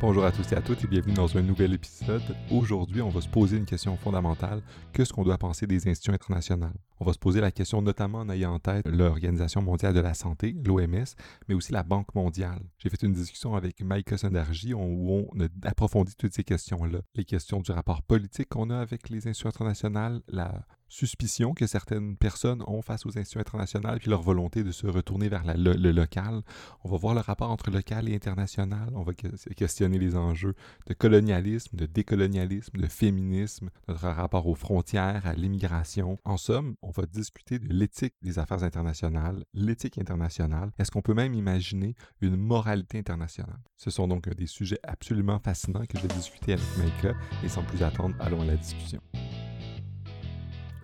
Bonjour 0.00 0.24
à 0.24 0.32
tous 0.32 0.50
et 0.52 0.54
à 0.56 0.62
toutes 0.62 0.82
et 0.82 0.86
bienvenue 0.86 1.12
dans 1.12 1.36
un 1.36 1.42
nouvel 1.42 1.74
épisode. 1.74 2.22
Aujourd'hui, 2.50 3.02
on 3.02 3.10
va 3.10 3.20
se 3.20 3.28
poser 3.28 3.58
une 3.58 3.66
question 3.66 3.98
fondamentale. 3.98 4.62
Qu'est-ce 4.94 5.12
qu'on 5.12 5.24
doit 5.24 5.36
penser 5.36 5.66
des 5.66 5.86
institutions 5.88 6.14
internationales? 6.14 6.72
On 7.00 7.04
va 7.04 7.12
se 7.12 7.18
poser 7.18 7.42
la 7.42 7.50
question 7.50 7.82
notamment 7.82 8.20
en 8.20 8.30
ayant 8.30 8.54
en 8.54 8.58
tête 8.58 8.88
l'Organisation 8.88 9.60
mondiale 9.60 9.92
de 9.92 10.00
la 10.00 10.14
santé, 10.14 10.56
l'OMS, 10.64 11.04
mais 11.48 11.54
aussi 11.54 11.72
la 11.72 11.82
Banque 11.82 12.14
mondiale. 12.14 12.62
J'ai 12.78 12.88
fait 12.88 13.02
une 13.02 13.12
discussion 13.12 13.54
avec 13.54 13.82
Maïka 13.82 14.16
Sondarji 14.16 14.72
où 14.72 14.80
on 14.80 15.38
a 15.38 15.48
approfondi 15.68 16.14
toutes 16.16 16.32
ces 16.32 16.44
questions-là. 16.44 17.00
Les 17.14 17.24
questions 17.26 17.60
du 17.60 17.70
rapport 17.70 18.02
politique 18.02 18.48
qu'on 18.48 18.70
a 18.70 18.78
avec 18.78 19.10
les 19.10 19.28
institutions 19.28 19.50
internationales, 19.50 20.22
la 20.28 20.64
suspicion 20.90 21.54
que 21.54 21.66
certaines 21.66 22.16
personnes 22.16 22.62
ont 22.66 22.82
face 22.82 23.06
aux 23.06 23.16
institutions 23.16 23.40
internationales, 23.40 23.98
puis 24.00 24.10
leur 24.10 24.22
volonté 24.22 24.62
de 24.62 24.72
se 24.72 24.86
retourner 24.86 25.28
vers 25.28 25.44
le, 25.46 25.92
local. 25.92 26.42
On 26.84 26.90
va 26.90 26.98
voir 26.98 27.14
le 27.14 27.20
rapport 27.20 27.50
entre 27.50 27.70
local 27.70 28.08
et 28.08 28.14
international. 28.14 28.90
On 28.94 29.02
va 29.02 29.14
questionner 29.14 29.98
les 29.98 30.16
enjeux 30.16 30.54
de 30.86 30.94
colonialisme, 30.94 31.76
de 31.76 31.86
décolonialisme, 31.86 32.76
de 32.76 32.86
féminisme, 32.86 33.70
notre 33.88 34.08
rapport 34.08 34.46
aux 34.46 34.54
frontières, 34.54 35.26
à 35.26 35.34
l'immigration. 35.34 36.18
En 36.24 36.36
somme, 36.36 36.74
on 36.82 36.90
va 36.90 37.06
discuter 37.06 37.58
de 37.58 37.72
l'éthique 37.72 38.14
des 38.22 38.38
affaires 38.38 38.64
internationales, 38.64 39.44
l'éthique 39.54 39.98
internationale. 39.98 40.72
Est-ce 40.78 40.90
qu'on 40.90 41.02
peut 41.02 41.14
même 41.14 41.34
imaginer 41.34 41.94
une 42.20 42.36
moralité 42.36 42.98
internationale? 42.98 43.60
Ce 43.76 43.90
sont 43.90 44.08
donc 44.08 44.28
des 44.28 44.46
sujets 44.46 44.80
absolument 44.82 45.38
fascinants 45.38 45.86
que 45.88 45.96
je 45.96 46.02
vais 46.02 46.14
discuter 46.14 46.54
avec 46.54 46.64
Maïka 46.76 47.14
et 47.44 47.48
sans 47.48 47.62
plus 47.62 47.82
attendre, 47.82 48.14
allons 48.18 48.42
à 48.42 48.46
la 48.46 48.56
discussion. 48.56 49.00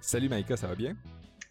Salut 0.06 0.28
Maïka, 0.28 0.56
ça 0.56 0.68
va 0.68 0.76
bien? 0.76 0.96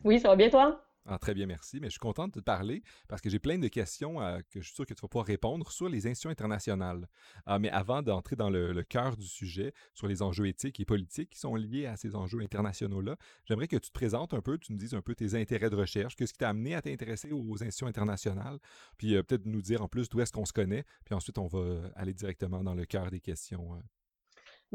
Oui, 0.06 0.18
ça 0.18 0.30
va 0.30 0.38
bien 0.38 0.50
toi? 0.50 0.82
Ah, 1.06 1.20
très 1.20 1.34
bien, 1.34 1.46
merci. 1.46 1.82
Mais 1.82 1.88
je 1.88 1.92
suis 1.92 2.00
content 2.00 2.30
de 2.30 2.32
te 2.32 2.40
parler 2.40 2.84
parce 3.10 3.22
que 3.22 3.30
j'ai 3.30 3.38
plein 3.38 3.60
de 3.60 3.68
questions 3.68 4.22
euh, 4.22 4.40
que 4.50 4.62
je 4.62 4.68
suis 4.68 4.76
sûr 4.76 4.86
que 4.86 4.94
tu 4.94 5.02
vas 5.02 5.10
pouvoir 5.10 5.26
répondre 5.26 5.70
sur 5.74 5.90
les 5.90 6.08
institutions 6.08 6.30
internationales. 6.30 7.06
Ah, 7.46 7.60
mais 7.60 7.70
avant 7.70 8.02
d'entrer 8.02 8.38
dans 8.38 8.50
le, 8.50 8.82
cœur 8.84 9.18
du 9.18 9.28
sujet, 9.28 9.74
sur 9.94 10.08
les 10.08 10.22
enjeux 10.22 10.48
éthiques 10.48 10.80
et 10.80 10.86
politiques 10.86 11.32
qui 11.32 11.40
sont 11.40 11.56
liés 11.56 11.86
à 11.86 11.98
ces 11.98 12.16
enjeux 12.16 12.40
internationaux-là, 12.40 13.18
j'aimerais 13.44 13.68
que 13.68 13.76
tu 13.76 13.90
te 13.90 13.94
présentes 13.94 14.34
un 14.34 14.42
peu, 14.42 14.58
tu 14.58 14.72
nous 14.72 14.80
dises 14.80 14.94
un 14.94 15.02
peu 15.02 15.16
tes 15.16 15.36
intérêts 15.36 15.70
de 15.70 15.76
recherche, 15.76 16.16
qu'est-ce 16.16 16.32
qui 16.32 16.40
t'a 16.40 16.48
amené 16.48 16.76
à 16.76 16.82
t'intéresser 16.82 17.34
aux 17.34 17.62
institutions 17.62 17.88
internationales, 17.88 18.60
puis 18.98 19.18
euh, 19.18 19.22
peut-être 19.22 19.46
nous 19.46 19.62
dire 19.62 19.82
en 19.82 19.90
plus 19.90 20.08
d'où 20.08 20.22
est-ce 20.22 20.32
qu'on 20.32 20.46
se 20.46 20.54
connaît, 20.54 20.86
puis 21.04 21.14
ensuite 21.14 21.38
on 21.40 21.48
va 21.48 21.92
aller 21.94 22.14
directement 22.14 22.64
dans 22.64 22.74
le 22.74 22.86
cœur 22.86 23.12
des 23.12 23.20
questions 23.20 23.76
euh, 23.76 23.80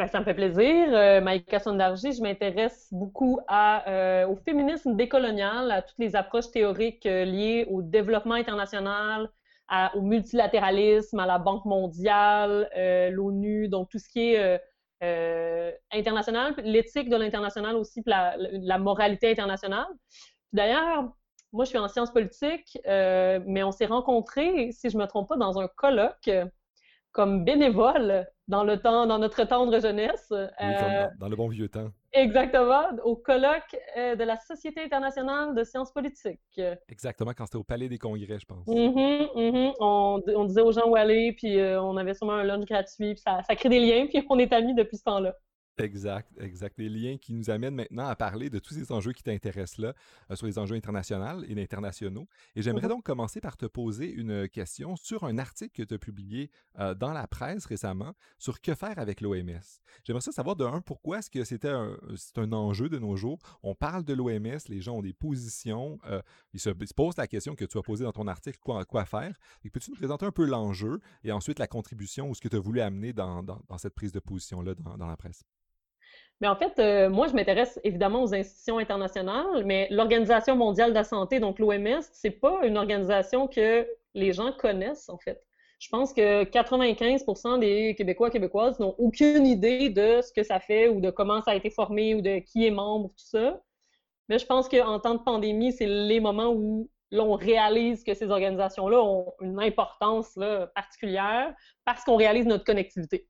ben, 0.01 0.09
ça 0.09 0.19
me 0.19 0.25
fait 0.25 0.33
plaisir. 0.33 0.89
Euh, 0.95 1.21
Maïka 1.21 1.59
Sondarji, 1.59 2.13
je 2.13 2.23
m'intéresse 2.23 2.89
beaucoup 2.91 3.39
euh, 3.51 4.27
au 4.29 4.37
féminisme 4.37 4.97
décolonial, 4.97 5.71
à 5.71 5.83
toutes 5.83 5.99
les 5.99 6.17
approches 6.17 6.51
théoriques 6.51 7.05
euh, 7.05 7.27
liées 7.27 7.67
au 7.69 7.83
développement 7.83 8.33
international, 8.33 9.29
au 9.95 10.01
multilatéralisme, 10.01 11.19
à 11.21 11.27
la 11.27 11.39
Banque 11.39 11.67
mondiale, 11.67 12.71
l'ONU, 13.13 13.69
donc 13.69 13.91
tout 13.91 13.99
ce 13.99 14.09
qui 14.09 14.33
est 14.33 14.61
international, 15.93 16.55
l'éthique 16.65 17.11
de 17.11 17.17
l'international 17.17 17.77
aussi, 17.77 18.03
la, 18.07 18.37
la, 18.39 18.79
moralité 18.79 19.31
internationale. 19.31 19.87
D'ailleurs, 20.53 21.13
moi, 21.53 21.65
je 21.67 21.69
suis 21.69 21.79
en 21.79 21.87
sciences 21.87 22.11
politiques, 22.11 22.79
mais 22.85 23.63
on 23.63 23.71
s'est 23.71 23.87
rencontrés, 23.87 24.73
si 24.73 24.91
je 24.91 24.97
me 24.97 25.07
trompe 25.07 25.29
pas, 25.29 25.37
dans 25.37 25.61
un 25.61 25.69
colloque 25.69 26.31
comme 27.13 27.45
bénévole 27.45 28.27
dans 28.51 28.65
le 28.65 28.79
temps, 28.79 29.07
dans 29.07 29.19
notre 29.19 29.45
tendre 29.45 29.81
jeunesse. 29.81 30.27
Euh, 30.33 30.49
dans, 31.19 31.29
le 31.29 31.37
bon 31.37 31.49
vieux 31.49 31.69
temps. 31.69 31.89
Exactement, 32.13 32.83
au 33.05 33.15
colloque 33.15 33.77
euh, 33.97 34.17
de 34.17 34.25
la 34.25 34.37
Société 34.37 34.83
internationale 34.83 35.55
de 35.55 35.63
sciences 35.63 35.93
politiques. 35.93 36.61
Exactement, 36.89 37.31
quand 37.33 37.47
c'était 37.47 37.59
au 37.59 37.65
Palais 37.65 37.89
des 37.89 37.99
Congrès, 37.99 38.41
je 38.41 38.47
pense. 38.47 38.67
Mm-hmm, 38.67 39.33
mm-hmm. 39.37 39.73
On, 39.79 40.21
on, 40.27 40.45
disait 40.45 40.63
aux 40.63 40.73
gens 40.73 40.89
où 40.89 40.97
aller, 40.97 41.33
puis 41.33 41.61
euh, 41.61 41.81
on 41.81 41.97
avait 41.97 42.15
sûrement 42.15 42.35
un 42.35 42.45
lunch 42.45 42.65
gratuit, 42.65 43.15
puis 43.15 43.23
ça, 43.25 43.41
ça 43.47 43.55
crée 43.55 43.69
des 43.69 43.79
liens, 43.79 44.07
puis 44.09 44.27
on 44.29 44.39
est 44.41 44.53
amis 44.53 44.75
depuis 44.75 44.97
ce 44.97 45.05
temps-là. 45.05 45.37
Exact, 45.81 46.31
exact. 46.41 46.79
Les 46.79 46.89
liens 46.89 47.17
qui 47.17 47.33
nous 47.33 47.51
amènent 47.51 47.75
maintenant 47.75 48.07
à 48.07 48.17
parler 48.17 48.51
de 48.51 48.59
tous 48.59 48.75
ces 48.75 48.93
enjeux 48.93 49.13
qui 49.13 49.23
t'intéressent 49.23 49.79
là, 49.79 49.95
euh, 50.31 50.37
sur 50.37 50.47
les 50.47 50.59
enjeux 50.59 50.77
internationaux 50.77 51.43
et 51.45 51.61
internationaux. 51.61 52.29
Et 52.57 52.63
j'aimerais 52.63 52.87
mhm. 52.87 52.95
donc 52.95 53.05
commencer 53.05 53.41
par 53.41 53.57
te 53.57 53.67
poser 53.67 54.11
une 54.11 54.49
question 54.49 54.97
sur 54.97 55.25
un 55.25 55.39
article 55.39 55.73
que 55.75 55.83
tu 55.83 55.95
as 55.95 55.99
publié 55.99 56.51
euh, 56.79 56.95
dans 56.95 57.13
la 57.13 57.27
presse 57.27 57.67
récemment 57.67 58.15
sur 58.39 58.61
que 58.61 58.75
faire 58.75 58.99
avec 58.99 59.21
l'OMS. 59.21 59.61
J'aimerais 60.05 60.21
ça 60.21 60.33
savoir 60.33 60.57
de 60.57 60.65
un, 60.65 60.81
pourquoi 60.81 61.19
est-ce 61.19 61.31
que 61.31 61.45
c'était 61.45 61.69
un, 61.69 61.97
c'est 62.17 62.39
un 62.39 62.53
enjeu 62.53 62.89
de 62.89 62.99
nos 62.99 63.17
jours? 63.17 63.39
On 63.63 63.75
parle 63.75 64.05
de 64.05 64.15
l'OMS, 64.15 64.59
les 64.69 64.81
gens 64.81 64.97
ont 64.97 65.03
des 65.03 65.13
positions, 65.13 65.99
euh, 66.07 66.23
ils, 66.53 66.61
se, 66.61 66.71
posent 66.71 67.17
la 67.17 67.27
question 67.27 67.55
que 67.55 67.65
tu 67.65 67.79
as 67.79 67.83
posée 67.83 68.05
dans 68.05 68.13
ton 68.13 68.27
article, 68.27 68.59
quoi, 68.61 68.85
quoi 68.85 69.05
faire? 69.05 69.37
Et 69.65 69.71
peux-tu 69.71 69.91
nous 69.91 69.97
présenter 69.97 70.27
un 70.27 70.33
peu 70.33 70.45
l'enjeu 70.45 71.01
et 71.25 71.33
ensuite 71.33 71.59
la 71.59 71.67
contribution 71.67 72.31
ou 72.31 72.35
ce 72.35 72.41
que 72.41 72.49
tu 72.49 72.57
as 72.57 72.61
voulu 72.61 72.81
amener 72.81 73.13
dans, 73.13 73.43
dans, 73.43 73.79
cette 73.79 73.95
prise 73.95 74.13
de 74.13 74.21
position-là 74.21 74.75
dans, 74.75 74.97
dans 74.97 75.07
la 75.07 75.17
presse? 75.17 75.45
Mais 76.41 76.49
en 76.49 76.57
fait, 76.57 76.79
euh, 76.79 77.11
moi, 77.11 77.29
je 77.29 77.35
m'intéresse 77.35 77.79
évidemment 77.85 78.23
aux 78.23 78.35
institutions 78.35 78.79
internationales, 78.79 79.65
mais 79.67 79.89
l'Organisation 79.91 80.57
mondiale 80.57 80.91
de 80.91 80.95
la 80.95 81.05
santé, 81.05 81.39
donc 81.39 81.59
l'OMS, 81.59 82.01
c'est 82.13 82.31
pas 82.31 82.61
une 82.65 82.79
organisation 82.79 83.47
que 83.47 83.87
les 84.15 84.33
gens 84.33 84.53
connaissent, 84.53 85.11
en 85.11 85.19
fait. 85.19 85.43
Je 85.79 85.89
pense 85.89 86.13
que 86.13 86.45
95% 86.45 87.59
des 87.59 87.95
Québécois 87.95 88.31
Québécoises 88.31 88.79
n'ont 88.81 88.95
aucune 88.99 89.47
idée 89.47 89.91
de 89.91 90.21
ce 90.23 90.33
que 90.33 90.43
ça 90.43 90.61
fait 90.61 90.89
ou 90.89 91.01
de 91.01 91.11
comment 91.11 91.43
ça 91.43 91.53
a 91.53 91.55
été 91.55 91.71
formé 91.71 92.15
ou 92.15 92.21
de 92.21 92.39
qui 92.39 92.67
est 92.67 92.71
membre, 92.71 93.09
tout 93.11 93.25
ça. 93.25 93.61
Mais 94.29 94.39
je 94.39 94.47
pense 94.47 94.69
qu'en 94.69 95.01
temps 95.01 95.15
de 95.15 95.23
pandémie, 95.23 95.73
c'est 95.73 95.87
les 95.87 96.21
moments 96.21 96.53
où 96.53 96.91
l'on 97.11 97.35
réalise 97.35 98.05
que 98.05 98.15
ces 98.15 98.31
organisations-là 98.31 99.03
ont 99.03 99.33
une 99.41 99.61
importance 99.61 100.39
particulière 100.75 101.55
parce 101.85 102.05
qu'on 102.05 102.17
réalise 102.17 102.47
notre 102.47 102.65
connectivité. 102.65 103.30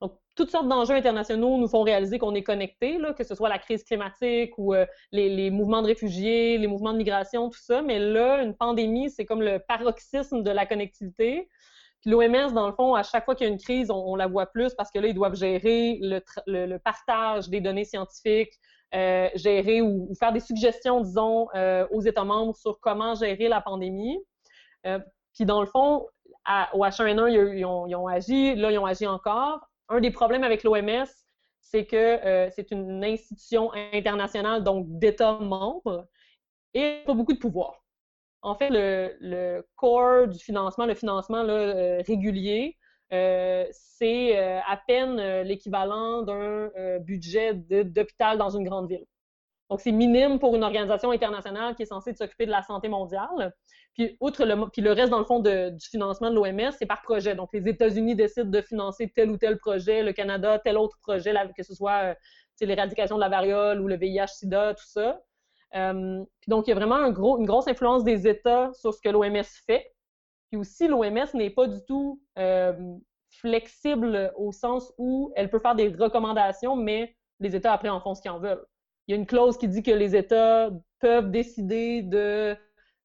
Donc, 0.00 0.14
toutes 0.34 0.50
sortes 0.50 0.68
d'enjeux 0.68 0.94
internationaux 0.94 1.58
nous 1.58 1.68
font 1.68 1.82
réaliser 1.82 2.18
qu'on 2.18 2.34
est 2.34 2.42
connecté, 2.42 2.98
que 3.16 3.24
ce 3.24 3.34
soit 3.34 3.48
la 3.48 3.58
crise 3.58 3.84
climatique 3.84 4.52
ou 4.56 4.74
euh, 4.74 4.86
les, 5.12 5.50
mouvements 5.50 5.82
de 5.82 5.88
réfugiés, 5.88 6.56
les 6.56 6.66
mouvements 6.66 6.92
de 6.92 6.98
migration, 6.98 7.50
tout 7.50 7.58
ça. 7.60 7.82
Mais 7.82 7.98
là, 7.98 8.42
une 8.42 8.54
pandémie, 8.54 9.10
c'est 9.10 9.26
comme 9.26 9.42
le 9.42 9.58
paroxysme 9.58 10.42
de 10.42 10.50
la 10.50 10.64
connectivité. 10.64 11.48
Puis 12.00 12.10
l'OMS, 12.10 12.54
dans 12.54 12.66
le 12.66 12.72
fond, 12.72 12.94
à 12.94 13.02
chaque 13.02 13.26
fois 13.26 13.34
qu'il 13.34 13.46
y 13.46 13.50
a 13.50 13.52
une 13.52 13.58
crise, 13.60 13.90
on, 13.90 14.16
la 14.16 14.26
voit 14.26 14.46
plus 14.46 14.72
parce 14.74 14.90
que 14.90 14.98
là, 14.98 15.08
ils 15.08 15.14
doivent 15.14 15.36
gérer 15.36 15.98
le, 16.00 16.78
partage 16.78 17.50
des 17.50 17.60
données 17.60 17.84
scientifiques, 17.84 18.54
euh, 18.94 19.28
gérer 19.34 19.82
ou, 19.82 20.10
faire 20.18 20.32
des 20.32 20.40
suggestions, 20.40 21.02
disons, 21.02 21.48
euh, 21.54 21.86
aux 21.90 22.00
États 22.00 22.24
membres 22.24 22.56
sur 22.56 22.80
comment 22.80 23.14
gérer 23.14 23.48
la 23.48 23.60
pandémie. 23.60 24.18
puis 25.34 25.44
dans 25.44 25.60
le 25.60 25.66
fond, 25.66 26.06
au 26.72 26.84
H1N1, 26.86 27.30
ils 27.30 27.66
ont, 27.66 27.86
ils 27.86 27.94
ont 27.94 28.06
agi, 28.06 28.54
là, 28.54 28.70
ils 28.70 28.78
ont 28.78 28.86
agi 28.86 29.06
encore 29.06 29.69
un 29.90 30.00
des 30.00 30.10
problèmes 30.10 30.44
avec 30.44 30.62
l'OMS, 30.62 31.06
c'est 31.60 31.84
que 31.84 31.96
euh, 31.96 32.50
c'est 32.50 32.70
une 32.70 33.04
institution 33.04 33.70
internationale, 33.92 34.64
donc 34.64 34.86
d'États 34.88 35.38
membres, 35.38 36.08
et 36.74 37.02
pas 37.04 37.14
beaucoup 37.14 37.32
de 37.32 37.38
pouvoir. 37.38 37.84
En 38.42 38.54
fait, 38.54 38.70
le, 38.70 39.62
corps 39.76 40.26
du 40.28 40.38
financement, 40.38 40.86
le 40.86 40.94
financement 40.94 41.44
euh, 41.44 42.00
régulier, 42.06 42.78
euh, 43.12 43.66
c'est 43.72 44.38
à 44.38 44.80
peine 44.86 45.42
l'équivalent 45.42 46.22
d'un 46.22 46.70
budget 47.00 47.54
d'hôpital 47.54 48.38
dans 48.38 48.50
une 48.50 48.64
grande 48.64 48.88
ville. 48.88 49.04
Donc, 49.70 49.80
c'est 49.80 49.92
minime 49.92 50.40
pour 50.40 50.56
une 50.56 50.64
organisation 50.64 51.12
internationale 51.12 51.76
qui 51.76 51.82
est 51.82 51.86
censée 51.86 52.12
s'occuper 52.12 52.44
de 52.44 52.50
la 52.50 52.62
santé 52.62 52.88
mondiale. 52.88 53.54
Puis, 53.94 54.16
outre 54.20 54.44
le, 54.44 54.68
puis 54.68 54.82
le 54.82 54.90
reste, 54.90 55.10
dans 55.10 55.20
le 55.20 55.24
fond, 55.24 55.38
du 55.38 55.88
financement 55.88 56.28
de 56.30 56.34
l'OMS, 56.34 56.72
c'est 56.76 56.86
par 56.86 57.02
projet. 57.02 57.36
Donc, 57.36 57.50
les 57.52 57.68
États-Unis 57.68 58.16
décident 58.16 58.50
de 58.50 58.60
financer 58.62 59.12
tel 59.14 59.30
ou 59.30 59.36
tel 59.36 59.58
projet, 59.58 60.02
le 60.02 60.12
Canada, 60.12 60.58
tel 60.58 60.76
autre 60.76 60.98
projet, 61.00 61.32
que 61.56 61.62
ce 61.62 61.72
soit 61.74 62.02
euh, 62.02 62.14
l'éradication 62.66 63.14
de 63.14 63.20
la 63.20 63.28
variole 63.28 63.80
ou 63.80 63.86
le 63.86 63.96
VIH-Sida, 63.96 64.74
tout 64.74 64.86
ça. 64.86 65.20
Euh, 65.76 66.24
puis 66.40 66.50
donc, 66.50 66.66
il 66.66 66.70
y 66.70 66.72
a 66.72 66.76
vraiment 66.76 66.96
une 66.96 67.12
grosse 67.12 67.68
influence 67.68 68.02
des 68.02 68.26
États 68.26 68.72
sur 68.74 68.92
ce 68.92 69.00
que 69.00 69.08
l'OMS 69.08 69.44
fait. 69.66 69.92
Puis 70.50 70.58
aussi, 70.58 70.88
l'OMS 70.88 71.28
n'est 71.34 71.50
pas 71.50 71.68
du 71.68 71.78
tout 71.86 72.20
euh, 72.40 72.72
flexible 73.28 74.32
au 74.34 74.50
sens 74.50 74.92
où 74.98 75.32
elle 75.36 75.48
peut 75.48 75.60
faire 75.60 75.76
des 75.76 75.90
recommandations, 75.90 76.74
mais 76.74 77.14
les 77.38 77.54
États 77.54 77.72
après 77.72 77.88
en 77.88 78.00
font 78.00 78.16
ce 78.16 78.20
qu'ils 78.20 78.32
en 78.32 78.40
veulent 78.40 78.66
il 79.10 79.14
y 79.14 79.16
a 79.16 79.16
une 79.16 79.26
clause 79.26 79.58
qui 79.58 79.66
dit 79.66 79.82
que 79.82 79.90
les 79.90 80.14
États 80.14 80.70
peuvent 81.00 81.32
décider 81.32 82.02
de 82.02 82.56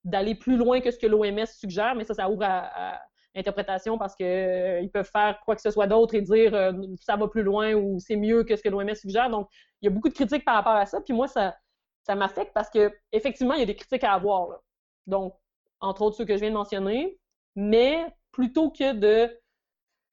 d'aller 0.03 0.35
plus 0.35 0.55
loin 0.55 0.79
que 0.79 0.91
ce 0.91 0.99
que 0.99 1.07
l'OMS 1.07 1.47
suggère, 1.47 1.95
mais 1.95 2.03
ça, 2.03 2.13
ça 2.13 2.29
ouvre 2.29 2.43
à, 2.43 3.01
interprétation 3.35 3.97
parce 3.97 4.15
qu'ils 4.15 4.27
euh, 4.27 4.87
peuvent 4.93 5.09
faire 5.11 5.41
quoi 5.43 5.55
que 5.55 5.61
ce 5.61 5.71
soit 5.71 5.87
d'autre 5.87 6.13
et 6.13 6.21
dire 6.21 6.53
euh, 6.53 6.71
ça 7.01 7.15
va 7.15 7.27
plus 7.27 7.41
loin 7.41 7.73
ou 7.73 7.99
c'est 7.99 8.17
mieux 8.17 8.43
que 8.43 8.55
ce 8.55 8.61
que 8.61 8.69
l'OMS 8.69 8.93
suggère. 8.93 9.31
Donc, 9.31 9.49
il 9.81 9.85
y 9.85 9.87
a 9.87 9.91
beaucoup 9.91 10.07
de 10.09 10.13
critiques 10.13 10.45
par 10.45 10.53
rapport 10.53 10.75
à 10.75 10.85
ça. 10.85 11.01
Puis 11.01 11.13
moi, 11.13 11.27
ça, 11.27 11.57
ça 12.03 12.13
m'affecte 12.13 12.51
parce 12.53 12.69
que 12.69 12.93
effectivement, 13.11 13.55
il 13.55 13.61
y 13.61 13.63
a 13.63 13.65
des 13.65 13.75
critiques 13.75 14.03
à 14.03 14.13
avoir. 14.13 14.59
Donc, 15.07 15.33
entre 15.79 16.03
autres 16.03 16.17
ceux 16.17 16.25
que 16.25 16.35
je 16.35 16.41
viens 16.41 16.51
de 16.51 16.55
mentionner, 16.55 17.19
mais 17.55 18.05
plutôt 18.31 18.69
que 18.69 18.93
de 18.93 19.35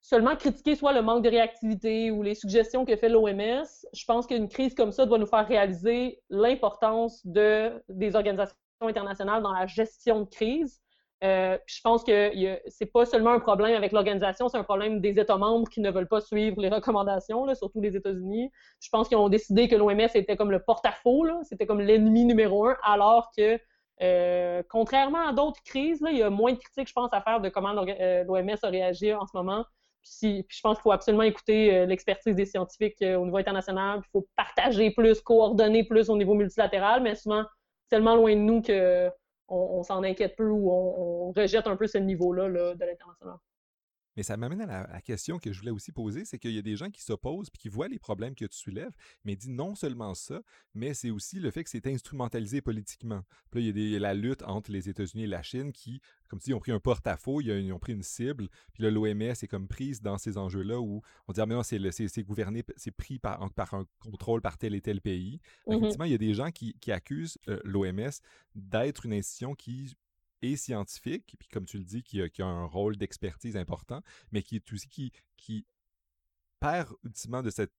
seulement 0.03 0.35
critiquer 0.35 0.75
soit 0.75 0.93
le 0.93 1.01
manque 1.01 1.23
de 1.23 1.29
réactivité 1.29 2.11
ou 2.11 2.21
les 2.21 2.35
suggestions 2.35 2.85
que 2.85 2.95
fait 2.95 3.09
l'OMS, 3.09 3.65
je 3.93 4.05
pense 4.05 4.27
qu'une 4.27 4.49
crise 4.49 4.75
comme 4.75 4.91
ça 4.91 5.05
doit 5.05 5.17
nous 5.17 5.25
faire 5.25 5.47
réaliser 5.47 6.21
l'importance 6.29 7.25
de, 7.25 7.71
des 7.87 8.15
organisations 8.15 8.55
internationales 8.81 9.41
dans 9.41 9.53
la 9.53 9.65
gestion 9.65 10.21
de 10.21 10.29
crise. 10.29 10.81
Euh, 11.23 11.57
je 11.67 11.79
pense 11.81 12.03
que 12.03 12.31
c'est 12.67 12.85
pas 12.85 13.05
seulement 13.05 13.31
un 13.31 13.39
problème 13.39 13.77
avec 13.77 13.93
l'organisation, 13.93 14.49
c'est 14.49 14.57
un 14.57 14.63
problème 14.63 14.99
des 14.99 15.17
États 15.17 15.37
membres 15.37 15.69
qui 15.69 15.79
ne 15.79 15.89
veulent 15.89 16.09
pas 16.09 16.19
suivre 16.19 16.59
les 16.59 16.67
recommandations, 16.67 17.55
surtout 17.55 17.79
les 17.79 17.95
États-Unis. 17.95 18.51
Je 18.81 18.89
pense 18.89 19.07
qu'ils 19.07 19.15
ont 19.17 19.29
décidé 19.29 19.69
que 19.69 19.75
l'OMS 19.77 20.09
était 20.15 20.35
comme 20.35 20.51
le 20.51 20.61
porte-à-faux, 20.61 21.25
c'était 21.43 21.65
comme 21.65 21.79
l'ennemi 21.79 22.25
numéro 22.25 22.67
un, 22.67 22.75
alors 22.83 23.31
que 23.37 23.57
euh, 24.01 24.63
contrairement 24.69 25.29
à 25.29 25.31
d'autres 25.31 25.63
crises, 25.63 26.03
il 26.09 26.17
y 26.17 26.23
a 26.23 26.29
moins 26.29 26.51
de 26.51 26.57
critiques, 26.57 26.89
je 26.89 26.93
pense, 26.93 27.13
à 27.13 27.21
faire 27.21 27.39
de 27.39 27.47
comment 27.47 27.71
l'OMS 27.71 27.87
euh, 28.01 28.55
a 28.61 28.67
réagi 28.67 29.13
en 29.13 29.25
ce 29.25 29.37
moment. 29.37 29.63
Puis, 30.03 30.45
je 30.49 30.61
pense 30.61 30.77
qu'il 30.77 30.83
faut 30.83 30.91
absolument 30.91 31.23
écouter 31.23 31.85
l'expertise 31.85 32.35
des 32.35 32.45
scientifiques 32.45 33.01
au 33.01 33.25
niveau 33.25 33.37
international. 33.37 34.01
Il 34.03 34.09
faut 34.11 34.27
partager 34.35 34.91
plus, 34.91 35.21
coordonner 35.21 35.83
plus 35.83 36.09
au 36.09 36.17
niveau 36.17 36.33
multilatéral, 36.33 37.01
mais 37.01 37.15
souvent 37.15 37.45
tellement 37.89 38.15
loin 38.15 38.35
de 38.35 38.41
nous 38.41 38.61
que 38.61 39.09
on, 39.47 39.83
s'en 39.83 40.03
inquiète 40.03 40.35
peu 40.35 40.49
ou 40.49 40.71
on, 40.71 41.31
rejette 41.31 41.67
un 41.67 41.75
peu 41.75 41.87
ce 41.87 41.97
niveau-là 41.97 42.49
de 42.49 42.85
l'international. 42.85 43.37
Mais 44.15 44.23
ça 44.23 44.37
m'amène 44.37 44.61
à 44.61 44.87
la, 44.87 45.01
question 45.01 45.39
que 45.39 45.51
je 45.51 45.59
voulais 45.59 45.71
aussi 45.71 45.91
poser, 45.91 46.25
c'est 46.25 46.39
qu'il 46.39 46.51
y 46.51 46.59
a 46.59 46.61
des 46.61 46.75
gens 46.75 46.89
qui 46.89 47.01
s'opposent 47.01 47.49
puis 47.49 47.59
qui 47.59 47.69
voient 47.69 47.87
les 47.87 47.99
problèmes 47.99 48.35
que 48.35 48.45
tu 48.45 48.57
soulèves, 48.57 48.93
mais 49.25 49.35
dit 49.35 49.49
non 49.49 49.75
seulement 49.75 50.13
ça, 50.13 50.41
mais 50.73 50.93
c'est 50.93 51.09
aussi 51.09 51.39
le 51.39 51.51
fait 51.51 51.63
que 51.63 51.69
c'est 51.69 51.87
instrumentalisé 51.87 52.61
politiquement. 52.61 53.23
Puis 53.51 53.61
là, 53.61 53.69
il 53.69 53.89
y 53.89 53.95
a 53.95 53.99
la 53.99 54.13
lutte 54.13 54.43
entre 54.43 54.71
les 54.71 54.89
États-Unis 54.89 55.23
et 55.23 55.27
la 55.27 55.41
Chine 55.41 55.71
qui, 55.71 55.99
comme 56.29 56.39
tu 56.39 56.45
dis, 56.45 56.53
ont 56.53 56.59
pris 56.59 56.71
un 56.71 56.79
porte-à-faux, 56.79 57.41
ils, 57.41 57.71
ont 57.73 57.79
pris 57.79 57.93
une 57.93 58.03
cible, 58.03 58.49
puis 58.73 58.83
là, 58.83 58.91
l'OMS 58.91 59.21
est 59.21 59.47
comme 59.47 59.67
prise 59.67 60.01
dans 60.01 60.17
ces 60.17 60.37
enjeux-là 60.37 60.79
où 60.79 61.01
on 61.27 61.33
dit, 61.33 61.41
ah, 61.41 61.45
mais 61.45 61.55
non, 61.55 61.63
c'est 61.63 62.23
gouverné, 62.23 62.63
c'est 62.75 62.91
pris 62.91 63.19
par, 63.19 63.51
par, 63.53 63.73
un 63.73 63.85
contrôle 63.99 64.41
par 64.41 64.57
tel 64.57 64.75
et 64.75 64.81
tel 64.81 65.01
pays. 65.01 65.39
Mm-hmm. 65.67 65.77
Effectivement, 65.77 66.05
il 66.05 66.11
y 66.11 66.15
a 66.15 66.19
des 66.19 66.33
gens 66.33 66.51
qui, 66.51 66.75
accusent 66.91 67.39
euh, 67.47 67.59
l'OMS 67.63 68.11
d'être 68.53 69.07
une 69.07 69.13
institution 69.13 69.55
qui 69.55 69.95
et 70.43 70.55
scientifique, 70.57 71.35
puis 71.39 71.47
comme 71.47 71.65
tu 71.65 71.77
le 71.77 71.85
dis, 71.85 72.03
qui 72.03 72.21
a, 72.21 72.45
un 72.45 72.65
rôle 72.65 72.97
d'expertise 72.97 73.57
important, 73.57 74.01
mais 74.31 74.43
qui 74.43 74.57
est 74.57 74.73
aussi 74.73 74.87
qui, 74.87 75.11
qui 75.37 75.65
perd 76.59 76.93
ultimement 77.03 77.41
de 77.41 77.49
cette 77.49 77.73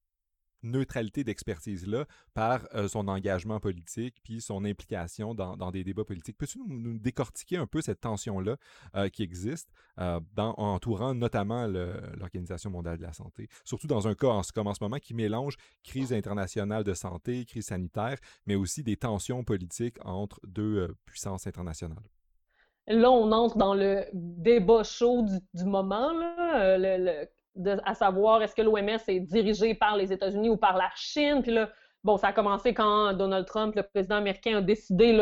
neutralité 0.65 1.25
d'expertise-là 1.25 2.07
par 2.33 2.67
euh, 2.75 2.89
son 2.89 3.07
engagement 3.07 3.61
politique 3.61 4.17
puis 4.25 4.41
son 4.41 4.65
implication 4.65 5.35
dans, 5.35 5.71
des 5.71 5.85
débats 5.85 6.05
politiques. 6.05 6.39
Peux-tu 6.39 6.59
nous, 6.67 6.99
décortiquer 6.99 7.59
un 7.59 7.67
peu 7.67 7.83
cette 7.83 8.01
tension-là 8.01 8.57
euh, 8.95 9.09
qui 9.09 9.23
existe 9.23 9.71
euh, 9.99 10.21
entourant 10.37 11.15
notamment 11.15 11.67
l'Organisation 11.67 12.71
mondiale 12.71 12.97
de 12.97 13.03
la 13.03 13.13
santé, 13.13 13.49
surtout 13.65 13.87
dans 13.87 14.09
un 14.09 14.15
cas 14.15 14.41
comme 14.55 14.67
en 14.67 14.75
ce 14.75 14.83
moment 14.83 14.99
qui 14.99 15.13
mélange 15.13 15.57
crise 15.83 16.13
internationale 16.13 16.83
de 16.83 16.95
santé, 16.95 17.45
crise 17.45 17.67
sanitaire, 17.67 18.19
mais 18.47 18.55
aussi 18.55 18.83
des 18.83 18.97
tensions 18.97 19.45
politiques 19.45 19.99
entre 20.05 20.41
deux 20.47 20.97
puissances 21.05 21.47
internationales? 21.47 22.09
Là, 22.87 23.11
on 23.11 23.33
entre 23.33 23.57
dans 23.57 23.75
le 23.75 24.05
débat 24.13 24.83
chaud 24.83 25.25
du, 25.55 25.65
moment, 25.65 26.13
euh, 26.55 27.25
à 27.85 27.95
savoir 27.95 28.43
est-ce 28.43 28.55
que 28.55 28.63
l'OMS 28.63 28.99
est 29.09 29.21
dirigée 29.21 29.75
par 29.75 29.97
les 29.97 30.13
États-Unis 30.13 30.51
ou 30.51 30.57
par 30.57 30.77
la 30.77 30.91
Chine. 30.95 31.41
Puis 31.43 31.53
là, 31.53 31.71
bon, 32.03 32.19
ça 32.19 32.29
a 32.29 32.33
commencé 32.33 32.75
quand 32.75 33.15
Donald 33.15 33.47
Trump, 33.47 33.75
le 33.75 33.85
président 33.85 34.17
américain, 34.17 34.59
a 34.59 34.61
décidé 34.61 35.17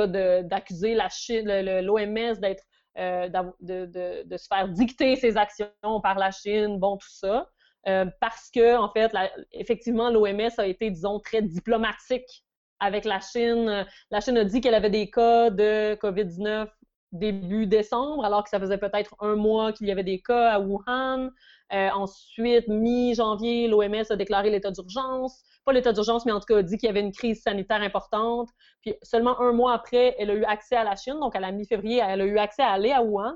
d'accuser 0.45 0.95
la 0.95 1.09
Chine, 1.09 1.47
l'OMS 1.83 2.41
d'être 2.41 2.65
euh, 2.99 3.29
de, 3.61 4.37
se 4.37 4.47
faire 4.49 4.69
dicter 4.69 5.17
ses 5.17 5.37
actions 5.37 6.01
par 6.03 6.19
la 6.19 6.31
Chine, 6.31 6.79
bon, 6.79 6.97
tout 6.97 7.11
ça. 7.11 7.49
Euh, 7.89 8.07
parce 8.21 8.51
que, 8.51 8.77
en 8.77 8.91
fait, 8.91 9.13
effectivement, 9.53 10.11
l'OMS 10.11 10.51
a 10.59 10.67
été, 10.67 10.91
disons, 10.91 11.21
très 11.21 11.43
diplomatique 11.43 12.45
avec 12.81 13.05
la 13.05 13.21
Chine. 13.21 13.87
La 14.11 14.21
Chine 14.21 14.37
a 14.37 14.45
dit 14.45 14.61
qu'elle 14.61 14.75
avait 14.75 14.91
des 14.91 15.11
cas 15.11 15.51
de 15.51 15.95
COVID-19 15.95 16.69
début 17.13 17.67
décembre, 17.67 18.25
alors 18.25 18.43
que 18.43 18.51
ça 18.51 18.59
faisait 18.59 18.79
peut-être 18.79 19.15
un 19.21 19.37
mois 19.37 19.73
qu'il 19.73 19.87
y 19.87 19.93
avait 19.93 20.03
des 20.03 20.21
cas 20.21 20.53
à 20.53 20.61
Wuhan. 20.61 21.31
Euh, 21.73 21.89
ensuite, 21.91 22.69
mi-janvier, 22.69 23.69
l'OMS 23.69 24.05
a 24.11 24.17
déclaré 24.17 24.51
l'état 24.51 24.71
d'urgence. 24.71 25.43
Pas 25.65 25.73
l'état 25.73 25.93
d'urgence, 25.93 26.27
mais 26.27 26.33
en 26.33 26.41
tout 26.41 26.47
cas 26.47 26.59
a 26.59 26.63
dit 26.63 26.77
qu'il 26.77 26.87
y 26.87 26.91
avait 26.91 27.01
une 27.01 27.13
crise 27.13 27.43
sanitaire 27.43 27.83
importante. 27.83 28.49
Puis 28.81 28.95
seulement 29.03 29.41
un 29.41 29.53
mois 29.53 29.75
après, 29.75 30.15
elle 30.19 30.31
a 30.31 30.35
eu 30.35 30.45
accès 30.45 30.77
à 30.77 30.85
la 30.85 30.97
Chine. 30.97 31.21
Donc 31.21 31.37
à 31.37 31.41
la 31.41 31.53
mi-février, 31.53 32.03
elle 32.05 32.21
a 32.21 32.25
eu 32.25 32.39
accès 32.39 32.63
à 32.63 32.71
aller 32.71 32.93
à 32.93 33.03
Wuhan. 33.03 33.35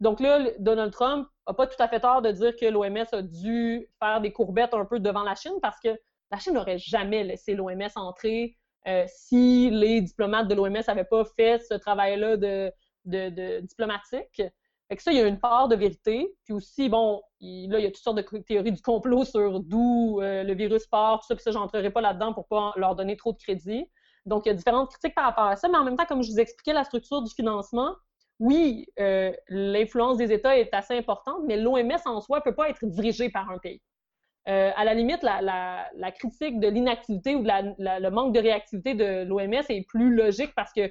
Donc 0.00 0.20
là, 0.20 0.46
Donald 0.58 0.92
Trump 0.92 1.28
n'a 1.46 1.54
pas 1.54 1.66
tout 1.66 1.80
à 1.80 1.88
fait 1.88 2.00
tort 2.00 2.22
de 2.22 2.30
dire 2.32 2.56
que 2.56 2.66
l'OMS 2.66 3.04
a 3.12 3.22
dû 3.22 3.86
faire 4.02 4.20
des 4.20 4.32
courbettes 4.32 4.74
un 4.74 4.86
peu 4.86 4.98
devant 4.98 5.22
la 5.22 5.34
Chine 5.34 5.52
parce 5.60 5.78
que 5.80 5.90
la 6.30 6.38
Chine 6.38 6.54
n'aurait 6.54 6.78
jamais 6.78 7.22
laissé 7.22 7.54
l'OMS 7.54 7.90
entrer 7.96 8.56
euh, 8.88 9.04
si 9.06 9.68
les 9.70 10.00
diplomates 10.00 10.48
de 10.48 10.54
l'OMS 10.54 10.80
n'avaient 10.86 11.04
pas 11.04 11.24
fait 11.36 11.62
ce 11.62 11.74
travail-là 11.74 12.38
de, 12.38 12.72
de, 13.04 13.60
diplomatique. 13.60 14.42
Fait 14.88 14.96
que 14.96 15.02
ça, 15.02 15.12
il 15.12 15.18
y 15.18 15.20
a 15.20 15.26
une 15.26 15.38
part 15.38 15.68
de 15.68 15.76
vérité. 15.76 16.34
Puis 16.44 16.52
aussi, 16.52 16.88
bon, 16.88 17.22
là, 17.40 17.78
il 17.78 17.82
y 17.82 17.86
a 17.86 17.90
toutes 17.90 18.02
sortes 18.02 18.16
de 18.16 18.38
théories 18.40 18.72
du 18.72 18.82
complot 18.82 19.24
sur 19.24 19.60
d'où 19.60 20.20
euh, 20.20 20.42
le 20.42 20.54
virus 20.54 20.86
part, 20.86 21.20
tout 21.20 21.26
ça, 21.26 21.34
puis 21.34 21.42
ça, 21.42 21.52
j'entrerai 21.52 21.90
pas 21.90 22.00
là-dedans 22.00 22.32
pour 22.32 22.48
pas 22.48 22.72
leur 22.76 22.96
donner 22.96 23.16
trop 23.16 23.32
de 23.32 23.38
crédit. 23.38 23.86
Donc, 24.26 24.46
il 24.46 24.48
y 24.48 24.52
a 24.52 24.54
différentes 24.54 24.90
critiques 24.90 25.14
par 25.14 25.24
rapport 25.24 25.44
à 25.44 25.56
ça, 25.56 25.68
mais 25.68 25.78
en 25.78 25.84
même 25.84 25.96
temps, 25.96 26.06
comme 26.06 26.22
je 26.22 26.30
vous 26.30 26.40
expliquais, 26.40 26.72
la 26.72 26.84
structure 26.84 27.22
du 27.22 27.32
financement, 27.32 27.94
oui, 28.40 28.86
euh, 28.98 29.32
l'influence 29.48 30.16
des 30.16 30.32
États 30.32 30.58
est 30.58 30.72
assez 30.74 30.96
importante, 30.96 31.42
mais 31.46 31.56
l'OMS 31.56 32.00
en 32.06 32.20
soi 32.20 32.38
ne 32.38 32.42
peut 32.42 32.54
pas 32.54 32.68
être 32.68 32.84
dirigée 32.86 33.28
par 33.28 33.50
un 33.50 33.58
pays. 33.58 33.80
Euh, 34.48 34.70
à 34.74 34.84
la 34.84 34.94
limite, 34.94 35.22
la, 35.22 36.12
critique 36.12 36.58
de 36.58 36.68
l'inactivité 36.68 37.36
ou 37.36 37.42
de 37.42 37.48
le 37.48 38.10
manque 38.10 38.34
de 38.34 38.40
réactivité 38.40 38.94
de 38.94 39.24
l'OMS 39.24 39.62
est 39.68 39.86
plus 39.86 40.14
logique 40.14 40.54
parce 40.54 40.72
que 40.72 40.90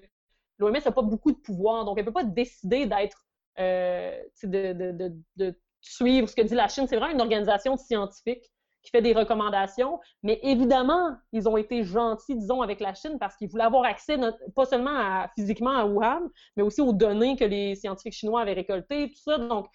l'OMS 0.60 0.74
n'a 0.86 0.92
pas 0.92 1.02
beaucoup 1.02 1.32
de 1.32 1.38
pouvoir, 1.38 1.86
donc 1.86 1.98
elle 1.98 2.06
ne 2.06 2.10
peut 2.10 2.14
pas 2.14 2.24
décider 2.24 2.86
d'être, 2.86 3.26
euh, 3.60 4.18
de, 4.44 5.56
suivre 5.82 6.28
ce 6.28 6.36
que 6.36 6.42
dit 6.42 6.56
la 6.56 6.68
Chine. 6.68 6.88
C'est 6.88 6.98
vraiment 6.98 7.14
une 7.14 7.22
organisation 7.22 7.78
scientifique 7.78 8.44
qui 8.84 8.92
fait 8.92 9.02
des 9.02 9.14
recommandations, 9.14 10.00
mais 10.24 10.40
évidemment, 10.44 11.16
ils 11.32 11.48
ont 11.50 11.58
été 11.58 11.84
gentils, 11.84 12.36
disons, 12.36 12.62
avec 12.62 12.80
la 12.80 12.94
Chine 12.94 13.18
parce 13.20 13.36
qu'ils 13.36 13.50
voulaient 13.50 13.64
avoir 13.64 13.84
accès 13.84 14.18
pas 14.56 14.66
seulement 14.66 15.26
physiquement 15.36 15.78
à 15.78 15.86
Wuhan, 15.86 16.30
mais 16.56 16.64
aussi 16.64 16.82
aux 16.82 16.94
données 16.94 17.36
que 17.36 17.46
les 17.46 17.76
scientifiques 17.76 18.14
chinois 18.14 18.42
avaient 18.42 18.54
récoltées, 18.54 19.10
tout 19.10 19.22
ça. 19.22 19.38
Donc, 19.38 19.68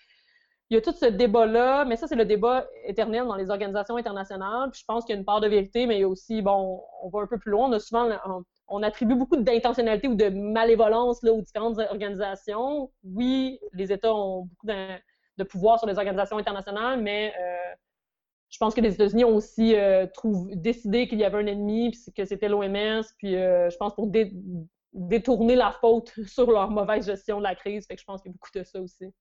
il 0.71 0.75
y 0.75 0.79
a 0.79 0.81
tout 0.81 0.93
ce 0.93 1.07
débat-là, 1.07 1.85
mais 1.85 1.97
ça, 1.97 2.07
c'est 2.07 2.17
le 2.17 2.25
débat 2.25 2.67
éternel 2.85 3.27
dans 3.27 3.37
les 3.37 3.51
organisations 3.51 3.97
internationales. 3.97 4.71
Puis 4.71 4.81
je 4.81 4.85
pense 4.87 5.05
qu'il 5.05 5.15
y 5.15 5.17
a 5.17 5.19
une 5.19 5.25
part 5.25 5.41
de 5.41 5.49
vérité, 5.49 5.87
mais 5.87 5.97
il 5.97 6.01
y 6.01 6.05
a 6.05 6.09
aussi, 6.09 6.41
bon, 6.41 6.83
on 7.03 7.09
va 7.11 7.21
un 7.21 7.27
peu 7.27 7.39
plus 7.39 7.51
loin. 7.51 7.69
On 7.69 7.73
a 7.73 7.79
souvent, 7.79 8.09
attribue 8.83 9.15
beaucoup 9.15 9.37
d'intentionnalité 9.37 10.09
ou 10.09 10.15
de 10.15 10.29
malévolence 10.29 11.23
aux 11.25 11.43
différentes 11.43 11.79
organisations. 11.79 12.91
Oui, 13.05 13.59
les 13.73 13.93
États 13.93 14.15
ont 14.15 14.43
beaucoup 14.43 14.67
de, 14.67 15.45
pouvoir 15.45 15.79
sur 15.79 15.89
les 15.89 15.99
organisations 15.99 16.39
internationales, 16.39 17.01
mais 17.01 17.33
euh, 17.39 17.75
je 18.49 18.59
pense 18.59 18.75
que 18.75 18.81
les 18.81 18.95
États-Unis 18.95 19.25
ont 19.25 19.35
aussi 19.35 19.75
euh, 19.75 20.07
décidé 20.53 21.09
qu'il 21.09 21.19
y 21.19 21.25
avait 21.25 21.39
un 21.39 21.47
ennemi, 21.47 21.91
puis 21.91 22.13
que 22.17 22.25
c'était 22.25 22.49
l'OMS, 22.49 23.03
puis 23.19 23.37
euh, 23.37 23.69
je 23.69 23.77
pense 23.77 23.95
pour 23.95 24.11
détourner 24.93 25.57
la 25.57 25.73
faute 25.73 26.13
sur 26.27 26.51
leur 26.51 26.71
mauvaise 26.71 27.07
gestion 27.07 27.39
de 27.39 27.43
la 27.43 27.55
crise. 27.55 27.87
Fait 27.87 27.97
je 27.99 28.05
pense 28.05 28.23
qu'il 28.23 28.31
y 28.31 28.33
a 28.33 28.37
beaucoup 28.37 28.51
de 28.55 28.63
ça 28.63 28.81
aussi. 28.81 29.13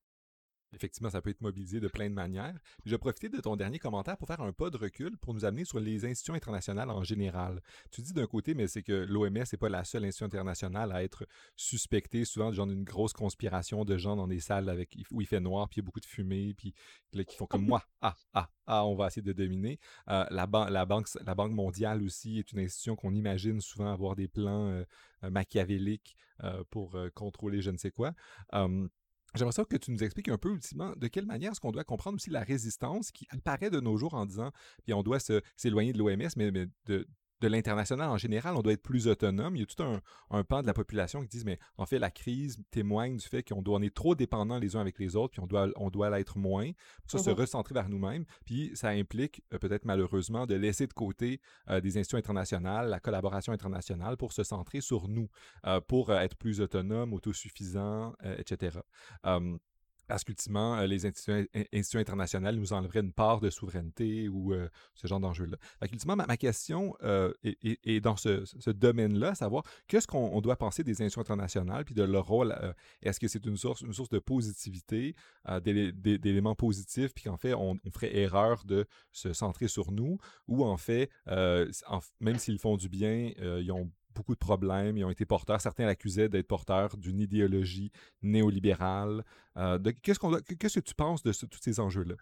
Effectivement, 0.74 1.10
ça 1.10 1.22
peut 1.22 1.30
être 1.30 1.40
mobilisé 1.40 1.80
de 1.80 1.88
plein 1.88 2.08
de 2.08 2.14
manières. 2.14 2.58
je 2.84 2.90
vais 2.90 2.98
profiter 2.98 3.28
de 3.28 3.40
ton 3.40 3.56
dernier 3.56 3.78
commentaire 3.78 4.16
pour 4.16 4.28
faire 4.28 4.40
un 4.40 4.52
pas 4.52 4.70
de 4.70 4.76
recul 4.76 5.16
pour 5.18 5.34
nous 5.34 5.44
amener 5.44 5.64
sur 5.64 5.80
les 5.80 6.04
institutions 6.04 6.34
internationales 6.34 6.90
en 6.90 7.02
général. 7.02 7.60
Tu 7.90 8.02
dis 8.02 8.12
d'un 8.12 8.26
côté, 8.26 8.54
mais 8.54 8.66
c'est 8.66 8.82
que 8.82 8.92
l'OMS 8.92 9.30
n'est 9.30 9.58
pas 9.58 9.68
la 9.68 9.84
seule 9.84 10.04
institution 10.04 10.26
internationale 10.26 10.92
à 10.92 11.02
être 11.02 11.26
suspectée 11.56 12.24
souvent 12.24 12.52
genre 12.52 12.66
d'une 12.66 12.84
grosse 12.84 13.12
conspiration 13.12 13.84
de 13.84 13.96
gens 13.96 14.16
dans 14.16 14.28
des 14.28 14.40
salles 14.40 14.68
avec 14.68 14.96
où 15.10 15.20
il 15.20 15.26
fait 15.26 15.40
noir, 15.40 15.68
puis 15.68 15.78
il 15.78 15.82
y 15.82 15.84
a 15.84 15.86
beaucoup 15.86 16.00
de 16.00 16.06
fumée, 16.06 16.54
puis 16.54 16.74
qui 17.22 17.36
font 17.36 17.46
comme 17.46 17.66
moi. 17.66 17.84
Ah, 18.00 18.16
ah, 18.32 18.50
ah, 18.66 18.84
on 18.86 18.96
va 18.96 19.06
essayer 19.06 19.22
de 19.22 19.32
dominer. 19.32 19.78
Euh, 20.08 20.24
la, 20.30 20.46
banque, 20.46 21.08
mondiale 21.50 22.02
aussi 22.02 22.38
est 22.38 22.52
une 22.52 22.58
institution 22.58 22.96
qu'on 22.96 23.14
imagine 23.14 23.60
souvent 23.60 23.92
avoir 23.92 24.16
des 24.16 24.26
plans 24.26 24.68
euh, 24.68 24.84
machiavéliques 25.30 26.16
euh, 26.42 26.64
pour 26.70 26.96
contrôler 27.14 27.62
je 27.62 27.70
ne 27.70 27.76
sais 27.76 27.90
quoi. 27.90 28.12
J'aimerais 29.34 29.52
ça 29.52 29.64
que 29.64 29.76
tu 29.76 29.90
nous 29.90 30.02
expliques 30.04 30.28
un 30.28 30.38
peu 30.38 30.50
ultimement 30.50 30.92
de 30.96 31.08
quelle 31.08 31.26
manière 31.26 31.52
est-ce 31.52 31.60
qu'on 31.60 31.72
doit 31.72 31.84
comprendre 31.84 32.16
aussi 32.16 32.30
la 32.30 32.42
résistance 32.42 33.10
qui 33.10 33.26
apparaît 33.30 33.70
de 33.70 33.80
nos 33.80 33.96
jours 33.96 34.14
en 34.14 34.26
disant, 34.26 34.52
puis 34.84 34.94
on 34.94 35.02
doit 35.02 35.18
s'éloigner 35.56 35.92
de 35.92 35.98
l'OMS, 35.98 36.30
mais, 36.36 36.50
mais 36.52 36.66
de, 36.86 37.06
de 37.44 37.48
l'international 37.48 38.08
en 38.08 38.16
général, 38.16 38.56
on 38.56 38.62
doit 38.62 38.72
être 38.72 38.82
plus 38.82 39.06
autonome. 39.06 39.54
Il 39.56 39.60
y 39.60 39.62
a 39.62 39.66
tout 39.66 39.82
un, 40.30 40.44
pan 40.44 40.62
de 40.62 40.66
la 40.66 40.72
population 40.72 41.20
qui 41.22 41.28
disent, 41.28 41.44
mais 41.44 41.58
en 41.76 41.84
fait, 41.84 41.98
la 41.98 42.10
crise 42.10 42.58
témoigne 42.70 43.16
du 43.16 43.26
fait 43.26 43.42
qu'on 43.46 43.60
doit, 43.60 43.78
on 43.78 43.82
est 43.82 43.94
trop 43.94 44.14
dépendants 44.14 44.58
les 44.58 44.76
uns 44.76 44.80
avec 44.80 44.98
les 44.98 45.14
autres, 45.14 45.32
puis 45.32 45.40
on 45.40 45.46
doit, 45.46 45.68
on 45.76 45.90
doit 45.90 46.10
l'être 46.10 46.38
moins. 46.38 46.70
Pour 47.02 47.10
ça, 47.10 47.18
se 47.18 47.30
mmh 47.30 47.34
recentrer 47.34 47.74
vers 47.74 47.88
nous-mêmes. 47.88 48.24
Puis 48.46 48.70
ça 48.74 48.88
implique, 48.88 49.42
euh, 49.52 49.58
peut-être 49.58 49.84
malheureusement, 49.84 50.46
de 50.46 50.54
laisser 50.54 50.86
de 50.86 50.92
côté 50.92 51.40
euh, 51.68 51.80
des 51.80 51.98
institutions 51.98 52.18
internationales, 52.18 52.88
la 52.88 53.00
collaboration 53.00 53.52
internationale 53.52 54.16
pour 54.16 54.32
se 54.32 54.44
centrer 54.44 54.80
sur 54.80 55.08
nous, 55.08 55.28
euh, 55.66 55.80
pour 55.80 56.12
être 56.12 56.36
plus 56.36 56.60
autonome, 56.60 57.12
autosuffisant, 57.12 58.14
etc. 58.38 58.78
parce 60.06 60.24
qu'ultimement, 60.24 60.76
euh, 60.76 60.86
les 60.86 61.06
institutions, 61.06 61.98
internationales 61.98 62.56
nous 62.56 62.72
enlèveraient 62.72 63.00
une 63.00 63.12
part 63.12 63.40
de 63.40 63.50
souveraineté 63.50 64.28
ou 64.28 64.52
euh, 64.52 64.68
ce 64.94 65.06
genre 65.06 65.20
d'enjeu-là. 65.20 65.56
Ultimement, 65.82 66.16
ma, 66.16 66.36
question 66.36 66.94
euh, 67.02 67.32
est, 67.42 68.00
dans 68.00 68.16
ce, 68.16 68.70
domaine-là, 68.70 69.34
savoir 69.34 69.62
qu'est-ce 69.88 70.06
qu'on 70.06 70.40
doit 70.40 70.56
penser 70.56 70.82
des 70.82 70.92
institutions 70.92 71.20
internationales 71.20 71.84
puis 71.84 71.94
de 71.94 72.02
leur 72.02 72.26
rôle. 72.26 72.54
Est-ce 73.02 73.20
que 73.20 73.28
c'est 73.28 73.44
une 73.46 73.56
source, 73.56 73.82
une 73.82 73.92
source 73.92 74.08
de 74.08 74.18
positivité, 74.18 75.14
d'éléments 75.62 76.54
positifs, 76.54 77.14
puis 77.14 77.24
qu'en 77.24 77.36
fait, 77.36 77.54
on, 77.54 77.78
ferait 77.92 78.16
erreur 78.16 78.64
de 78.64 78.86
se 79.12 79.32
centrer 79.32 79.68
sur 79.68 79.92
nous, 79.92 80.18
ou 80.48 80.64
en 80.64 80.76
fait, 80.76 81.10
même 82.20 82.38
s'ils 82.38 82.58
font 82.58 82.76
du 82.76 82.88
bien, 82.88 83.32
ils 83.38 83.70
ont 83.70 83.90
beaucoup 84.14 84.34
de 84.34 84.38
problèmes. 84.38 84.96
Ils 84.96 85.04
ont 85.04 85.10
été 85.10 85.24
porteurs. 85.24 85.60
Certains 85.60 85.86
l'accusaient 85.86 86.28
d'être 86.28 86.46
porteurs 86.46 86.96
d'une 86.96 87.20
idéologie 87.20 87.90
néolibérale. 88.22 89.24
Euh, 89.56 89.78
qu'est-ce, 90.02 90.18
que 90.18 90.80
tu 90.80 90.94
penses 90.94 91.22
de 91.22 91.32
tous 91.32 91.58
ces 91.60 91.80
enjeux-là? 91.80 92.14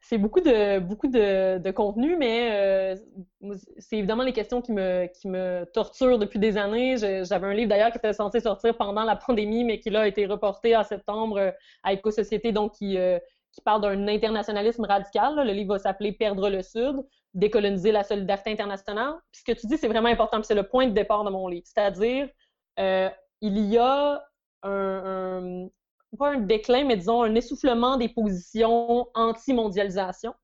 C'est 0.00 0.18
beaucoup 0.18 0.40
de, 0.40 0.78
beaucoup 0.78 1.08
de, 1.08 1.70
contenu, 1.72 2.16
mais 2.16 2.94
euh, 3.42 3.56
c'est 3.78 3.98
évidemment 3.98 4.22
les 4.22 4.32
questions 4.32 4.62
qui 4.62 4.72
me, 4.72 5.06
qui 5.06 5.26
me 5.28 5.64
torturent 5.74 6.18
depuis 6.18 6.38
des 6.38 6.56
années. 6.56 6.96
j'avais 6.96 7.46
un 7.46 7.52
livre 7.52 7.68
d'ailleurs 7.68 7.90
qui 7.90 7.98
était 7.98 8.12
censé 8.12 8.40
sortir 8.40 8.76
pendant 8.76 9.02
la 9.02 9.16
pandémie, 9.16 9.64
mais 9.64 9.80
qui 9.80 9.90
là 9.90 10.02
a 10.02 10.06
été 10.06 10.26
reporté 10.26 10.76
en 10.76 10.84
septembre 10.84 11.38
euh, 11.38 11.50
à 11.82 11.92
Éco-Société, 11.92 12.52
donc 12.52 12.74
qui, 12.74 12.96
qui 13.52 13.60
parle 13.60 13.82
d'un 13.82 14.06
internationalisme 14.06 14.84
radical. 14.84 15.34
Le 15.36 15.52
livre 15.52 15.74
va 15.74 15.78
s'appeler 15.80 16.12
Perdre 16.12 16.48
le 16.48 16.62
Sud 16.62 17.04
décoloniser 17.38 17.92
la 17.92 18.04
solidarité 18.04 18.50
internationale. 18.50 19.14
Puis 19.32 19.42
ce 19.46 19.52
que 19.52 19.58
tu 19.58 19.66
dis, 19.66 19.78
c'est 19.78 19.88
vraiment 19.88 20.08
important, 20.08 20.42
c'est 20.42 20.54
le 20.54 20.64
point 20.64 20.86
de 20.86 20.92
départ 20.92 21.24
de 21.24 21.30
mon 21.30 21.48
livre. 21.48 21.66
C'est-à-dire, 21.66 22.28
euh, 22.78 23.08
il 23.40 23.58
y 23.58 23.78
a 23.78 24.22
un, 24.62 25.68
pas 26.18 26.30
un 26.30 26.38
déclin, 26.38 26.84
mais 26.84 26.96
disons 26.96 27.22
un 27.22 27.34
essoufflement 27.34 27.96
des 27.96 28.08
positions 28.08 29.08
anti-mondialisation 29.14 30.34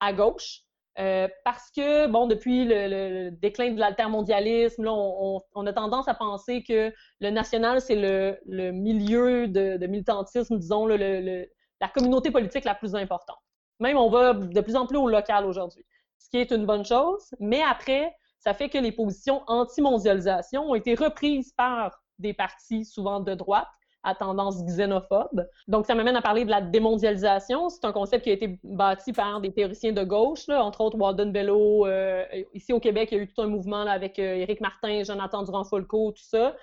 à 0.00 0.12
gauche. 0.12 0.60
Euh, 1.00 1.26
parce 1.44 1.72
que, 1.72 2.06
bon, 2.06 2.28
depuis 2.28 2.66
le, 2.66 3.30
déclin 3.30 3.72
de 3.72 3.80
l'altermondialisme, 3.80 4.86
on, 4.86 5.42
on, 5.54 5.66
a 5.66 5.72
tendance 5.72 6.06
à 6.06 6.14
penser 6.14 6.62
que 6.62 6.92
le 7.20 7.30
national, 7.30 7.80
c'est 7.80 7.96
le, 7.96 8.70
milieu 8.70 9.48
de, 9.48 9.84
militantisme, 9.86 10.56
disons, 10.58 10.86
la 10.86 11.88
communauté 11.92 12.30
politique 12.30 12.64
la 12.64 12.76
plus 12.76 12.94
importante. 12.94 13.38
Même, 13.80 13.96
on 13.96 14.08
va 14.08 14.34
de 14.34 14.60
plus 14.60 14.76
en 14.76 14.86
plus 14.86 14.98
au 14.98 15.08
local 15.08 15.46
aujourd'hui 15.46 15.84
ce 16.24 16.30
qui 16.30 16.38
est 16.38 16.50
une 16.50 16.64
bonne 16.64 16.84
chose. 16.84 17.34
Mais 17.38 17.62
après, 17.62 18.14
ça 18.38 18.54
fait 18.54 18.70
que 18.70 18.78
les 18.78 18.92
positions 18.92 19.42
anti-mondialisation 19.46 20.70
ont 20.70 20.74
été 20.74 20.94
reprises 20.94 21.52
par 21.52 22.00
des 22.18 22.32
partis 22.32 22.84
souvent 22.84 23.20
de 23.20 23.34
droite 23.34 23.68
à 24.04 24.14
tendance 24.14 24.62
xénophobe. 24.64 25.46
Donc, 25.66 25.86
ça 25.86 25.94
m'amène 25.94 26.16
à 26.16 26.22
parler 26.22 26.44
de 26.44 26.50
la 26.50 26.60
démondialisation. 26.60 27.70
C'est 27.70 27.84
un 27.86 27.92
concept 27.92 28.24
qui 28.24 28.30
a 28.30 28.34
été 28.34 28.58
bâti 28.62 29.12
par 29.12 29.40
des 29.40 29.52
théoriciens 29.52 29.92
de 29.92 30.04
gauche, 30.04 30.48
entre 30.48 30.82
autres 30.82 30.98
Walden 30.98 31.32
Bello. 31.32 31.86
Euh, 31.86 32.24
ici 32.52 32.72
au 32.72 32.80
Québec, 32.80 33.08
il 33.12 33.16
y 33.16 33.20
a 33.20 33.22
eu 33.22 33.26
tout 33.26 33.40
un 33.40 33.46
mouvement 33.46 33.80
avec 33.80 34.18
euh, 34.18 34.36
Éric 34.36 34.60
Martin, 34.60 35.02
Jonathan 35.04 35.42
Durand-Folco, 35.42 36.12
tout 36.12 36.22
ça, 36.22 36.54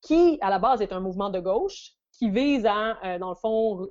qui, 0.00 0.38
à 0.40 0.48
la 0.48 0.58
base, 0.58 0.80
est 0.80 0.92
un 0.92 1.00
mouvement 1.00 1.28
de 1.28 1.40
gauche 1.40 1.92
qui 2.18 2.30
vise 2.30 2.64
à, 2.64 2.96
euh, 3.04 3.18
dans 3.18 3.28
le 3.28 3.34
fond, 3.34 3.86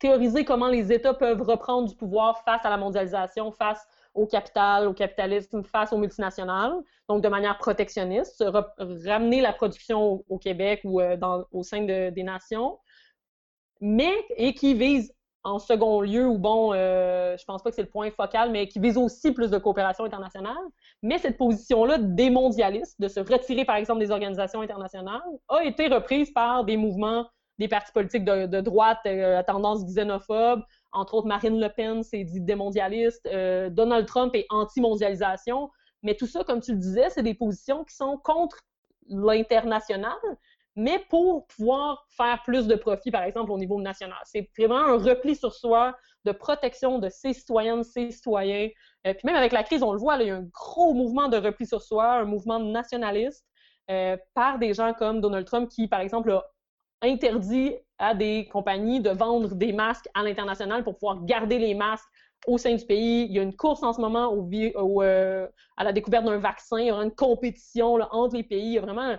théoriser 0.00 0.44
comment 0.44 0.68
les 0.68 0.92
États 0.92 1.14
peuvent 1.14 1.42
reprendre 1.42 1.88
du 1.88 1.94
pouvoir 1.94 2.42
face 2.44 2.64
à 2.64 2.70
la 2.70 2.76
mondialisation, 2.76 3.52
face 3.52 3.86
au 4.14 4.26
capital, 4.26 4.86
au 4.86 4.92
capitalisme 4.92 5.62
face 5.62 5.92
aux 5.92 5.98
multinationales, 5.98 6.74
donc 7.08 7.22
de 7.22 7.28
manière 7.28 7.58
protectionniste, 7.58 8.44
ramener 8.78 9.40
la 9.40 9.52
production 9.52 10.24
au, 10.28 10.38
Québec 10.38 10.80
ou 10.84 11.00
euh, 11.00 11.16
au 11.50 11.62
sein 11.62 11.82
des 11.82 12.22
nations, 12.22 12.78
mais 13.80 14.12
et 14.36 14.54
qui 14.54 14.74
vise 14.74 15.12
en 15.44 15.58
second 15.58 16.00
lieu, 16.00 16.26
ou 16.26 16.38
bon, 16.38 16.72
euh, 16.72 17.36
je 17.36 17.44
pense 17.44 17.62
pas 17.62 17.70
que 17.70 17.76
c'est 17.76 17.82
le 17.82 17.88
point 17.88 18.10
focal, 18.10 18.50
mais 18.52 18.68
qui 18.68 18.78
vise 18.78 18.96
aussi 18.96 19.32
plus 19.32 19.50
de 19.50 19.58
coopération 19.58 20.04
internationale. 20.04 20.62
Mais 21.02 21.18
cette 21.18 21.36
position-là 21.36 21.98
démondialiste, 21.98 23.00
de 23.00 23.08
se 23.08 23.20
retirer 23.20 23.64
par 23.64 23.76
exemple 23.76 24.00
des 24.00 24.10
organisations 24.10 24.60
internationales, 24.60 25.20
a 25.48 25.64
été 25.64 25.88
reprise 25.88 26.30
par 26.32 26.64
des 26.64 26.76
mouvements, 26.76 27.26
des 27.58 27.66
partis 27.66 27.92
politiques 27.92 28.24
de, 28.24 28.60
droite 28.60 29.00
euh, 29.06 29.38
à 29.38 29.42
tendance 29.42 29.84
xénophobe, 29.84 30.62
entre 30.92 31.14
autres, 31.14 31.26
Marine 31.26 31.60
Le 31.60 31.68
Pen 31.68 32.02
s'est 32.02 32.24
dit 32.24 32.40
démondialiste. 32.40 33.26
Euh, 33.26 33.70
Donald 33.70 34.06
Trump 34.06 34.34
est 34.34 34.46
anti-mondialisation. 34.50 35.70
Mais 36.02 36.14
tout 36.14 36.26
ça, 36.26 36.44
comme 36.44 36.60
tu 36.60 36.72
le 36.72 36.78
disais, 36.78 37.10
c'est 37.10 37.22
des 37.22 37.34
positions 37.34 37.84
qui 37.84 37.94
sont 37.94 38.18
contre 38.18 38.58
l'international, 39.08 40.18
mais 40.76 40.98
pour 41.08 41.46
pouvoir 41.46 42.06
faire 42.16 42.42
plus 42.44 42.66
de 42.66 42.74
profit, 42.74 43.10
par 43.10 43.22
exemple, 43.22 43.50
au 43.52 43.58
niveau 43.58 43.80
national. 43.80 44.18
C'est 44.24 44.48
vraiment 44.56 44.78
un 44.78 44.98
repli 44.98 45.36
sur 45.36 45.54
soi 45.54 45.96
de 46.24 46.32
protection 46.32 46.98
de 46.98 47.08
ses 47.08 47.32
citoyennes, 47.32 47.84
ses 47.84 48.10
citoyens. 48.10 48.68
Euh, 49.06 49.14
puis 49.14 49.22
même 49.24 49.36
avec 49.36 49.52
la 49.52 49.62
crise, 49.62 49.82
on 49.82 49.92
le 49.92 49.98
voit, 49.98 50.16
il 50.16 50.26
y 50.28 50.30
a 50.30 50.36
un 50.36 50.48
gros 50.52 50.94
mouvement 50.94 51.28
de 51.28 51.36
repli 51.36 51.66
sur 51.66 51.82
soi, 51.82 52.12
un 52.14 52.24
mouvement 52.24 52.58
nationaliste 52.58 53.46
euh, 53.90 54.16
par 54.34 54.58
des 54.58 54.74
gens 54.74 54.94
comme 54.94 55.20
Donald 55.20 55.46
Trump 55.46 55.68
qui, 55.68 55.88
par 55.88 56.00
exemple, 56.00 56.30
a 56.30 56.44
interdit 57.02 57.74
à 57.98 58.14
des 58.14 58.48
compagnies 58.50 59.00
de 59.00 59.10
vendre 59.10 59.54
des 59.54 59.72
masques 59.72 60.08
à 60.14 60.22
l'international 60.22 60.84
pour 60.84 60.94
pouvoir 60.94 61.24
garder 61.24 61.58
les 61.58 61.74
masques 61.74 62.08
au 62.46 62.58
sein 62.58 62.74
du 62.74 62.84
pays. 62.84 63.26
Il 63.26 63.32
y 63.32 63.38
a 63.38 63.42
une 63.42 63.54
course 63.54 63.82
en 63.82 63.92
ce 63.92 64.00
moment 64.00 64.34
euh, 64.52 65.46
à 65.76 65.84
la 65.84 65.92
découverte 65.92 66.24
d'un 66.24 66.38
vaccin. 66.38 66.78
Il 66.78 66.86
y 66.86 66.90
aura 66.90 67.04
une 67.04 67.14
compétition 67.14 67.94
entre 68.10 68.36
les 68.36 68.42
pays. 68.42 68.66
Il 68.66 68.72
y 68.72 68.78
a 68.78 68.80
vraiment 68.80 69.16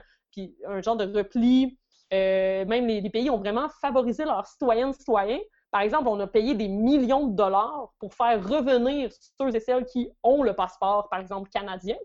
un 0.67 0.81
genre 0.81 0.97
de 0.97 1.05
repli. 1.17 1.77
Euh, 2.13 2.65
même 2.65 2.85
les, 2.85 3.09
pays 3.09 3.29
ont 3.29 3.37
vraiment 3.39 3.69
favorisé 3.81 4.25
leurs 4.25 4.45
citoyennes 4.45 4.93
citoyens. 4.93 5.39
Par 5.71 5.81
exemple, 5.81 6.07
on 6.07 6.19
a 6.19 6.27
payé 6.27 6.53
des 6.53 6.67
millions 6.67 7.27
de 7.27 7.35
dollars 7.35 7.93
pour 7.99 8.13
faire 8.13 8.47
revenir 8.47 9.09
ceux 9.39 9.55
et 9.55 9.59
celles 9.59 9.85
qui 9.85 10.09
ont 10.21 10.43
le 10.43 10.53
passeport, 10.53 11.09
par 11.09 11.19
exemple, 11.19 11.49
canadien. 11.49 11.95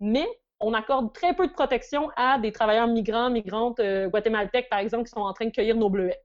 Mais 0.00 0.26
on 0.64 0.72
accorde 0.72 1.12
très 1.12 1.34
peu 1.34 1.46
de 1.46 1.52
protection 1.52 2.10
à 2.16 2.38
des 2.38 2.50
travailleurs 2.50 2.86
migrants, 2.86 3.30
migrantes 3.30 3.80
euh, 3.80 4.08
guatémaltèques, 4.08 4.70
par 4.70 4.78
exemple, 4.78 5.04
qui 5.04 5.10
sont 5.10 5.20
en 5.20 5.32
train 5.34 5.46
de 5.46 5.50
cueillir 5.50 5.76
nos 5.76 5.90
bleuets. 5.90 6.20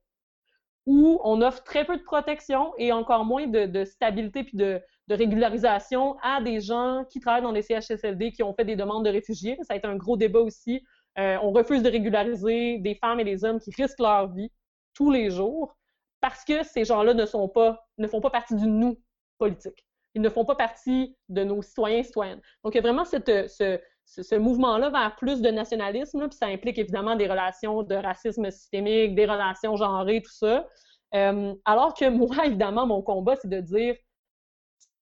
Ou 0.86 1.19
on 1.24 1.41
offre 1.41 1.63
très 1.63 1.86
peu 1.86 1.98
de 1.98 2.03
protection 2.03 2.74
et 2.77 2.91
encore 2.93 3.25
moins 3.25 3.48
de, 3.48 3.84
stabilité 3.84 4.43
puis 4.43 4.58
de, 4.58 4.81
régularisation 5.10 6.17
à 6.22 6.41
des 6.41 6.62
gens 6.62 7.03
qui 7.10 7.19
travaillent 7.19 7.41
dans 7.41 7.51
les 7.51 7.63
CHSLD, 7.63 8.31
qui 8.31 8.43
ont 8.43 8.53
fait 8.53 8.63
des 8.63 8.75
demandes 8.75 9.03
de 9.03 9.10
réfugiés. 9.10 9.58
Ça 9.63 9.74
a 9.74 9.77
été 9.77 9.88
un 9.88 9.96
gros 9.96 10.17
débat 10.17 10.39
aussi. 10.39 10.84
Euh, 11.17 11.38
on 11.41 11.51
refuse 11.51 11.84
de 11.84 11.89
régulariser 11.89 12.77
des 12.77 12.96
femmes 12.96 13.19
et 13.19 13.24
des 13.24 13.43
hommes 13.43 13.60
qui 13.60 13.72
risquent 13.72 14.00
leur 14.00 14.31
vie 14.31 14.51
tous 14.93 15.12
les 15.12 15.31
jours 15.31 15.75
parce 16.22 16.46
que 16.46 16.63
ces 16.63 16.86
gens-là 16.86 17.13
ne 17.13 17.25
font 17.25 17.50
pas 17.50 18.29
partie 18.31 18.55
du 18.55 18.67
nous 18.67 18.98
politique. 19.38 19.86
Ils 20.15 20.22
ne 20.22 20.29
font 20.29 20.46
pas 20.46 20.55
partie 20.55 21.15
de 21.29 21.43
nos 21.43 21.62
citoyens 21.62 22.00
et 22.00 22.03
citoyennes. 22.03 22.41
Donc, 22.63 22.74
il 22.74 22.77
y 22.77 22.79
a 22.79 22.81
vraiment 22.81 23.05
ce, 23.05 23.79
ce, 24.09 24.35
mouvement-là 24.35 24.89
vers 24.89 25.15
plus 25.15 25.41
de 25.41 25.49
nationalisme, 25.49 26.27
puis 26.27 26.37
ça 26.37 26.47
implique 26.47 26.77
évidemment 26.77 27.15
des 27.15 27.27
relations 27.27 27.83
de 27.83 27.95
racisme 27.95 28.49
systémique, 28.49 29.15
des 29.15 29.25
relations 29.25 29.75
genrées, 29.75 30.21
tout 30.21 30.31
ça. 30.31 30.67
Euh, 31.15 31.53
alors 31.65 31.93
que 31.93 32.09
moi, 32.09 32.35
évidemment, 32.45 32.87
mon 32.87 33.01
combat, 33.01 33.35
c'est 33.35 33.49
de 33.49 33.61
dire 33.61 33.95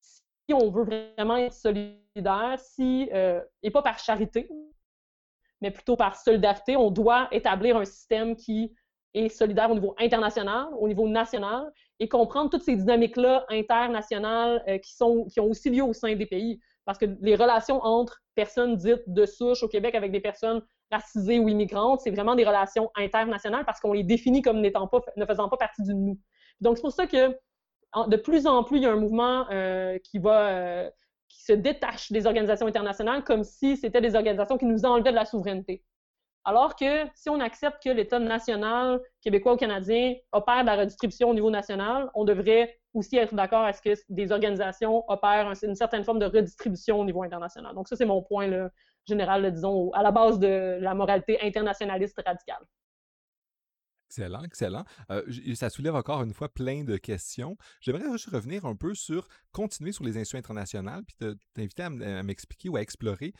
si 0.01 0.53
on 0.53 0.69
veut 0.69 0.83
vraiment 0.83 1.37
être 1.37 1.53
solidaire, 1.53 2.55
si, 2.57 3.09
euh, 3.13 3.41
et 3.63 3.71
pas 3.71 3.81
par 3.81 3.99
charité, 3.99 4.49
mais 5.61 5.71
plutôt 5.71 5.95
par 5.95 6.15
solidarité, 6.15 6.77
on 6.77 6.91
doit 6.91 7.27
établir 7.31 7.77
un 7.77 7.85
système 7.85 8.35
qui 8.35 8.73
est 9.13 9.29
solidaire 9.29 9.71
au 9.71 9.73
niveau 9.73 9.95
international, 9.97 10.67
au 10.79 10.87
niveau 10.87 11.07
national, 11.07 11.71
et 11.99 12.07
comprendre 12.07 12.49
toutes 12.49 12.63
ces 12.63 12.75
dynamiques-là 12.75 13.45
internationales 13.49 14.63
euh, 14.67 14.77
qui, 14.77 14.93
sont, 14.93 15.25
qui 15.25 15.39
ont 15.39 15.49
aussi 15.49 15.69
lieu 15.69 15.83
au 15.83 15.93
sein 15.93 16.15
des 16.15 16.25
pays. 16.25 16.59
Parce 16.85 16.97
que 16.97 17.05
les 17.21 17.35
relations 17.35 17.81
entre 17.83 18.21
personnes 18.35 18.77
dites 18.77 19.03
de 19.07 19.25
souche 19.25 19.63
au 19.63 19.67
Québec 19.67 19.95
avec 19.95 20.11
des 20.11 20.21
personnes 20.21 20.61
racisées 20.91 21.39
ou 21.39 21.49
immigrantes, 21.49 22.01
c'est 22.01 22.11
vraiment 22.11 22.35
des 22.35 22.45
relations 22.45 22.89
internationales 22.95 23.65
parce 23.65 23.79
qu'on 23.79 23.93
les 23.93 24.03
définit 24.03 24.41
comme 24.41 24.61
n'étant 24.61 24.87
pas, 24.87 25.01
ne 25.17 25.25
faisant 25.25 25.49
pas 25.49 25.57
partie 25.57 25.83
du 25.83 25.93
nous. 25.93 26.17
Donc, 26.61 26.77
c'est 26.77 26.83
pour 26.83 26.93
ça 26.93 27.07
que 27.07 27.35
de 28.07 28.17
plus 28.17 28.47
en 28.47 28.63
plus, 28.63 28.77
il 28.77 28.83
y 28.83 28.85
a 28.85 28.91
un 28.91 28.97
mouvement 28.97 29.45
euh, 29.51 29.97
qui 29.99 30.19
va, 30.19 30.49
euh, 30.49 30.89
qui 31.29 31.43
se 31.43 31.53
détache 31.53 32.11
des 32.11 32.25
organisations 32.25 32.67
internationales 32.67 33.23
comme 33.23 33.43
si 33.43 33.75
c'était 33.77 34.01
des 34.01 34.15
organisations 34.15 34.57
qui 34.57 34.65
nous 34.65 34.85
enlevaient 34.85 35.11
de 35.11 35.15
la 35.15 35.25
souveraineté. 35.25 35.83
Alors 36.45 36.75
que 36.75 37.05
si 37.13 37.29
on 37.29 37.39
accepte 37.39 37.83
que 37.83 37.89
l'État 37.89 38.19
national, 38.19 39.01
québécois 39.21 39.53
ou 39.53 39.57
canadien, 39.57 40.15
opère 40.31 40.63
la 40.63 40.77
redistribution 40.77 41.29
au 41.29 41.33
niveau 41.33 41.51
national, 41.51 42.09
on 42.13 42.23
devrait 42.23 42.79
aussi 42.93 43.17
être 43.17 43.35
d'accord 43.35 43.63
à 43.63 43.73
ce 43.73 43.81
que 43.81 43.93
des 44.09 44.31
organisations 44.31 45.03
opèrent 45.09 45.51
une 45.61 45.75
certaine 45.75 46.03
forme 46.03 46.19
de 46.19 46.25
redistribution 46.25 46.99
au 46.99 47.05
niveau 47.05 47.23
international. 47.23 47.75
Donc 47.75 47.87
ça, 47.87 47.95
c'est 47.95 48.05
mon 48.05 48.21
point 48.21 48.69
général, 49.05 49.51
disons, 49.51 49.91
à 49.91 50.03
la 50.03 50.11
base 50.11 50.39
de 50.39 50.77
la 50.81 50.93
moralité 50.93 51.37
internationaliste 51.41 52.21
radicale. 52.25 52.63
Excellent, 54.09 54.41
excellent. 54.43 54.85
Ça 55.55 55.69
soulève 55.69 55.95
encore 55.95 56.23
une 56.23 56.33
fois 56.33 56.47
plein 56.47 56.85
de 56.85 56.95
questions. 56.95 57.57
J'aimerais 57.81 58.09
juste 58.13 58.29
revenir 58.29 58.65
un 58.65 58.75
peu 58.75 58.95
sur, 58.95 59.27
continuer 59.51 59.91
sur 59.91 60.05
les 60.05 60.11
institutions 60.11 60.39
internationales, 60.39 61.03
puis 61.03 61.35
t'inviter 61.53 61.83
à 61.83 62.23
m'expliquer 62.23 62.69
ou 62.69 62.77
à 62.77 62.81
explorer 62.81 63.33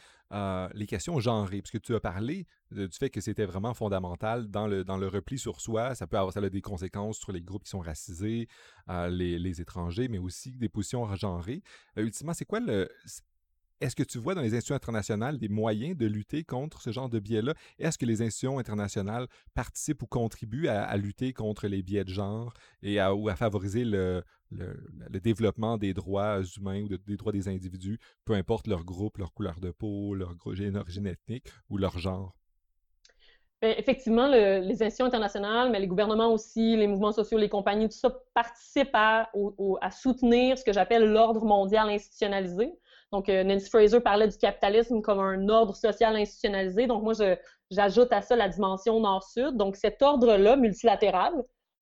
les 0.73 0.85
questions 0.85 1.19
genrées, 1.21 1.61
puisque 1.61 1.81
tu 1.81 1.95
as 1.95 2.01
parlé 2.01 2.47
du 2.71 2.89
fait 2.91 3.09
que 3.09 3.21
c'était 3.21 3.45
vraiment 3.45 3.73
fondamental 3.73 4.47
dans 4.47 4.67
le, 4.67 5.07
repli 5.07 5.39
sur 5.39 5.61
soi. 5.61 5.95
Ça 5.95 6.05
peut 6.05 6.17
avoir 6.17 6.33
ça 6.33 6.41
a 6.41 6.49
des 6.49 6.61
conséquences 6.61 7.17
sur 7.17 7.31
les 7.31 7.41
groupes 7.41 7.63
qui 7.63 7.69
sont 7.69 7.79
racisés, 7.79 8.49
les, 8.89 9.39
les, 9.39 9.61
étrangers, 9.61 10.09
mais 10.09 10.19
aussi 10.19 10.51
des 10.51 10.69
positions 10.69 11.15
genrées. 11.15 11.63
ultimement, 11.95 12.33
c'est 12.33 12.45
quoi 12.45 12.59
le 12.59 12.89
est-ce 13.81 13.95
que 13.95 14.03
tu 14.03 14.17
vois 14.17 14.33
dans 14.33 14.41
les 14.41 14.53
institutions 14.53 14.75
internationales 14.75 15.37
des 15.37 15.49
moyens 15.49 15.95
de 15.95 16.07
lutter 16.07 16.43
contre 16.43 16.81
ce 16.81 16.91
genre 16.91 17.09
de 17.09 17.19
biais-là? 17.19 17.53
Est-ce 17.79 17.97
que 17.97 18.05
les 18.05 18.21
institutions 18.21 18.59
internationales 18.59 19.27
participent 19.53 20.01
ou 20.03 20.07
contribuent 20.07 20.67
à, 20.67 20.95
lutter 20.97 21.33
contre 21.33 21.67
les 21.67 21.83
biais 21.83 22.03
de 22.03 22.09
genre 22.09 22.53
et 22.81 22.99
à, 22.99 23.13
ou 23.13 23.29
à 23.29 23.35
favoriser 23.35 23.85
le, 23.85 24.23
développement 25.09 25.77
des 25.77 25.93
droits 25.93 26.41
humains 26.57 26.81
ou 26.81 26.87
des 26.87 27.17
droits 27.17 27.31
des 27.31 27.47
individus, 27.47 27.99
peu 28.25 28.33
importe 28.33 28.67
leur 28.67 28.83
groupe, 28.83 29.17
leur 29.17 29.33
couleur 29.33 29.59
de 29.59 29.71
peau, 29.71 30.15
leur 30.15 30.35
origine 30.45 31.07
ethnique 31.07 31.47
ou 31.69 31.77
leur 31.77 31.99
genre? 31.99 32.35
Ben, 33.59 33.73
effectivement, 33.75 34.27
les 34.27 34.71
institutions 34.71 35.05
internationales, 35.05 35.71
mais 35.71 35.79
les 35.79 35.87
gouvernements 35.87 36.31
aussi, 36.31 36.77
les 36.77 36.85
mouvements 36.85 37.11
sociaux, 37.11 37.39
les 37.39 37.49
compagnies, 37.49 37.89
tout 37.89 37.97
ça 37.97 38.15
participent 38.35 38.93
à 38.93 39.29
soutenir 39.91 40.57
ce 40.57 40.63
que 40.63 40.73
j'appelle 40.73 41.11
l'ordre 41.11 41.43
mondial 41.43 41.89
institutionnalisé. 41.89 42.71
Donc, 43.11 43.29
euh, 43.29 43.43
Nancy 43.43 43.69
Fraser 43.69 44.01
parlait 44.01 44.27
du 44.27 44.37
capitalisme 44.37 45.01
comme 45.01 45.19
un 45.19 45.47
ordre 45.47 45.75
social 45.75 46.15
institutionnalisé. 46.15 46.87
Donc, 46.87 47.03
moi, 47.03 47.13
j'ajoute 47.71 48.11
à 48.11 48.21
ça 48.21 48.35
la 48.35 48.49
dimension 48.49 48.99
nord-sud. 48.99 49.55
Donc, 49.55 49.75
cet 49.77 50.01
ordre-là, 50.01 50.57
multilatéral, 50.57 51.33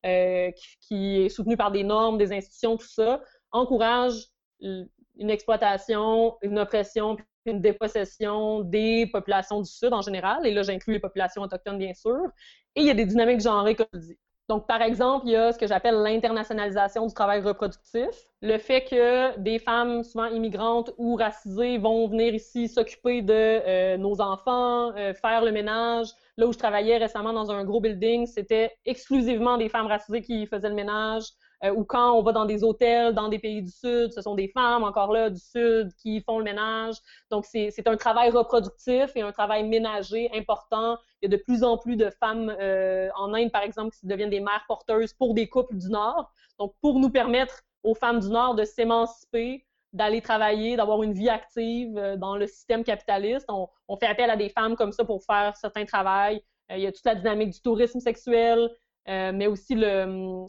euh, 0.06 0.52
qui, 0.82 1.22
est 1.22 1.30
soutenu 1.30 1.58
par 1.58 1.72
des 1.72 1.84
normes, 1.84 2.18
des 2.18 2.32
institutions, 2.32 2.78
tout 2.78 2.88
ça, 2.88 3.22
encourage 3.52 4.14
une 4.62 5.30
exploitation, 5.30 6.38
une 6.44 6.60
oppression, 6.60 7.18
une 7.46 7.60
dépossession 7.60 8.62
des 8.62 9.08
populations 9.08 9.62
du 9.62 9.70
Sud 9.70 9.94
en 9.94 10.02
général. 10.02 10.46
Et 10.46 10.52
là, 10.52 10.62
j'inclus 10.62 10.94
les 10.94 11.00
populations 11.00 11.42
autochtones, 11.42 11.80
bien 11.80 11.94
sûr. 11.94 12.28
Et 12.76 12.82
il 12.82 12.88
y 12.88 12.92
a 12.92 12.94
des 12.94 13.06
dynamiques 13.06 13.42
genrées, 13.42 13.76
comme 13.76 13.88
je 13.94 14.00
dis. 14.00 14.18
Donc, 14.48 14.68
par 14.68 14.82
exemple, 14.84 15.26
il 15.26 15.32
y 15.32 15.36
a 15.36 15.52
ce 15.52 15.58
que 15.58 15.66
j'appelle 15.66 15.96
l'internationalisation 15.96 17.08
du 17.08 17.14
travail 17.14 17.42
reproductif. 17.42 18.10
Le 18.44 18.60
fait 18.60 18.84
que 18.84 19.38
des 19.40 19.58
femmes, 19.58 20.04
souvent 20.04 20.28
immigrantes 20.28 20.92
ou 21.00 21.16
racisées, 21.16 21.80
vont 21.80 22.08
venir 22.08 22.34
ici 22.36 22.68
s'occuper 22.68 23.24
de 23.24 23.34
euh, 23.34 23.98
nos 23.98 24.22
enfants, 24.22 24.96
euh, 24.98 25.16
faire 25.16 25.44
le 25.44 25.52
ménage. 25.52 26.10
Là 26.38 26.46
où 26.46 26.54
je 26.54 26.60
travaillais 26.60 26.98
récemment 26.98 27.34
dans 27.34 27.50
un 27.50 27.64
gros 27.64 27.82
building, 27.82 28.28
c'était 28.28 28.72
exclusivement 28.86 29.58
des 29.58 29.68
femmes 29.68 29.88
racisées 29.88 30.22
qui 30.22 30.46
faisaient 30.46 30.70
le 30.70 30.76
ménage. 30.76 31.24
Euh, 31.64 31.74
ou 31.74 31.84
quand 31.84 32.14
on 32.14 32.22
va 32.22 32.32
dans 32.32 32.46
des 32.46 32.64
hôtels 32.64 33.14
dans 33.14 33.30
des 33.30 33.40
pays 33.40 33.62
du 33.62 33.72
Sud, 33.72 34.12
ce 34.12 34.22
sont 34.22 34.36
des 34.36 34.50
femmes 34.50 34.84
encore 34.84 35.12
là 35.12 35.30
du 35.30 35.40
Sud 35.40 35.94
qui 36.02 36.22
font 36.22 36.40
le 36.40 36.44
ménage. 36.44 36.96
Donc, 37.32 37.46
c'est 37.46 37.88
un 37.88 37.98
travail 37.98 38.30
reproductif 38.32 39.16
et 39.16 39.22
un 39.22 39.32
travail 39.32 39.64
ménager 39.64 40.30
important. 40.34 40.98
Il 41.22 41.32
y 41.32 41.34
a 41.34 41.38
de 41.38 41.42
plus 41.42 41.64
en 41.64 41.78
plus 41.78 41.96
de 41.96 42.10
femmes 42.10 42.54
euh, 42.60 43.10
en 43.16 43.34
Inde, 43.34 43.52
par 43.52 43.64
exemple, 43.64 43.96
qui 43.96 44.06
deviennent 44.06 44.30
des 44.30 44.42
mères 44.42 44.66
porteuses 44.68 45.14
pour 45.14 45.34
des 45.34 45.48
couples 45.48 45.78
du 45.78 45.90
Nord. 45.90 46.32
Donc, 46.60 46.74
pour 46.82 47.00
nous 47.00 47.10
permettre 47.10 47.62
aux 47.84 47.96
femmes 47.96 48.20
du 48.20 48.30
Nord 48.30 48.56
de 48.56 48.64
s'émanciper, 48.64 49.66
d'aller 49.94 50.22
travailler, 50.22 50.76
d'avoir 50.76 51.04
une 51.04 51.14
vie 51.14 51.30
active 51.30 51.98
euh, 51.98 52.18
dans 52.18 52.36
le 52.36 52.48
système 52.48 52.84
capitaliste. 52.84 53.46
On, 53.50 53.98
fait 53.98 54.08
appel 54.08 54.30
à 54.30 54.36
des 54.36 54.50
femmes 54.50 54.76
comme 54.76 54.92
ça 54.92 55.06
pour 55.06 55.24
faire 55.24 55.56
certains 55.56 55.86
travails. 55.86 56.42
il 56.70 56.80
y 56.80 56.88
a 56.88 56.92
toute 56.92 57.06
la 57.06 57.16
dynamique 57.16 57.52
du 57.52 57.62
tourisme 57.62 58.00
sexuel, 58.00 58.70
mais 59.08 59.46
aussi 59.46 59.76
le, 59.76 60.46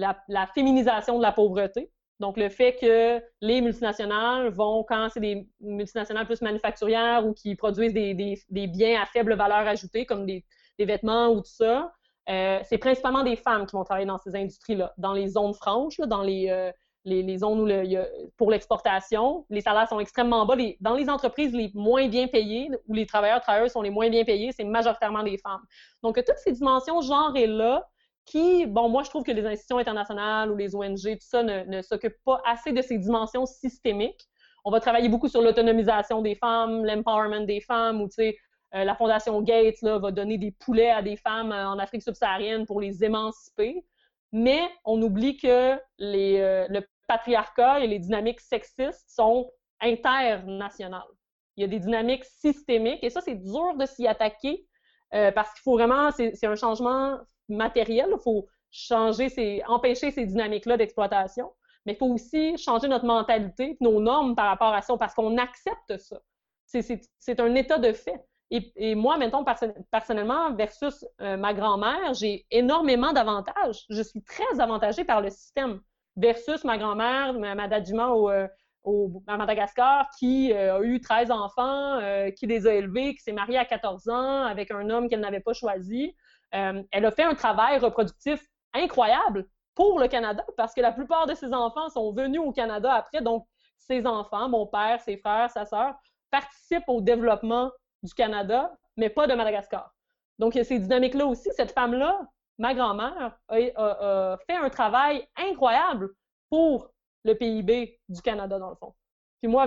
la, 0.00 0.46
féminisation 0.46 1.18
de 1.18 1.22
la 1.22 1.32
pauvreté. 1.32 1.90
Donc, 2.20 2.36
le 2.36 2.50
fait 2.50 2.76
que 2.76 3.22
les 3.40 3.60
multinationales 3.62 4.48
vont, 4.48 4.84
quand 4.84 5.08
c'est 5.12 5.20
des 5.20 5.48
multinationales 5.60 6.26
plus 6.26 6.42
manufacturières 6.42 7.26
ou 7.26 7.32
qui 7.32 7.54
produisent 7.54 7.94
des, 7.94 8.66
biens 8.66 9.00
à 9.00 9.06
faible 9.06 9.34
valeur 9.34 9.66
ajoutée, 9.66 10.04
comme 10.04 10.26
des, 10.26 10.44
vêtements 10.78 11.28
ou 11.28 11.40
tout 11.40 11.50
ça, 11.50 11.92
euh, 12.30 12.58
c'est 12.64 12.78
principalement 12.78 13.22
des 13.22 13.36
femmes 13.36 13.66
qui 13.66 13.76
vont 13.76 13.84
travailler 13.84 14.06
dans 14.06 14.18
ces 14.18 14.34
industries-là, 14.34 14.94
dans 14.96 15.12
les 15.12 15.28
zones 15.28 15.52
franches, 15.52 15.98
dans 15.98 16.22
euh, 16.22 16.72
les, 17.04 17.22
les, 17.22 17.38
zones 17.38 17.60
où 17.60 17.66
le, 17.66 18.04
pour 18.36 18.50
l'exportation, 18.50 19.44
les 19.50 19.60
salaires 19.60 19.88
sont 19.88 20.00
extrêmement 20.00 20.46
bas. 20.46 20.56
dans 20.80 20.94
les 20.94 21.08
entreprises 21.08 21.54
les 21.54 21.70
moins 21.74 22.08
bien 22.08 22.28
payées, 22.28 22.70
où 22.86 22.94
les 22.94 23.06
travailleurs 23.06 23.40
travailleurs 23.40 23.70
sont 23.70 23.82
les 23.82 23.90
moins 23.90 24.08
bien 24.10 24.24
payés, 24.24 24.52
c'est 24.52 24.64
majoritairement 24.64 25.22
des 25.22 25.38
femmes. 25.38 25.62
Donc, 26.02 26.16
toutes 26.16 26.38
ces 26.38 26.52
dimensions 26.52 27.00
genrées-là, 27.00 27.86
qui, 28.24 28.66
bon, 28.66 28.88
moi, 28.88 29.02
je 29.02 29.10
trouve 29.10 29.24
que 29.24 29.32
les 29.32 29.44
institutions 29.44 29.78
internationales 29.78 30.50
ou 30.50 30.56
les 30.56 30.74
ONG, 30.74 31.02
tout 31.02 31.18
ça, 31.20 31.42
ne, 31.42 31.82
s'occupent 31.82 32.22
pas 32.24 32.40
assez 32.44 32.72
de 32.72 32.82
ces 32.82 32.98
dimensions 32.98 33.46
systémiques. 33.46 34.28
On 34.64 34.70
va 34.70 34.80
travailler 34.80 35.08
beaucoup 35.08 35.28
sur 35.28 35.42
l'autonomisation 35.42 36.22
des 36.22 36.34
femmes, 36.34 36.84
l'empowerment 36.84 37.46
des 37.46 37.60
femmes, 37.60 38.00
ou, 38.00 38.08
tu 38.08 38.14
sais, 38.14 38.36
euh, 38.74 38.84
la 38.84 38.94
Fondation 38.94 39.40
Gates 39.42 39.82
là, 39.82 39.98
va 39.98 40.12
donner 40.12 40.38
des 40.38 40.52
poulets 40.52 40.90
à 40.90 41.02
des 41.02 41.16
femmes 41.16 41.50
euh, 41.50 41.68
en 41.68 41.78
Afrique 41.78 42.02
subsaharienne 42.02 42.66
pour 42.66 42.80
les 42.80 43.02
émanciper. 43.02 43.84
Mais 44.32 44.60
on 44.84 45.02
oublie 45.02 45.36
que 45.36 45.76
les, 45.98 46.38
euh, 46.38 46.66
le 46.68 46.86
patriarcat 47.08 47.80
et 47.80 47.88
les 47.88 47.98
dynamiques 47.98 48.40
sexistes 48.40 49.08
sont 49.08 49.50
internationales. 49.80 51.02
Il 51.56 51.62
y 51.62 51.64
a 51.64 51.68
des 51.68 51.80
dynamiques 51.80 52.24
systémiques 52.24 53.02
et 53.02 53.10
ça, 53.10 53.20
c'est 53.20 53.34
dur 53.34 53.74
de 53.76 53.86
s'y 53.86 54.06
attaquer 54.06 54.66
parce 55.34 55.52
qu'il 55.52 55.62
faut 55.64 55.72
vraiment, 55.72 56.12
c'est 56.12 56.46
un 56.46 56.54
changement 56.54 57.18
matériel. 57.50 58.08
Il 58.12 58.22
faut 58.22 58.46
changer, 58.70 59.28
ces, 59.28 59.62
empêcher 59.66 60.10
ces 60.10 60.26
dynamiques-là 60.26 60.76
d'exploitation. 60.76 61.52
Mais 61.86 61.92
il 61.92 61.96
faut 61.96 62.12
aussi 62.12 62.56
changer 62.58 62.88
notre 62.88 63.06
mentalité, 63.06 63.76
nos 63.80 64.00
normes 64.00 64.34
par 64.34 64.46
rapport 64.46 64.74
à 64.74 64.82
ça, 64.82 64.96
parce 64.98 65.14
qu'on 65.14 65.38
accepte 65.38 65.96
ça. 65.98 66.20
C'est 66.66 67.40
un 67.40 67.54
état 67.54 67.78
de 67.78 67.92
fait. 67.92 68.24
Et, 68.50 68.96
moi, 68.96 69.16
mettons, 69.16 69.44
personnellement, 69.92 70.52
versus 70.54 71.06
euh, 71.20 71.36
ma 71.36 71.54
grand-mère, 71.54 72.14
j'ai 72.14 72.46
énormément 72.50 73.12
d'avantages. 73.12 73.84
Je 73.88 74.02
suis 74.02 74.22
très 74.22 74.60
avantagée 74.60 75.04
par 75.04 75.20
le 75.20 75.30
système 75.30 75.80
versus 76.16 76.64
ma 76.64 76.76
grand-mère, 76.76 77.32
ma 77.34 77.54
au, 78.12 78.28
euh, 78.28 78.48
au, 78.82 79.22
à 79.28 79.36
Madagascar, 79.36 80.08
qui 80.18 80.52
euh, 80.52 80.78
a 80.78 80.82
eu 80.82 81.00
13 81.00 81.30
enfants, 81.30 82.00
qui 82.36 82.46
les 82.46 82.66
a 82.66 82.74
élevés, 82.74 83.14
qui 83.14 83.22
s'est 83.22 83.32
mariée 83.32 83.58
à 83.58 83.64
14 83.64 84.08
ans 84.08 84.42
avec 84.42 84.72
un 84.72 84.90
homme 84.90 85.08
qu'elle 85.08 85.20
n'avait 85.20 85.40
pas 85.40 85.52
choisi. 85.52 86.16
Euh, 86.54 86.82
elle 86.90 87.04
a 87.04 87.10
fait 87.10 87.22
un 87.22 87.34
travail 87.34 87.78
reproductif 87.78 88.44
incroyable 88.74 89.46
pour 89.74 89.98
le 89.98 90.08
Canada 90.08 90.44
parce 90.56 90.74
que 90.74 90.80
la 90.80 90.92
plupart 90.92 91.26
de 91.26 91.34
ses 91.34 91.52
enfants 91.52 91.88
sont 91.88 92.12
venus 92.12 92.40
au 92.40 92.52
Canada 92.52 92.92
après. 92.92 93.20
Donc, 93.20 93.46
ses 93.78 94.06
enfants, 94.06 94.48
mon 94.48 94.66
père, 94.66 95.00
ses 95.00 95.16
frères, 95.16 95.50
sa 95.50 95.64
sœur, 95.64 95.94
participent 96.30 96.88
au 96.88 97.00
développement 97.00 97.70
du 98.02 98.14
Canada, 98.14 98.72
mais 98.96 99.10
pas 99.10 99.26
de 99.26 99.34
Madagascar. 99.34 99.92
Donc, 100.38 100.54
il 100.54 100.58
y 100.58 100.60
a 100.60 100.64
ces 100.64 100.78
dynamiques-là 100.78 101.26
aussi. 101.26 101.50
Cette 101.56 101.72
femme-là, 101.72 102.20
ma 102.58 102.74
grand-mère, 102.74 103.38
a, 103.48 104.36
fait 104.46 104.56
un 104.56 104.70
travail 104.70 105.26
incroyable 105.36 106.10
pour 106.48 106.90
le 107.24 107.34
PIB 107.34 108.00
du 108.08 108.22
Canada, 108.22 108.58
dans 108.58 108.70
le 108.70 108.76
fond. 108.76 108.94
Puis 109.40 109.50
moi, 109.50 109.66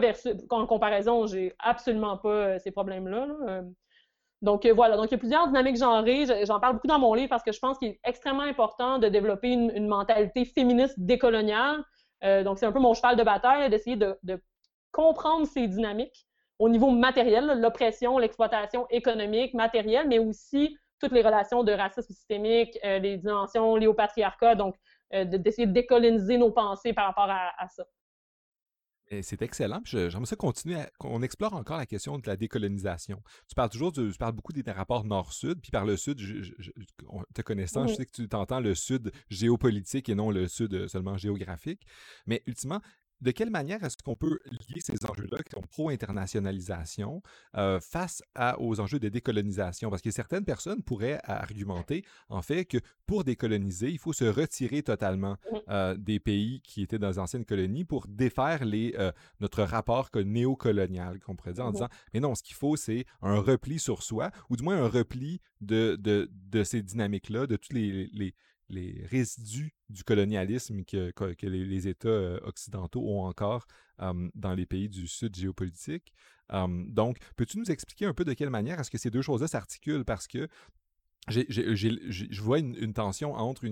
en 0.50 0.66
comparaison, 0.68 1.28
j'ai 1.28 1.54
absolument 1.60 2.18
pas 2.18 2.30
euh, 2.30 2.60
ces 2.60 2.72
problèmes-là. 2.72 3.26
Là. 3.26 3.64
Donc 4.44 4.66
euh, 4.66 4.74
voilà, 4.74 4.98
donc 4.98 5.08
il 5.08 5.12
y 5.12 5.16
a 5.16 5.18
plusieurs 5.18 5.48
dynamiques 5.48 5.78
genrées. 5.78 6.26
J'en 6.46 6.60
parle 6.60 6.74
beaucoup 6.74 6.88
dans 6.88 7.00
mon 7.00 7.14
livre 7.14 7.30
parce 7.30 7.44
que 7.44 7.54
je 7.54 7.60
pense 7.60 7.80
qu'il 7.80 7.88
est 7.88 8.00
extrêmement 8.04 8.44
important 8.44 9.00
de 9.00 9.08
développer 9.08 9.48
une, 9.50 9.88
mentalité 9.88 10.44
féministe 10.44 11.00
décoloniale. 11.00 11.84
Euh, 12.26 12.44
donc 12.44 12.60
c'est 12.60 12.66
un 12.66 12.74
peu 12.74 12.80
mon 12.80 12.94
cheval 12.94 13.16
de 13.16 13.24
bataille 13.24 13.70
d'essayer 13.70 13.96
de, 13.96 14.18
comprendre 14.92 15.48
ces 15.48 15.68
dynamiques 15.68 16.28
au 16.60 16.70
niveau 16.70 16.92
matériel, 16.92 17.60
l'oppression, 17.60 18.20
l'exploitation 18.20 18.86
économique, 18.92 19.56
matérielle, 19.56 20.08
mais 20.08 20.20
aussi 20.20 20.78
toutes 21.00 21.14
les 21.14 21.24
relations 21.24 21.64
de 21.64 21.72
racisme 21.72 22.14
systémique, 22.14 22.78
euh, 22.86 23.00
les 23.00 23.18
dimensions 23.18 23.76
liées 23.76 23.88
au 23.88 23.96
patriarcat, 23.96 24.56
donc 24.56 24.76
d'essayer 25.12 25.68
de 25.68 25.74
décoloniser 25.74 26.38
nos 26.38 26.52
pensées 26.52 26.92
par 26.92 27.06
rapport 27.06 27.30
à 27.30 27.68
ça. 27.70 27.84
C'est 29.22 29.42
excellent. 29.42 29.82
J'aimerais 29.86 30.26
ça 30.26 30.36
continuer, 30.36 30.80
qu'on 30.98 31.22
explore 31.22 31.54
encore 31.54 31.78
la 31.78 31.86
question 31.86 32.18
de 32.18 32.26
la 32.26 32.36
décolonisation. 32.36 33.22
Tu 33.48 33.54
parles 33.54 33.70
toujours, 33.70 33.92
tu 33.92 34.12
parles 34.18 34.34
beaucoup 34.34 34.54
des 34.54 34.64
rapports 34.72 35.06
nord-sud, 35.06 35.62
puis 35.62 35.72
par 35.72 35.86
le 35.86 35.98
sud, 35.98 36.20
te 37.34 37.42
connaissant, 37.42 37.86
je 37.86 37.94
sais 37.94 38.06
que 38.06 38.12
tu 38.12 38.28
t'entends 38.28 38.60
le 38.60 38.74
sud 38.74 39.12
géopolitique 39.30 40.10
et 40.10 40.16
non 40.16 40.32
le 40.32 40.48
sud 40.48 40.88
seulement 40.88 41.18
géographique. 41.18 41.86
Mais 42.26 42.42
ultimement, 42.48 42.82
de 43.24 43.32
quelle 43.32 43.50
manière 43.50 43.84
est-ce 43.84 43.98
qu'on 44.04 44.16
peut 44.16 44.40
lier 44.52 44.82
ces 44.82 45.06
enjeux-là 45.06 45.38
qui 45.44 45.52
sont 45.56 45.62
pro-internationalisation 45.62 47.22
euh, 47.56 47.80
face 47.80 48.22
aux 48.60 48.80
enjeux 48.80 49.00
de 49.00 49.10
décolonisation? 49.10 49.90
Parce 49.90 50.02
que 50.02 50.12
certaines 50.12 50.44
personnes 50.44 50.84
pourraient 50.84 51.20
argumenter, 51.24 52.04
en 52.28 52.42
fait, 52.42 52.66
que 52.66 52.78
pour 53.08 53.24
décoloniser, 53.24 53.90
il 53.90 53.98
faut 53.98 54.14
se 54.14 54.26
retirer 54.26 54.84
totalement 54.84 55.38
euh, 55.70 55.96
des 55.96 56.20
pays 56.20 56.62
qui 56.62 56.82
étaient 56.82 57.00
dans 57.00 57.10
les 57.10 57.20
anciennes 57.20 57.46
colonies 57.46 57.86
pour 57.86 58.08
défaire 58.08 58.66
les, 58.66 58.94
euh, 59.00 59.12
notre 59.40 59.64
rapport 59.64 60.10
néocolonial, 60.14 61.20
qu'on 61.22 61.36
pourrait 61.36 61.54
dire, 61.54 61.66
en 61.66 61.72
disant, 61.72 61.90
mais 62.14 62.20
non, 62.20 62.36
ce 62.36 62.44
qu'il 62.44 62.56
faut, 62.56 62.76
c'est 62.76 63.06
un 63.22 63.40
repli 63.40 63.80
sur 63.80 64.04
soi, 64.04 64.32
ou 64.50 64.58
du 64.58 64.64
moins 64.64 64.84
un 64.84 64.90
repli 64.90 65.40
de, 65.62 65.96
de, 65.96 66.30
de 66.52 66.64
ces 66.66 66.82
dynamiques-là, 66.82 67.48
de 67.48 67.56
tous 67.56 67.72
les, 67.72 68.10
les 68.12 68.36
les 68.74 69.06
résidus 69.06 69.74
du 69.90 70.04
colonialisme 70.04 70.84
que, 70.84 71.46
les, 71.46 71.88
États 71.88 72.08
euh, 72.08 72.40
occidentaux 72.44 73.02
ont 73.02 73.26
encore 73.26 73.66
dans 74.00 74.54
les 74.54 74.66
pays 74.66 74.90
du 74.90 75.08
Sud 75.08 75.36
géopolitique. 75.36 76.14
donc, 76.52 77.18
peux-tu 77.36 77.58
nous 77.58 77.72
expliquer 77.72 78.06
un 78.06 78.14
peu 78.14 78.26
de 78.26 78.34
quelle 78.34 78.50
manière 78.50 78.80
est-ce 78.80 78.92
que 78.92 78.98
ces 78.98 79.12
deux 79.12 79.22
choses-là 79.22 79.48
s'articulent? 79.48 80.04
Parce 80.04 80.28
que 80.28 80.48
je 81.30 82.42
vois 82.42 82.60
une, 82.60 82.94
tension 82.94 83.34
entre 83.34 83.66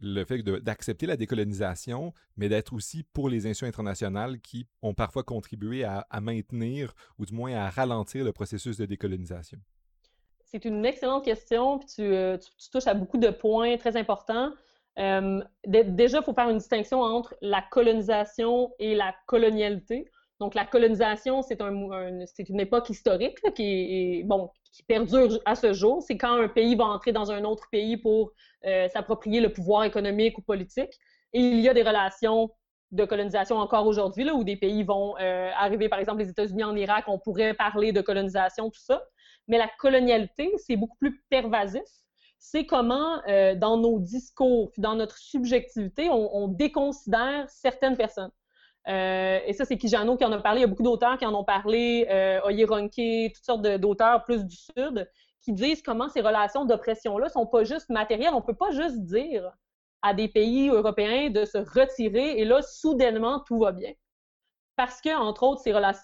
le 0.00 0.24
fait 0.24 0.42
d'accepter 0.42 1.06
la 1.06 1.16
décolonisation, 1.16 2.12
mais 2.36 2.48
d'être 2.48 2.72
aussi 2.72 3.04
pour 3.12 3.28
les 3.28 3.46
institutions 3.46 3.66
internationales 3.66 4.40
qui 4.40 4.66
ont 4.82 4.94
parfois 4.94 5.22
contribué 5.22 5.84
à, 5.84 6.06
maintenir 6.20 6.94
ou 7.18 7.26
du 7.26 7.34
moins 7.34 7.54
à 7.54 7.70
ralentir 7.70 8.24
le 8.24 8.32
processus 8.32 8.76
de 8.76 8.86
décolonisation. 8.86 9.58
C'est 10.50 10.64
une 10.64 10.84
excellente 10.84 11.24
question, 11.24 11.78
puis 11.78 11.86
tu, 11.86 12.02
euh, 12.02 12.36
touches 12.72 12.88
à 12.88 12.94
beaucoup 12.94 13.18
de 13.18 13.30
points 13.30 13.76
très 13.76 13.96
importants. 13.96 14.50
Euh, 14.98 15.40
déjà, 15.64 16.18
il 16.18 16.24
faut 16.24 16.34
faire 16.34 16.48
une 16.48 16.58
distinction 16.58 17.00
entre 17.02 17.36
la 17.40 17.62
colonisation 17.62 18.72
et 18.80 18.96
la 18.96 19.14
colonialité. 19.26 20.10
Donc, 20.40 20.56
la 20.56 20.64
colonisation, 20.64 21.42
c'est 21.42 21.60
un, 21.60 21.72
une 21.72 22.60
époque 22.60 22.90
historique 22.90 23.38
qui 23.54 24.24
perdure 24.88 25.38
à 25.44 25.54
ce 25.54 25.72
jour. 25.72 26.02
C'est 26.02 26.18
quand 26.18 26.32
un 26.32 26.48
pays 26.48 26.74
va 26.74 26.86
entrer 26.86 27.12
dans 27.12 27.30
un 27.30 27.44
autre 27.44 27.68
pays 27.70 27.96
pour 27.96 28.32
euh, 28.66 28.88
s'approprier 28.88 29.40
le 29.40 29.52
pouvoir 29.52 29.84
économique 29.84 30.36
ou 30.38 30.42
politique. 30.42 30.98
Et 31.32 31.40
il 31.40 31.60
y 31.60 31.68
a 31.68 31.74
des 31.74 31.82
relations 31.82 32.50
de 32.90 33.04
colonisation 33.04 33.56
encore 33.56 33.86
aujourd'hui, 33.86 34.28
où 34.32 34.42
des 34.42 34.56
pays 34.56 34.82
vont 34.82 35.14
arriver, 35.14 35.88
par 35.88 36.00
exemple, 36.00 36.18
les 36.22 36.28
États-Unis 36.28 36.64
en 36.64 36.74
Irak, 36.74 37.04
on 37.06 37.20
pourrait 37.20 37.54
parler 37.54 37.92
de 37.92 38.00
colonisation, 38.00 38.68
tout 38.68 38.80
ça. 38.80 39.00
Mais 39.50 39.58
la 39.58 39.68
colonialité, 39.80 40.52
c'est 40.58 40.76
beaucoup 40.76 40.96
plus 40.96 41.20
pervasif. 41.28 41.82
C'est 42.38 42.66
comment, 42.66 43.20
euh, 43.28 43.56
dans 43.56 43.76
nos 43.76 43.98
discours, 43.98 44.70
dans 44.78 44.94
notre 44.94 45.18
subjectivité, 45.18 46.08
on, 46.08 46.46
déconsidère 46.46 47.50
certaines 47.50 47.96
personnes. 47.96 48.30
Euh, 48.88 49.40
et 49.44 49.52
ça, 49.52 49.64
c'est 49.64 49.76
Kijano 49.76 50.16
qui 50.16 50.24
en 50.24 50.30
a 50.30 50.38
parlé. 50.38 50.60
Il 50.60 50.62
y 50.62 50.64
a 50.64 50.68
beaucoup 50.68 50.84
d'auteurs 50.84 51.18
qui 51.18 51.26
en 51.26 51.34
ont 51.34 51.42
parlé, 51.42 52.06
euh, 52.10 52.40
Oyeronke, 52.44 53.32
toutes 53.34 53.44
sortes 53.44 53.62
d'auteurs 53.62 54.22
plus 54.22 54.44
du 54.44 54.56
Sud, 54.56 55.10
qui 55.42 55.52
disent 55.52 55.82
comment 55.82 56.08
ces 56.08 56.20
relations 56.20 56.64
d'oppression-là 56.64 57.28
sont 57.28 57.46
pas 57.46 57.64
juste 57.64 57.90
matérielles. 57.90 58.34
On 58.34 58.42
peut 58.42 58.54
pas 58.54 58.70
juste 58.70 59.00
dire 59.00 59.50
à 60.00 60.14
des 60.14 60.28
pays 60.28 60.68
européens 60.68 61.28
de 61.28 61.44
se 61.44 61.58
retirer 61.58 62.38
et 62.38 62.44
là, 62.44 62.62
soudainement, 62.62 63.40
tout 63.40 63.58
va 63.58 63.72
bien 63.72 63.92
parce 64.80 65.02
que, 65.02 65.14
entre 65.14 65.42
autres, 65.42 65.60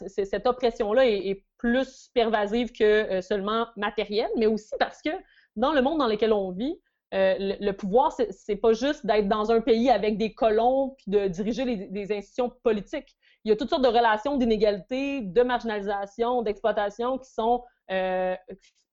cette 0.06 0.46
oppression-là 0.46 1.06
est, 1.06 1.42
plus 1.66 2.10
pervasive 2.14 2.72
que 2.72 2.84
euh, 2.84 3.20
seulement 3.20 3.66
matérielle, 3.76 4.30
mais 4.36 4.46
aussi 4.46 4.74
parce 4.78 5.02
que 5.02 5.10
dans 5.56 5.72
le 5.72 5.82
monde 5.82 5.98
dans 5.98 6.06
lequel 6.06 6.32
on 6.32 6.52
vit, 6.52 6.80
euh, 7.14 7.34
le, 7.38 7.72
pouvoir, 7.72 8.12
c'est 8.30 8.56
pas 8.56 8.72
juste 8.72 9.06
d'être 9.06 9.28
dans 9.28 9.50
un 9.50 9.60
pays 9.60 9.90
avec 9.90 10.18
des 10.18 10.34
colons 10.34 10.94
puis 10.98 11.10
de 11.10 11.28
diriger 11.28 11.88
des 11.88 12.12
institutions 12.12 12.52
politiques. 12.62 13.16
Il 13.44 13.48
y 13.48 13.52
a 13.52 13.56
toutes 13.56 13.70
sortes 13.70 13.84
de 13.84 13.88
relations 13.88 14.36
d'inégalité, 14.36 15.22
de 15.22 15.42
marginalisation, 15.42 16.42
d'exploitation 16.42 17.18
qui 17.18 17.30
sont 17.30 17.64
euh, 17.90 18.34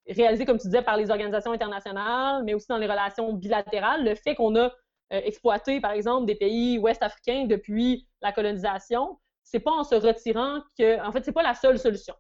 réalisées, 0.08 0.46
comme 0.46 0.60
tu 0.60 0.68
disais, 0.68 0.84
par 0.84 0.96
les 0.98 1.10
organisations 1.10 1.52
internationales, 1.52 2.44
mais 2.44 2.54
aussi 2.54 2.68
dans 2.70 2.78
les 2.78 2.88
relations 2.88 3.34
bilatérales. 3.34 4.04
Le 4.04 4.16
fait 4.16 4.36
qu'on 4.36 4.56
a 4.56 4.72
exploité, 5.10 5.80
par 5.80 5.92
exemple, 5.92 6.26
des 6.26 6.36
pays 6.36 6.80
ouest-africains 6.80 7.46
depuis 7.46 8.08
la 8.22 8.32
colonisation, 8.32 9.20
c'est 9.44 9.60
pas 9.60 9.72
en 9.72 9.84
se 9.84 9.94
retirant 9.94 10.62
que, 10.78 11.04
en 11.06 11.12
fait, 11.12 11.24
c'est 11.24 11.32
pas 11.32 11.44
la 11.44 11.54
seule 11.54 11.78
solution. 11.78 12.16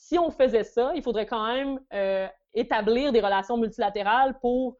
Si 0.00 0.18
on 0.18 0.30
faisait 0.30 0.64
ça, 0.64 0.92
il 0.94 1.02
faudrait 1.02 1.26
quand 1.26 1.46
même 1.46 1.78
euh, 1.92 2.26
établir 2.54 3.12
des 3.12 3.20
relations 3.20 3.58
multilatérales 3.58 4.38
pour 4.40 4.78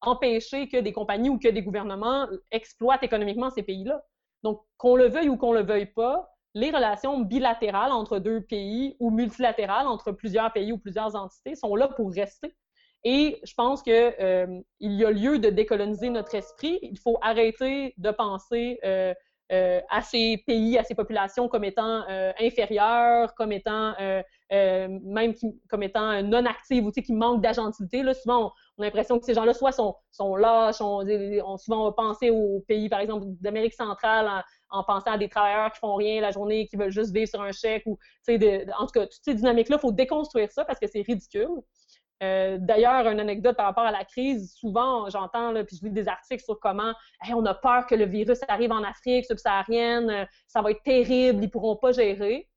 empêcher 0.00 0.66
que 0.66 0.78
des 0.78 0.94
compagnies 0.94 1.28
ou 1.28 1.38
que 1.38 1.48
des 1.48 1.62
gouvernements 1.62 2.26
exploitent 2.50 3.02
économiquement 3.02 3.50
ces 3.50 3.62
pays-là. 3.62 4.02
Donc, 4.42 4.62
qu'on 4.78 4.96
le 4.96 5.08
veuille 5.08 5.28
ou 5.28 5.36
qu'on 5.36 5.52
le 5.52 5.62
veuille 5.62 5.92
pas, 5.92 6.34
les 6.54 6.70
relations 6.70 7.20
bilatérales 7.20 7.92
entre 7.92 8.18
deux 8.18 8.40
pays 8.40 8.96
ou 8.98 9.10
multilatérales 9.10 9.86
entre 9.86 10.10
plusieurs 10.10 10.50
pays 10.54 10.72
ou 10.72 10.78
plusieurs 10.78 11.14
entités 11.16 11.54
sont 11.54 11.76
là 11.76 11.88
pour 11.88 12.10
rester. 12.10 12.56
Et 13.04 13.40
je 13.44 13.52
pense 13.54 13.82
qu'il 13.82 13.92
euh, 13.92 14.60
y 14.80 15.04
a 15.04 15.10
lieu 15.10 15.38
de 15.38 15.50
décoloniser 15.50 16.08
notre 16.08 16.34
esprit. 16.34 16.78
Il 16.80 16.98
faut 16.98 17.18
arrêter 17.20 17.92
de 17.98 18.10
penser 18.10 18.80
euh, 18.84 19.12
euh, 19.52 19.80
à 19.90 20.00
ces 20.00 20.42
pays, 20.46 20.78
à 20.78 20.84
ces 20.84 20.94
populations 20.94 21.46
comme 21.46 21.64
étant 21.64 22.04
euh, 22.08 22.32
inférieures, 22.40 23.34
comme 23.34 23.52
étant 23.52 23.92
euh, 24.00 24.22
même 24.50 25.34
comme 25.68 25.82
étant 25.82 26.22
non 26.22 26.46
actives 26.46 26.86
ou 26.86 26.90
qui 26.90 27.12
manquent 27.12 27.42
d'agentivité. 27.42 28.02
Souvent, 28.14 28.52
on, 28.78 28.82
a 28.82 28.86
l'impression 28.86 29.18
que 29.18 29.26
ces 29.26 29.34
gens-là 29.34 29.52
soit 29.52 29.72
sont, 29.72 29.94
sont 30.10 30.36
lâches, 30.36 30.80
on, 30.80 31.04
on, 31.44 31.56
souvent 31.58 31.88
on 31.88 31.92
penser 31.92 32.30
aux 32.30 32.60
pays, 32.66 32.88
par 32.88 33.00
exemple, 33.00 33.26
d'Amérique 33.40 33.74
centrale 33.74 34.42
en, 34.70 34.84
pensant 34.84 35.12
à 35.12 35.18
des 35.18 35.28
travailleurs 35.28 35.70
qui 35.72 35.80
font 35.80 35.96
rien 35.96 36.20
la 36.22 36.30
journée, 36.30 36.66
qui 36.66 36.76
veulent 36.76 36.90
juste 36.90 37.12
vivre 37.12 37.28
sur 37.28 37.42
un 37.42 37.52
chèque 37.52 37.82
ou, 37.84 37.98
de, 38.28 38.70
en 38.80 38.86
tout 38.86 38.92
cas, 38.92 39.06
toutes 39.06 39.22
ces 39.22 39.34
dynamiques-là, 39.34 39.76
il 39.76 39.80
faut 39.80 39.92
déconstruire 39.92 40.50
ça 40.50 40.64
parce 40.64 40.78
que 40.78 40.86
c'est 40.86 41.02
ridicule. 41.02 41.48
Euh, 42.22 42.56
d'ailleurs, 42.60 43.08
une 43.08 43.18
anecdote 43.18 43.56
par 43.56 43.66
rapport 43.66 43.84
à 43.84 43.90
la 43.90 44.04
crise, 44.04 44.54
souvent 44.54 45.08
j'entends, 45.10 45.52
puis 45.64 45.76
je 45.76 45.84
lis 45.84 45.92
des 45.92 46.06
articles 46.06 46.44
sur 46.44 46.58
comment 46.60 46.94
on 47.30 47.44
a 47.46 47.54
peur 47.54 47.86
que 47.86 47.96
le 47.96 48.04
virus 48.04 48.38
arrive 48.46 48.70
en 48.70 48.84
Afrique 48.84 49.24
subsaharienne, 49.24 50.08
euh, 50.08 50.24
ça 50.46 50.62
va 50.62 50.70
être 50.70 50.82
terrible, 50.84 51.42
ils 51.42 51.50
pourront 51.50 51.76
pas 51.76 51.90
gérer. 51.90 52.48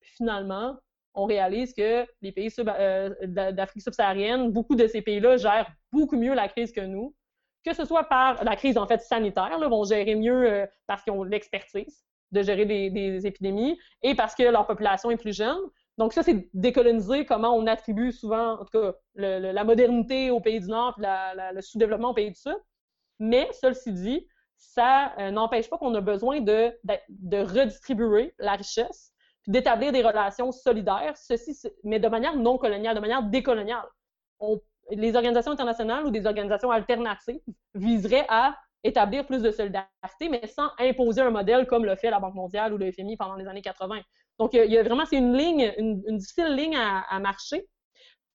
Finalement, 0.00 0.76
on 1.14 1.26
réalise 1.26 1.74
que 1.74 2.06
les 2.22 2.32
pays 2.32 2.50
euh, 2.58 3.10
d'Afrique 3.52 3.82
subsaharienne, 3.82 4.50
beaucoup 4.50 4.76
de 4.76 4.86
ces 4.86 5.02
pays-là 5.02 5.36
gèrent 5.36 5.70
beaucoup 5.92 6.16
mieux 6.16 6.32
la 6.32 6.48
crise 6.48 6.72
que 6.72 6.80
nous, 6.80 7.14
que 7.66 7.74
ce 7.74 7.84
soit 7.84 8.04
par 8.04 8.42
la 8.44 8.56
crise 8.56 8.78
en 8.78 8.86
fait 8.86 9.02
sanitaire, 9.02 9.58
là, 9.58 9.68
vont 9.68 9.84
gérer 9.84 10.14
mieux 10.14 10.66
parce 10.86 11.02
qu'ils 11.02 11.12
ont 11.12 11.22
l'expertise 11.22 12.02
de 12.32 12.42
gérer 12.42 12.64
des 12.64 13.26
épidémies 13.26 13.78
et 14.02 14.14
parce 14.14 14.34
que 14.34 14.42
leur 14.42 14.66
population 14.66 15.10
est 15.10 15.18
plus 15.18 15.36
jeune, 15.36 15.60
donc 15.98 16.12
ça, 16.12 16.22
c'est 16.22 16.48
décoloniser 16.54 17.26
comment 17.26 17.54
on 17.54 17.66
attribue 17.66 18.12
souvent, 18.12 18.60
en 18.60 18.64
tout 18.64 18.80
cas, 18.80 18.92
la 19.14 19.64
modernité 19.64 20.30
aux 20.30 20.40
pays 20.40 20.60
du 20.60 20.68
Nord 20.68 20.98
et 20.98 21.54
le 21.54 21.60
sous-développement 21.60 22.10
aux 22.10 22.14
pays 22.14 22.30
du 22.30 22.40
Sud. 22.40 22.56
Mais, 23.18 23.48
ceci 23.52 23.92
dit, 23.92 24.26
ça 24.56 25.12
euh, 25.18 25.30
n'empêche 25.30 25.68
pas 25.68 25.76
qu'on 25.76 25.94
a 25.94 26.00
besoin 26.00 26.40
de, 26.40 26.72
de, 27.08 27.36
redistribuer 27.38 28.34
la 28.38 28.52
richesse, 28.52 29.12
puis 29.42 29.52
d'établir 29.52 29.92
des 29.92 30.02
relations 30.02 30.50
solidaires, 30.52 31.16
ceci, 31.16 31.56
mais 31.84 31.98
de 31.98 32.08
manière 32.08 32.36
non 32.36 32.58
coloniale, 32.58 32.94
de 32.94 33.00
manière 33.00 33.22
décoloniale. 33.24 33.86
les 34.90 35.14
organisations 35.14 35.52
internationales 35.52 36.06
ou 36.06 36.10
des 36.10 36.26
organisations 36.26 36.70
alternatives 36.70 37.40
viseraient 37.74 38.26
à 38.28 38.56
établir 38.84 39.26
plus 39.26 39.42
de 39.42 39.50
solidarité, 39.50 40.28
mais 40.30 40.46
sans 40.46 40.70
imposer 40.78 41.20
un 41.20 41.30
modèle 41.30 41.66
comme 41.66 41.84
le 41.84 41.94
fait 41.96 42.10
la 42.10 42.18
Banque 42.18 42.34
mondiale 42.34 42.72
ou 42.72 42.78
le 42.78 42.90
FMI 42.90 43.16
pendant 43.16 43.36
les 43.36 43.46
années 43.46 43.62
80. 43.62 44.00
Donc, 44.42 44.54
il 44.54 44.72
y 44.72 44.76
a 44.76 44.82
vraiment, 44.82 45.06
c'est 45.06 45.18
une 45.18 45.36
ligne, 45.36 45.72
une, 45.78 46.18
difficile 46.18 46.56
ligne 46.56 46.74
à, 46.76 47.20
marcher 47.20 47.64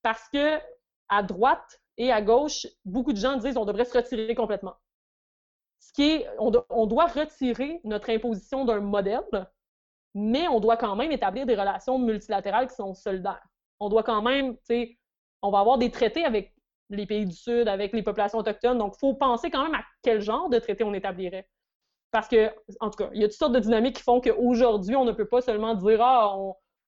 parce 0.04 0.30
que 0.30 0.58
à 1.10 1.22
droite 1.22 1.82
et 1.98 2.14
à 2.14 2.22
gauche, 2.22 2.66
beaucoup 2.86 3.12
de 3.12 3.18
gens 3.18 3.36
disent 3.36 3.56
qu'on 3.56 3.66
devrait 3.66 3.84
se 3.84 3.98
retirer 3.98 4.34
complètement. 4.34 4.78
Ce 5.82 5.92
qui 5.92 6.04
est, 6.04 6.28
on, 6.40 6.54
on 6.70 6.86
doit 6.86 7.08
retirer 7.08 7.82
notre 7.84 8.10
imposition 8.10 8.64
d'un 8.64 8.80
modèle, 8.80 9.50
mais 10.14 10.48
on 10.48 10.62
doit 10.62 10.78
quand 10.78 10.96
même 10.96 11.12
établir 11.12 11.46
des 11.46 11.56
relations 11.56 12.00
multilatérales 12.00 12.70
qui 12.70 12.76
sont 12.76 12.94
solidaires. 12.94 13.46
On 13.82 13.90
doit 13.90 14.04
quand 14.04 14.22
même, 14.22 14.56
tu 14.60 14.64
sais, 14.64 14.98
on 15.42 15.52
va 15.52 15.60
avoir 15.60 15.78
des 15.78 15.92
traités 15.92 16.24
avec 16.24 16.56
les 16.90 17.06
pays 17.06 17.26
du 17.26 17.36
Sud, 17.36 17.68
avec 17.68 17.92
les 17.92 18.02
populations 18.02 18.40
autochtones. 18.40 18.78
Donc, 18.78 18.94
il 18.96 19.00
faut 19.00 19.14
penser 19.14 19.52
quand 19.52 19.64
même 19.64 19.76
à 19.76 19.84
quel 20.04 20.22
genre 20.22 20.48
de 20.48 20.58
traité 20.58 20.86
on 20.86 20.94
établirait. 20.94 21.50
Parce 22.12 22.28
que, 22.28 22.50
en 22.80 22.90
tout 22.90 23.04
cas, 23.04 23.10
il 23.14 23.22
y 23.22 23.24
a 23.24 23.28
toutes 23.28 23.38
sortes 23.38 23.54
de 23.54 23.60
dynamiques 23.60 23.98
qui 23.98 24.04
font 24.04 24.22
qu'aujourd'hui, 24.22 24.96
on 24.96 25.06
ne 25.06 25.12
peut 25.12 25.28
pas 25.28 25.42
seulement 25.42 25.76
dire 25.76 26.02
Ah, 26.02 26.36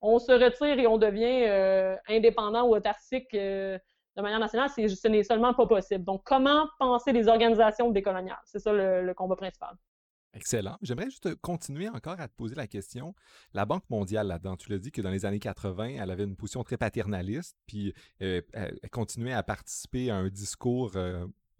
on, 0.01 0.19
se 0.19 0.31
retire 0.31 0.79
et 0.79 0.87
on 0.87 0.97
devient 0.97 1.43
euh, 1.45 1.95
indépendant 2.07 2.63
ou 2.63 2.75
autarcique 2.75 3.33
euh, 3.33 3.77
de 4.15 4.21
manière 4.21 4.39
nationale. 4.39 4.69
Ce 4.69 5.07
n'est 5.07 5.23
seulement 5.23 5.53
pas 5.53 5.67
possible. 5.67 6.05
Donc, 6.05 6.21
comment 6.23 6.67
penser 6.79 7.11
les 7.11 7.27
organisations 7.27 7.91
décoloniales? 7.91 8.39
C'est 8.45 8.59
ça 8.59 8.71
le, 8.71 9.13
combat 9.13 9.35
principal. 9.35 9.75
Excellent. 10.33 10.77
J'aimerais 10.83 11.09
juste 11.09 11.35
continuer 11.41 11.89
encore 11.89 12.19
à 12.19 12.27
te 12.27 12.33
poser 12.35 12.55
la 12.55 12.67
question. 12.67 13.13
La 13.53 13.65
Banque 13.65 13.89
mondiale, 13.89 14.27
là-dedans, 14.27 14.55
tu 14.55 14.69
l'as 14.69 14.77
dit 14.77 14.91
que 14.91 15.01
dans 15.01 15.09
les 15.09 15.25
années 15.25 15.39
80, 15.39 15.95
elle 15.99 16.11
avait 16.11 16.23
une 16.23 16.35
position 16.35 16.63
très 16.63 16.77
paternaliste, 16.77 17.57
puis 17.65 17.93
euh, 18.21 18.41
elle 18.53 18.79
continuait 18.91 19.33
à 19.33 19.43
participer 19.43 20.11
à 20.11 20.15
un 20.15 20.29
discours 20.29 20.91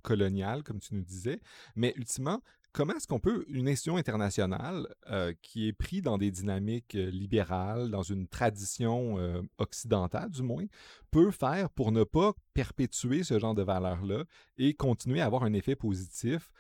colonial, 0.02 0.64
comme 0.64 0.80
tu 0.80 0.96
nous 0.96 1.04
disais. 1.04 1.42
Mais 1.76 1.94
ultimement, 1.98 2.42
comment 2.72 2.94
est-ce 2.94 3.08
qu'on 3.08 3.20
peut, 3.20 3.46
une 3.50 3.68
institution 3.68 3.98
internationale 3.98 4.88
euh, 5.10 5.34
qui 5.42 5.68
est 5.68 5.74
prise 5.74 6.02
dans 6.02 6.18
des 6.18 6.32
dynamiques 6.32 6.96
euh, 6.96 7.10
libérales, 7.10 7.90
dans 7.90 8.04
une 8.04 8.28
tradition 8.28 9.18
euh, 9.18 9.42
occidentale 9.58 10.30
du 10.30 10.44
moins, 10.44 10.66
peut 11.12 11.32
faire 11.32 11.70
pour 11.70 11.92
ne 11.92 12.04
pas 12.04 12.34
perpétuer 12.54 13.24
ce 13.24 13.40
genre 13.40 13.56
de 13.56 13.64
valeurs-là 13.64 14.24
et 14.58 14.74
continuer 14.74 15.22
à 15.22 15.26
avoir 15.26 15.44
un 15.44 15.54
effet 15.54 15.76
positif 15.76 16.52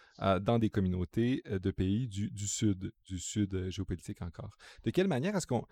dans 0.41 0.59
des 0.59 0.69
communautés 0.69 1.43
de 1.49 1.71
pays 1.71 2.07
du, 2.07 2.29
du 2.29 2.45
Sud, 2.45 2.91
du 3.05 3.19
Sud 3.19 3.69
géopolitique 3.69 4.21
encore? 4.21 4.57
De 4.83 4.91
quelle 4.91 5.07
manière 5.07 5.35
est-ce 5.35 5.47
qu'on 5.47 5.65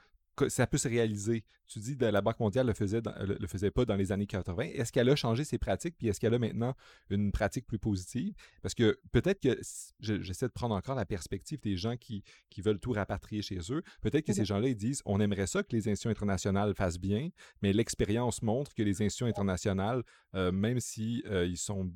ça 0.49 0.67
peut 0.67 0.77
se 0.77 0.87
réaliser. 0.87 1.43
Tu 1.67 1.79
dis 1.79 1.97
que 1.97 2.05
la 2.05 2.21
Banque 2.21 2.39
mondiale 2.39 2.67
le 2.67 2.73
faisait 2.73 3.01
le, 3.21 3.47
faisait 3.47 3.71
pas 3.71 3.85
dans 3.85 3.95
les 3.95 4.11
années 4.11 4.27
80. 4.27 4.63
Est-ce 4.73 4.91
qu'elle 4.91 5.09
a 5.09 5.15
changé 5.15 5.43
ses 5.43 5.57
pratiques, 5.57 5.95
puis 5.97 6.07
est-ce 6.07 6.19
qu'elle 6.19 6.33
a 6.33 6.39
maintenant 6.39 6.75
une 7.09 7.31
pratique 7.31 7.65
plus 7.65 7.79
positive? 7.79 8.33
Parce 8.61 8.73
que 8.73 8.99
peut-être 9.11 9.41
que 9.41 9.59
j'essaie 9.99 10.47
de 10.47 10.53
prendre 10.53 10.75
encore 10.75 10.95
la 10.95 11.05
perspective 11.05 11.59
des 11.61 11.75
gens 11.75 11.97
qui, 11.97 12.23
qui 12.49 12.61
veulent 12.61 12.79
tout 12.79 12.91
rapatrier 12.91 13.41
chez 13.41 13.59
eux. 13.69 13.83
Peut-être 14.01 14.25
que 14.25 14.33
ces 14.33 14.45
gens-là, 14.45 14.69
ils 14.69 14.75
disent 14.75 15.01
on 15.05 15.19
aimerait 15.19 15.47
ça 15.47 15.63
que 15.63 15.75
les 15.75 15.87
institutions 15.89 16.09
internationales 16.09 16.73
fassent 16.75 16.99
bien, 16.99 17.29
mais 17.61 17.73
l'expérience 17.73 18.41
montre 18.41 18.73
que 18.73 18.83
les 18.83 19.01
institutions 19.01 19.27
internationales, 19.27 20.03
euh, 20.35 20.51
même 20.51 20.79
si 20.79 21.23
euh, 21.27 21.45
ils 21.45 21.57
sont 21.57 21.91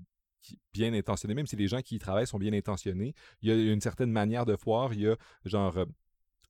bien 0.74 0.94
intentionnés, 0.94 1.34
même 1.34 1.48
si 1.48 1.56
les 1.56 1.68
gens 1.68 1.82
qui 1.82 1.96
y 1.96 2.00
travaillent 2.00 2.28
sont 2.28 2.40
bien 2.40 2.54
intentionnés, 2.54 3.14
il 3.42 3.50
y 3.50 3.52
a 3.52 3.72
une 3.72 3.82
certaine 3.82 4.12
manière 4.12 4.46
de 4.46 4.56
voir, 4.56 4.94
il 4.94 5.02
y 5.02 5.08
a 5.08 5.16
genre 5.46 5.78
euh, 5.78 5.86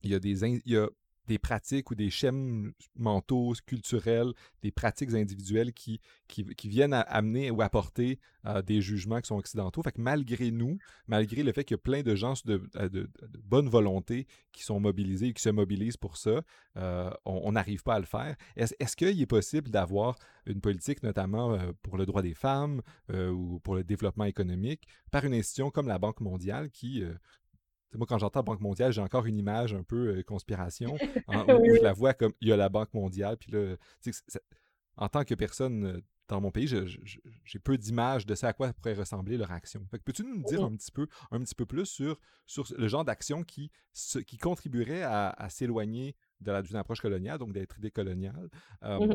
il 0.02 0.10
y 0.10 0.14
a 0.14 0.18
des 0.18 0.44
il 0.44 0.60
y 0.66 0.76
a 0.76 0.88
des 1.26 1.38
pratiques 1.38 1.90
ou 1.90 1.94
des 1.94 2.10
schèmes 2.10 2.72
mentaux, 2.96 3.54
culturels, 3.66 4.32
des 4.62 4.70
pratiques 4.72 5.14
individuelles 5.14 5.72
qui, 5.72 6.00
qui, 6.28 6.68
viennent 6.68 6.92
amener 6.92 7.50
ou 7.50 7.62
apporter 7.62 8.18
euh, 8.46 8.62
des 8.62 8.80
jugements 8.80 9.20
qui 9.20 9.28
sont 9.28 9.36
occidentaux. 9.36 9.82
Fait 9.82 9.92
que 9.92 10.00
malgré 10.00 10.50
nous, 10.50 10.78
malgré 11.06 11.42
le 11.42 11.52
fait 11.52 11.64
qu'il 11.64 11.74
y 11.74 11.80
a 11.80 11.82
plein 11.82 12.02
de 12.02 12.14
gens 12.14 12.34
de, 12.44 12.62
de, 12.88 13.10
bonne 13.44 13.68
volonté 13.68 14.26
qui 14.52 14.64
sont 14.64 14.80
mobilisés 14.80 15.28
et 15.28 15.32
qui 15.32 15.42
se 15.42 15.50
mobilisent 15.50 15.96
pour 15.96 16.16
ça, 16.16 16.42
euh, 16.76 17.10
on 17.24 17.52
n'arrive 17.52 17.82
pas 17.82 17.94
à 17.94 18.00
le 18.00 18.06
faire. 18.06 18.36
Est-ce 18.56 18.96
qu'il 18.96 19.20
est 19.20 19.26
possible 19.26 19.70
d'avoir 19.70 20.16
une 20.46 20.60
politique, 20.60 21.02
notamment 21.02 21.54
euh, 21.54 21.72
pour 21.82 21.98
le 21.98 22.06
droit 22.06 22.22
des 22.22 22.34
femmes 22.34 22.82
ou 23.12 23.60
pour 23.60 23.74
le 23.74 23.84
développement 23.84 24.24
économique, 24.24 24.86
par 25.10 25.24
une 25.24 25.34
institution 25.34 25.70
comme 25.70 25.86
la 25.86 25.98
Banque 25.98 26.20
mondiale 26.20 26.70
qui, 26.70 27.04
moi, 27.94 28.06
quand 28.06 28.18
j'entends 28.18 28.42
Banque 28.42 28.60
mondiale, 28.60 28.92
j'ai 28.92 29.00
encore 29.00 29.26
une 29.26 29.38
image 29.38 29.74
un 29.74 29.82
peu 29.82 30.16
euh, 30.16 30.22
conspiration, 30.22 30.96
hein, 31.28 31.44
où, 31.48 31.76
je 31.76 31.82
la 31.82 31.92
vois 31.92 32.14
comme 32.14 32.32
il 32.40 32.48
y 32.48 32.52
a 32.52 32.56
la 32.56 32.68
Banque 32.68 32.94
mondiale. 32.94 33.36
Puis 33.36 33.52
là, 33.52 33.76
en 34.96 35.08
tant 35.08 35.24
que 35.24 35.34
personne 35.34 35.84
euh, 35.84 36.00
dans 36.28 36.40
mon 36.40 36.50
pays, 36.50 36.66
j'ai 36.66 37.58
peu 37.58 37.76
d'images 37.76 38.24
de 38.24 38.34
ça 38.34 38.48
à 38.48 38.52
quoi 38.52 38.72
pourrait 38.72 38.94
ressembler 38.94 39.36
leur 39.36 39.50
action. 39.50 39.86
peux-tu 40.04 40.24
nous 40.24 40.42
dire 40.44 40.62
un 40.64 40.74
petit 40.74 40.90
peu, 40.90 41.06
un 41.30 41.40
petit 41.40 41.54
peu 41.54 41.66
plus 41.66 41.84
sur, 41.84 42.18
sur 42.46 42.64
le 42.78 42.88
genre 42.88 43.04
d'action 43.04 43.42
qui, 43.42 43.70
qui 44.26 44.38
contribuerait 44.38 45.02
à, 45.02 45.48
s'éloigner 45.50 46.16
d'une 46.40 46.76
approche 46.76 47.02
coloniale, 47.02 47.38
donc 47.38 47.52
d'être 47.52 47.76
idée 47.78 47.90
coloniale, 47.90 48.48
euh, 48.82 49.06
mmh 49.06 49.14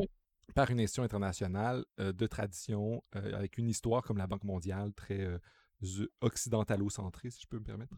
par 0.54 0.70
une 0.70 0.80
institution 0.80 1.02
internationale 1.02 1.84
de 1.98 2.26
tradition, 2.26 3.04
avec 3.12 3.58
une 3.58 3.68
histoire 3.68 4.02
comme 4.02 4.16
la 4.16 4.26
Banque 4.26 4.44
mondiale, 4.44 4.94
très 4.94 5.28
occidentalo-centrée, 6.22 7.28
si 7.28 7.42
je 7.42 7.46
peux 7.46 7.58
me 7.58 7.64
permettre? 7.64 7.94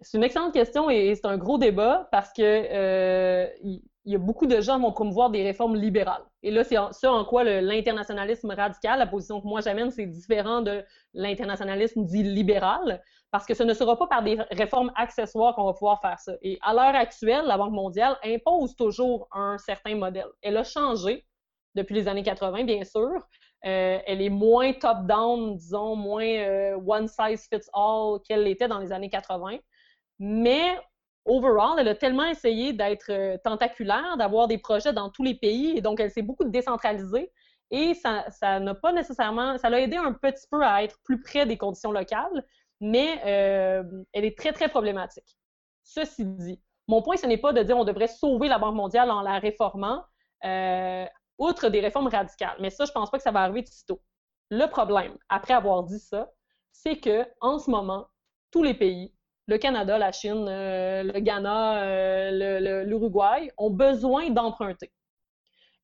C'est 0.00 0.18
une 0.18 0.24
excellente 0.24 0.52
question 0.52 0.90
et 0.90 1.14
c'est 1.14 1.26
un 1.26 1.38
gros 1.38 1.58
débat 1.58 2.08
parce 2.10 2.32
que 2.32 2.42
euh, 2.42 3.46
il 3.62 3.80
y, 4.04 4.14
a 4.14 4.18
beaucoup 4.18 4.46
de 4.46 4.60
gens 4.60 4.78
vont 4.78 4.92
promouvoir 4.92 5.30
des 5.30 5.42
réformes 5.42 5.76
libérales. 5.76 6.24
Et 6.42 6.50
là, 6.50 6.64
c'est 6.64 6.76
ça 6.92 7.12
en 7.12 7.24
quoi 7.24 7.44
l'internationalisme 7.44 8.50
radical, 8.50 8.98
la 8.98 9.06
position 9.06 9.40
que 9.40 9.46
moi 9.46 9.60
j'amène, 9.60 9.90
c'est 9.90 10.06
différent 10.06 10.60
de 10.60 10.84
l'internationalisme 11.14 12.04
dit 12.04 12.22
libéral, 12.22 13.02
parce 13.30 13.46
que 13.46 13.54
ce 13.54 13.62
ne 13.62 13.72
sera 13.72 13.96
pas 13.96 14.06
par 14.06 14.22
des 14.22 14.36
réformes 14.50 14.92
accessoires 14.96 15.54
qu'on 15.54 15.64
va 15.64 15.72
pouvoir 15.72 16.00
faire 16.00 16.18
ça. 16.18 16.32
Et 16.42 16.58
à 16.60 16.74
l'heure 16.74 16.94
actuelle, 16.94 17.46
la 17.46 17.56
Banque 17.56 17.72
mondiale 17.72 18.18
impose 18.24 18.76
toujours 18.76 19.28
un 19.32 19.56
certain 19.58 19.94
modèle. 19.94 20.28
Elle 20.42 20.56
a 20.56 20.64
changé 20.64 21.24
depuis 21.74 21.94
les 21.94 22.08
années 22.08 22.22
80, 22.22 22.64
bien 22.64 22.84
sûr, 22.84 23.10
euh, 23.66 23.98
elle 24.06 24.20
est 24.20 24.30
moins 24.30 24.72
top-down, 24.74 25.56
disons, 25.56 25.96
moins 25.96 26.26
euh, 26.26 26.78
one 26.86 27.08
size 27.08 27.48
fits 27.50 27.66
all 27.72 28.20
qu'elle 28.26 28.44
l'était 28.44 28.68
dans 28.68 28.78
les 28.78 28.92
années 28.92 29.08
80. 29.08 29.58
Mais 30.18 30.78
overall, 31.24 31.78
elle 31.78 31.88
a 31.88 31.94
tellement 31.94 32.24
essayé 32.24 32.72
d'être 32.72 33.10
euh, 33.10 33.36
tentaculaire, 33.42 34.16
d'avoir 34.16 34.48
des 34.48 34.58
projets 34.58 34.92
dans 34.92 35.10
tous 35.10 35.22
les 35.22 35.34
pays, 35.34 35.76
et 35.76 35.80
donc 35.80 36.00
elle 36.00 36.10
s'est 36.10 36.22
beaucoup 36.22 36.44
décentralisée. 36.44 37.32
Et 37.70 37.94
ça, 37.94 38.60
n'a 38.60 38.74
pas 38.74 38.92
nécessairement, 38.92 39.58
ça 39.58 39.70
l'a 39.70 39.80
aidé 39.80 39.96
un 39.96 40.12
petit 40.12 40.46
peu 40.50 40.62
à 40.62 40.84
être 40.84 40.98
plus 41.02 41.20
près 41.20 41.46
des 41.46 41.56
conditions 41.56 41.92
locales, 41.92 42.46
mais 42.80 43.18
elle 43.24 44.24
est 44.24 44.38
très, 44.38 44.52
très 44.52 44.68
problématique. 44.68 45.38
Ceci 45.82 46.24
dit, 46.24 46.60
mon 46.86 47.02
point, 47.02 47.16
ce 47.16 47.26
n'est 47.26 47.38
pas 47.38 47.52
de 47.52 47.62
dire 47.62 47.76
on 47.76 47.84
devrait 47.84 48.06
sauver 48.06 48.48
la 48.48 48.58
Banque 48.58 48.76
mondiale 48.76 49.10
en 49.10 49.22
la 49.22 49.38
réformant 49.38 50.04
outre 51.38 51.68
des 51.68 51.80
réformes 51.80 52.08
radicales. 52.08 52.56
Mais 52.60 52.70
ça, 52.70 52.84
je 52.84 52.92
pense 52.92 53.10
pas 53.10 53.16
que 53.16 53.24
ça 53.24 53.32
va 53.32 53.40
arriver 53.40 53.62
de 53.62 53.68
sitôt. 53.68 54.00
Le 54.50 54.66
problème, 54.66 55.16
après 55.28 55.54
avoir 55.54 55.82
dit 55.84 55.98
ça, 55.98 56.30
c'est 56.70 56.98
que 56.98 57.26
en 57.40 57.58
ce 57.58 57.70
moment, 57.70 58.06
tous 58.50 58.62
les 58.62 58.74
pays, 58.74 59.12
le 59.46 59.58
Canada, 59.58 59.98
la 59.98 60.12
Chine, 60.12 60.46
euh, 60.48 61.02
le 61.02 61.20
Ghana, 61.20 61.82
euh, 61.82 62.84
l'Uruguay, 62.84 63.52
ont 63.58 63.70
besoin 63.70 64.30
d'emprunter. 64.30 64.90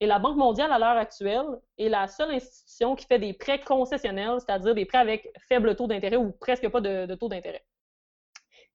Et 0.00 0.06
la 0.06 0.18
Banque 0.18 0.38
mondiale, 0.38 0.72
à 0.72 0.78
l'heure 0.78 0.96
actuelle, 0.96 1.44
est 1.76 1.90
la 1.90 2.06
seule 2.08 2.30
institution 2.30 2.96
qui 2.96 3.04
fait 3.04 3.18
des 3.18 3.34
prêts 3.34 3.60
concessionnels, 3.60 4.38
c'est-à-dire 4.38 4.74
des 4.74 4.86
prêts 4.86 4.98
avec 4.98 5.30
faible 5.46 5.76
taux 5.76 5.86
d'intérêt 5.86 6.16
ou 6.16 6.32
presque 6.32 6.66
pas 6.70 6.80
de, 6.80 7.14
taux 7.16 7.28
d'intérêt. 7.28 7.62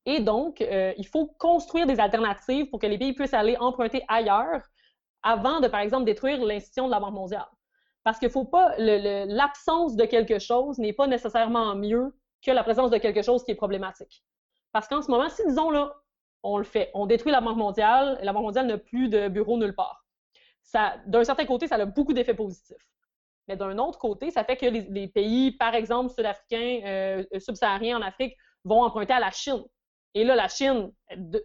Et 0.05 0.19
donc, 0.19 0.61
euh, 0.61 0.93
il 0.97 1.07
faut 1.07 1.25
construire 1.39 1.87
des 1.87 1.99
alternatives 1.99 2.69
pour 2.69 2.79
que 2.79 2.85
les 2.85 2.99
pays 2.99 3.13
puissent 3.13 3.33
aller 3.33 3.57
emprunter 3.57 4.03
ailleurs 4.07 4.61
avant 5.23 5.61
de, 5.61 5.67
par 5.67 5.79
exemple, 5.79 6.05
détruire 6.05 6.45
l'institution 6.45 6.85
de 6.85 6.91
la 6.91 6.99
Banque 6.99 7.15
mondiale. 7.15 7.47
Parce 8.03 8.19
qu'il 8.19 8.29
faut 8.29 8.45
pas, 8.45 8.75
l'absence 8.77 9.95
de 9.95 10.05
quelque 10.05 10.37
chose 10.37 10.77
n'est 10.77 10.93
pas 10.93 11.07
nécessairement 11.07 11.73
mieux 11.75 12.15
que 12.45 12.51
la 12.51 12.63
présence 12.63 12.91
de 12.91 12.99
quelque 12.99 13.23
chose 13.23 13.43
qui 13.43 13.49
est 13.49 13.55
problématique. 13.55 14.23
Parce 14.75 14.89
qu'en 14.89 15.01
ce 15.01 15.09
moment, 15.09 15.29
si 15.29 15.41
disons 15.47 15.69
là, 15.69 15.95
on 16.43 16.57
le 16.57 16.65
fait, 16.65 16.91
on 16.93 17.05
détruit 17.05 17.31
la 17.31 17.39
Banque 17.39 17.55
mondiale, 17.55 18.19
et 18.21 18.25
la 18.25 18.33
Banque 18.33 18.43
mondiale 18.43 18.67
n'a 18.67 18.77
plus 18.77 19.07
de 19.07 19.29
bureau 19.29 19.57
nulle 19.57 19.73
part. 19.73 20.03
d'un 21.05 21.23
certain 21.23 21.45
côté, 21.45 21.69
ça 21.69 21.75
a 21.75 21.85
beaucoup 21.85 22.11
d'effets 22.11 22.33
positifs. 22.33 22.75
Mais 23.47 23.55
d'un 23.55 23.77
autre 23.77 23.97
côté, 23.97 24.31
ça 24.31 24.43
fait 24.43 24.57
que 24.57 24.65
les, 24.65 25.07
pays, 25.07 25.53
par 25.53 25.75
exemple, 25.75 26.11
sud-africains, 26.11 26.81
euh, 26.83 27.23
subsahariens 27.39 27.99
en 27.99 28.01
Afrique, 28.01 28.35
vont 28.65 28.83
emprunter 28.83 29.13
à 29.13 29.21
la 29.21 29.31
Chine. 29.31 29.63
Et 30.13 30.25
là, 30.25 30.35
la 30.35 30.49
Chine 30.49 30.91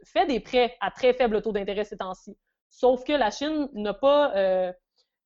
fait 0.02 0.26
des 0.26 0.40
prêts 0.40 0.76
à 0.80 0.90
très 0.90 1.12
faible 1.12 1.40
taux 1.40 1.52
d'intérêt 1.52 1.84
ces 1.84 1.98
temps-ci. 1.98 2.36
Sauf 2.68 3.04
que 3.04 3.12
la 3.12 3.30
Chine 3.30 3.68
n'a 3.74 3.94
pas 3.94 4.34
euh, 4.34 4.72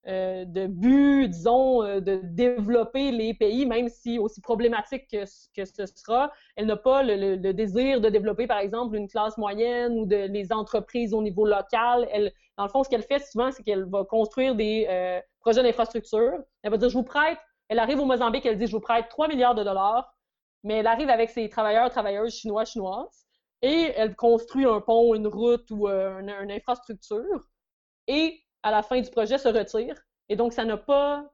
euh, 0.06 0.44
de 0.44 0.66
but, 0.66 1.28
disons, 1.28 1.82
euh, 1.82 2.00
de 2.00 2.20
développer 2.22 3.10
les 3.10 3.34
pays, 3.34 3.66
même 3.66 3.88
si 3.88 4.18
aussi 4.18 4.40
problématique 4.40 5.08
que, 5.10 5.24
ce 5.26 5.86
sera, 5.86 6.30
elle 6.56 6.66
n'a 6.66 6.76
pas 6.76 7.02
le, 7.02 7.36
désir 7.52 8.00
de 8.00 8.08
développer, 8.08 8.46
par 8.46 8.58
exemple, 8.58 8.96
une 8.96 9.08
classe 9.08 9.38
moyenne 9.38 9.98
ou 9.98 10.06
de, 10.06 10.26
les 10.26 10.52
entreprises 10.52 11.14
au 11.14 11.22
niveau 11.22 11.46
local. 11.46 12.08
Elle, 12.12 12.32
dans 12.56 12.64
le 12.64 12.70
fond, 12.70 12.84
ce 12.84 12.88
qu'elle 12.88 13.02
fait 13.02 13.24
souvent, 13.24 13.50
c'est 13.50 13.62
qu'elle 13.62 13.84
va 13.84 14.04
construire 14.04 14.54
des 14.54 15.20
projets 15.40 15.62
d'infrastructure. 15.62 16.38
Elle 16.62 16.70
va 16.70 16.76
dire, 16.76 16.88
je 16.88 16.96
vous 16.96 17.04
prête, 17.04 17.38
elle 17.68 17.78
arrive 17.78 17.98
au 18.00 18.04
Mozambique, 18.04 18.46
elle 18.46 18.58
dit, 18.58 18.66
je 18.66 18.72
vous 18.72 18.80
prête 18.80 19.08
3 19.08 19.28
milliards 19.28 19.54
de 19.54 19.64
dollars, 19.64 20.14
mais 20.62 20.74
elle 20.74 20.86
arrive 20.86 21.08
avec 21.08 21.30
ses 21.30 21.48
travailleurs, 21.48 21.90
travailleuses 21.90 22.34
chinois, 22.34 22.64
chinoises 22.64 23.24
et 23.64 23.92
elle 23.96 24.14
construit 24.14 24.66
un 24.66 24.82
pont, 24.82 25.14
une 25.14 25.26
route 25.26 25.70
ou 25.70 25.88
euh, 25.88 26.20
une, 26.20 26.50
infrastructure, 26.50 27.48
et 28.06 28.43
à 28.64 28.70
la 28.70 28.82
fin 28.82 29.00
du 29.00 29.10
projet 29.10 29.38
se 29.38 29.48
retire. 29.48 29.94
Et 30.28 30.36
donc, 30.36 30.52
ça 30.52 30.64
n'a 30.64 30.76
pas 30.76 31.30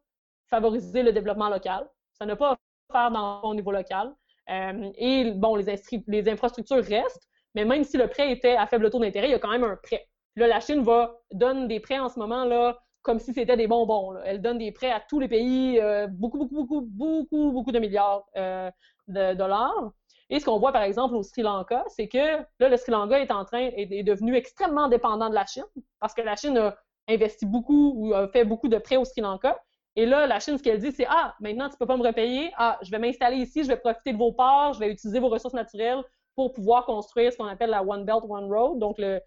favorisé 0.48 1.02
le 1.02 1.12
développement 1.12 1.48
local, 1.48 1.88
ça 2.12 2.26
n'a 2.26 2.36
pas 2.36 2.58
offert 2.90 3.10
dans 3.12 3.40
au 3.42 3.54
niveau 3.54 3.70
local. 3.70 4.12
Euh, 4.50 4.90
et 4.96 5.30
bon, 5.30 5.54
les, 5.54 6.28
infrastructures 6.28 6.84
restent, 6.84 7.28
mais 7.54 7.64
même 7.64 7.84
si 7.84 7.96
le 7.96 8.08
prêt 8.08 8.32
était 8.32 8.56
à 8.56 8.66
faible 8.66 8.90
taux 8.90 8.98
d'intérêt, 8.98 9.28
il 9.28 9.30
y 9.30 9.34
a 9.34 9.38
quand 9.38 9.50
même 9.50 9.64
un 9.64 9.76
prêt. 9.76 10.08
là, 10.34 10.48
la 10.48 10.60
Chine 10.60 10.82
va 10.82 11.20
donne 11.30 11.68
des 11.68 11.78
prêts 11.78 12.00
en 12.00 12.08
ce 12.08 12.18
moment 12.18 12.44
là 12.44 12.78
comme 13.02 13.18
si 13.18 13.32
c'était 13.32 13.56
des 13.56 13.66
bonbons. 13.66 14.14
Elle 14.24 14.42
donne 14.42 14.58
des 14.58 14.72
prêts 14.72 14.90
à 14.90 15.00
tous 15.00 15.20
les 15.20 15.28
pays, 15.28 15.80
euh, 15.80 16.06
beaucoup, 16.08 16.36
beaucoup, 16.36 16.54
beaucoup, 16.54 16.82
beaucoup, 16.82 17.52
beaucoup 17.52 17.72
de 17.72 17.78
milliards 17.78 18.24
de 18.34 19.34
dollars. 19.34 19.92
Et 20.30 20.38
ce 20.38 20.44
qu'on 20.44 20.58
voit, 20.58 20.72
par 20.72 20.82
exemple, 20.82 21.14
au 21.16 21.22
Sri 21.22 21.42
Lanka, 21.42 21.84
c'est 21.88 22.08
que 22.08 22.18
là, 22.60 22.68
le 22.68 22.76
Sri 22.76 22.92
Lanka 22.92 23.18
est 23.18 23.32
en 23.32 23.44
train, 23.44 23.70
est, 23.74 24.02
devenu 24.04 24.36
extrêmement 24.36 24.88
dépendant 24.88 25.28
de 25.28 25.34
la 25.34 25.46
Chine 25.46 25.64
parce 25.98 26.14
que 26.14 26.22
la 26.22 26.36
Chine 26.36 26.56
a 26.56 26.76
investi 27.10 27.46
beaucoup 27.46 27.92
ou 27.96 28.14
a 28.14 28.28
fait 28.28 28.44
beaucoup 28.44 28.68
de 28.68 28.78
prêts 28.78 28.96
au 28.96 29.04
Sri 29.04 29.20
Lanka. 29.20 29.58
Et 29.96 30.06
là, 30.06 30.26
la 30.26 30.38
Chine, 30.38 30.56
ce 30.56 30.62
qu'elle 30.62 30.78
dit, 30.78 30.92
c'est 30.92 31.06
Ah, 31.08 31.34
maintenant, 31.40 31.68
tu 31.68 31.74
ne 31.74 31.78
peux 31.78 31.86
pas 31.86 31.96
me 31.96 32.06
repayer. 32.06 32.50
Ah, 32.56 32.78
je 32.82 32.90
vais 32.90 32.98
m'installer 32.98 33.36
ici, 33.38 33.64
je 33.64 33.68
vais 33.68 33.76
profiter 33.76 34.12
de 34.12 34.18
vos 34.18 34.32
ports, 34.32 34.74
je 34.74 34.78
vais 34.78 34.90
utiliser 34.90 35.18
vos 35.18 35.28
ressources 35.28 35.54
naturelles 35.54 36.02
pour 36.36 36.52
pouvoir 36.52 36.86
construire 36.86 37.32
ce 37.32 37.36
qu'on 37.36 37.46
appelle 37.46 37.70
la 37.70 37.82
One 37.82 38.04
Belt, 38.04 38.22
One 38.28 38.50
Road, 38.50 38.78
donc 38.78 38.96
le, 38.98 39.20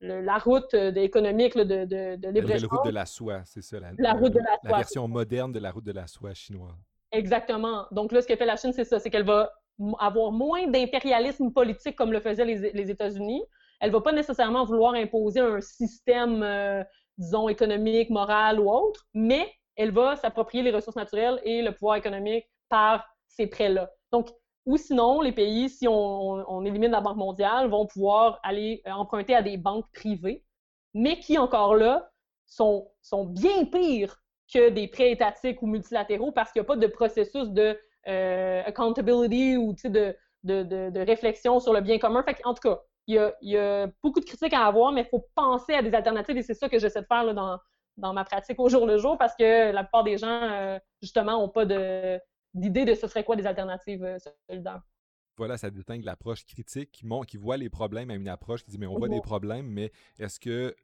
la 0.00 0.38
route 0.38 0.72
économique 0.72 1.56
de, 1.56 1.84
de, 1.84 2.16
de 2.16 2.28
libre-échange. 2.30 2.62
La 2.62 2.76
route 2.78 2.86
de 2.86 2.94
la 2.94 3.06
soie, 3.06 3.42
c'est 3.44 3.62
ça. 3.62 3.78
La, 3.98 4.14
route 4.14 4.32
de 4.32 4.38
la, 4.38 4.56
la 4.64 4.76
version 4.78 5.06
moderne 5.06 5.52
de 5.52 5.58
la 5.58 5.70
route 5.70 5.84
de 5.84 5.92
la 5.92 6.06
soie 6.06 6.32
chinoise. 6.32 6.74
Exactement. 7.12 7.86
Donc 7.90 8.12
là, 8.12 8.22
ce 8.22 8.26
que 8.26 8.36
fait 8.36 8.46
la 8.46 8.56
Chine, 8.56 8.72
c'est 8.72 8.84
ça, 8.84 8.98
c'est 8.98 9.10
qu'elle 9.10 9.26
va 9.26 9.52
avoir 9.98 10.32
moins 10.32 10.66
d'impérialisme 10.66 11.52
politique 11.52 11.96
comme 11.96 12.12
le 12.12 12.20
faisaient 12.20 12.44
les, 12.44 12.90
États-Unis. 12.90 13.42
Elle 13.80 13.90
va 13.90 14.00
pas 14.00 14.12
nécessairement 14.12 14.64
vouloir 14.64 14.94
imposer 14.94 15.40
un 15.40 15.60
système, 15.60 16.42
euh, 16.42 16.82
disons, 17.16 17.48
économique, 17.48 18.10
moral 18.10 18.60
ou 18.60 18.70
autre, 18.70 19.06
mais 19.14 19.52
elle 19.76 19.92
va 19.92 20.16
s'approprier 20.16 20.62
les 20.62 20.72
ressources 20.72 20.96
naturelles 20.96 21.40
et 21.44 21.62
le 21.62 21.72
pouvoir 21.72 21.96
économique 21.96 22.44
par 22.68 23.06
ces 23.28 23.46
prêts-là. 23.46 23.90
Donc, 24.12 24.30
ou 24.66 24.76
sinon, 24.76 25.22
les 25.22 25.32
pays, 25.32 25.70
si 25.70 25.86
on, 25.88 26.62
élimine 26.64 26.90
la 26.90 27.00
Banque 27.00 27.16
mondiale, 27.16 27.70
vont 27.70 27.86
pouvoir 27.86 28.38
aller 28.42 28.82
euh, 28.86 28.90
emprunter 28.90 29.34
à 29.34 29.42
des 29.42 29.56
banques 29.56 29.90
privées, 29.94 30.44
mais 30.92 31.18
qui, 31.20 31.38
encore 31.38 31.74
là, 31.74 32.10
sont, 32.46 32.90
bien 33.28 33.64
pires 33.64 34.20
que 34.52 34.70
des 34.70 34.88
prêts 34.88 35.10
étatiques 35.10 35.62
ou 35.62 35.66
multilatéraux 35.66 36.32
parce 36.32 36.52
qu'il 36.52 36.60
n'y 36.60 36.66
a 36.66 36.68
pas 36.68 36.76
de 36.76 36.86
processus 36.86 37.48
de 37.50 37.78
euh, 38.08 38.62
accountability 38.64 39.56
ou 39.56 39.74
de, 39.84 40.98
réflexion 41.04 41.60
sur 41.60 41.72
le 41.72 41.80
bien 41.80 41.98
commun. 41.98 42.22
Fait 42.22 42.36
en 42.44 42.54
tout 42.54 42.68
cas, 42.68 42.80
il 43.08 43.14
y, 43.14 43.18
a, 43.18 43.34
il 43.40 43.50
y, 43.50 43.56
a, 43.56 43.90
beaucoup 44.02 44.20
de 44.20 44.26
critiques 44.26 44.52
à 44.52 44.66
avoir, 44.66 44.92
mais 44.92 45.00
il 45.00 45.08
faut 45.08 45.26
penser 45.34 45.72
à 45.72 45.82
des 45.82 45.92
alternatives 45.94 46.36
et 46.36 46.42
c'est 46.42 46.54
ça 46.54 46.68
que 46.68 46.78
j'essaie 46.78 47.00
de 47.00 47.06
faire 47.06 47.24
là, 47.24 47.32
dans, 47.32 47.58
dans, 47.96 48.12
ma 48.12 48.22
pratique 48.22 48.60
au 48.60 48.68
jour 48.68 48.86
le 48.86 48.98
jour 48.98 49.16
parce 49.16 49.34
que 49.34 49.72
la 49.72 49.82
plupart 49.82 50.04
des 50.04 50.18
gens, 50.18 50.42
euh, 50.42 50.78
justement, 51.00 51.40
n'ont 51.40 51.48
pas 51.48 51.64
d'idée 51.64 52.84
de, 52.84 52.94
ce 52.94 53.08
serait 53.08 53.24
quoi 53.24 53.34
des 53.34 53.46
alternatives 53.46 54.04
euh, 54.04 54.18
solidaires. 54.48 54.82
Voilà, 55.38 55.56
ça 55.56 55.70
distingue 55.70 56.04
l'approche 56.04 56.44
critique 56.44 56.90
qui, 56.92 57.06
qui 57.26 57.36
voit 57.38 57.56
les 57.56 57.70
problèmes 57.70 58.10
à 58.10 58.14
une 58.14 58.28
approche 58.28 58.62
qui 58.62 58.70
dit 58.70 58.78
mais 58.78 58.86
on 58.86 58.98
voit 58.98 59.08
des 59.08 59.20
problèmes, 59.20 59.66
mais 59.66 59.90
est-ce 60.18 60.38
que 60.38 60.74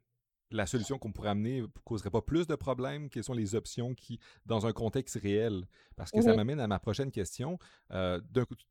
la 0.51 0.65
solution 0.65 0.97
qu'on 0.97 1.11
pourrait 1.11 1.29
amener 1.29 1.61
ne 1.61 1.67
causerait 1.83 2.09
pas 2.09 2.21
plus 2.21 2.47
de 2.47 2.55
problèmes? 2.55 3.09
Quelles 3.09 3.23
sont 3.23 3.33
les 3.33 3.55
options 3.55 3.93
qui, 3.93 4.19
dans 4.45 4.65
un 4.65 4.73
contexte 4.73 5.19
réel? 5.21 5.67
Parce 5.95 6.11
que 6.11 6.21
ça 6.21 6.35
m'amène 6.35 6.59
à 6.59 6.67
ma 6.67 6.79
prochaine 6.79 7.11
question. 7.11 7.57
Euh, 7.91 8.21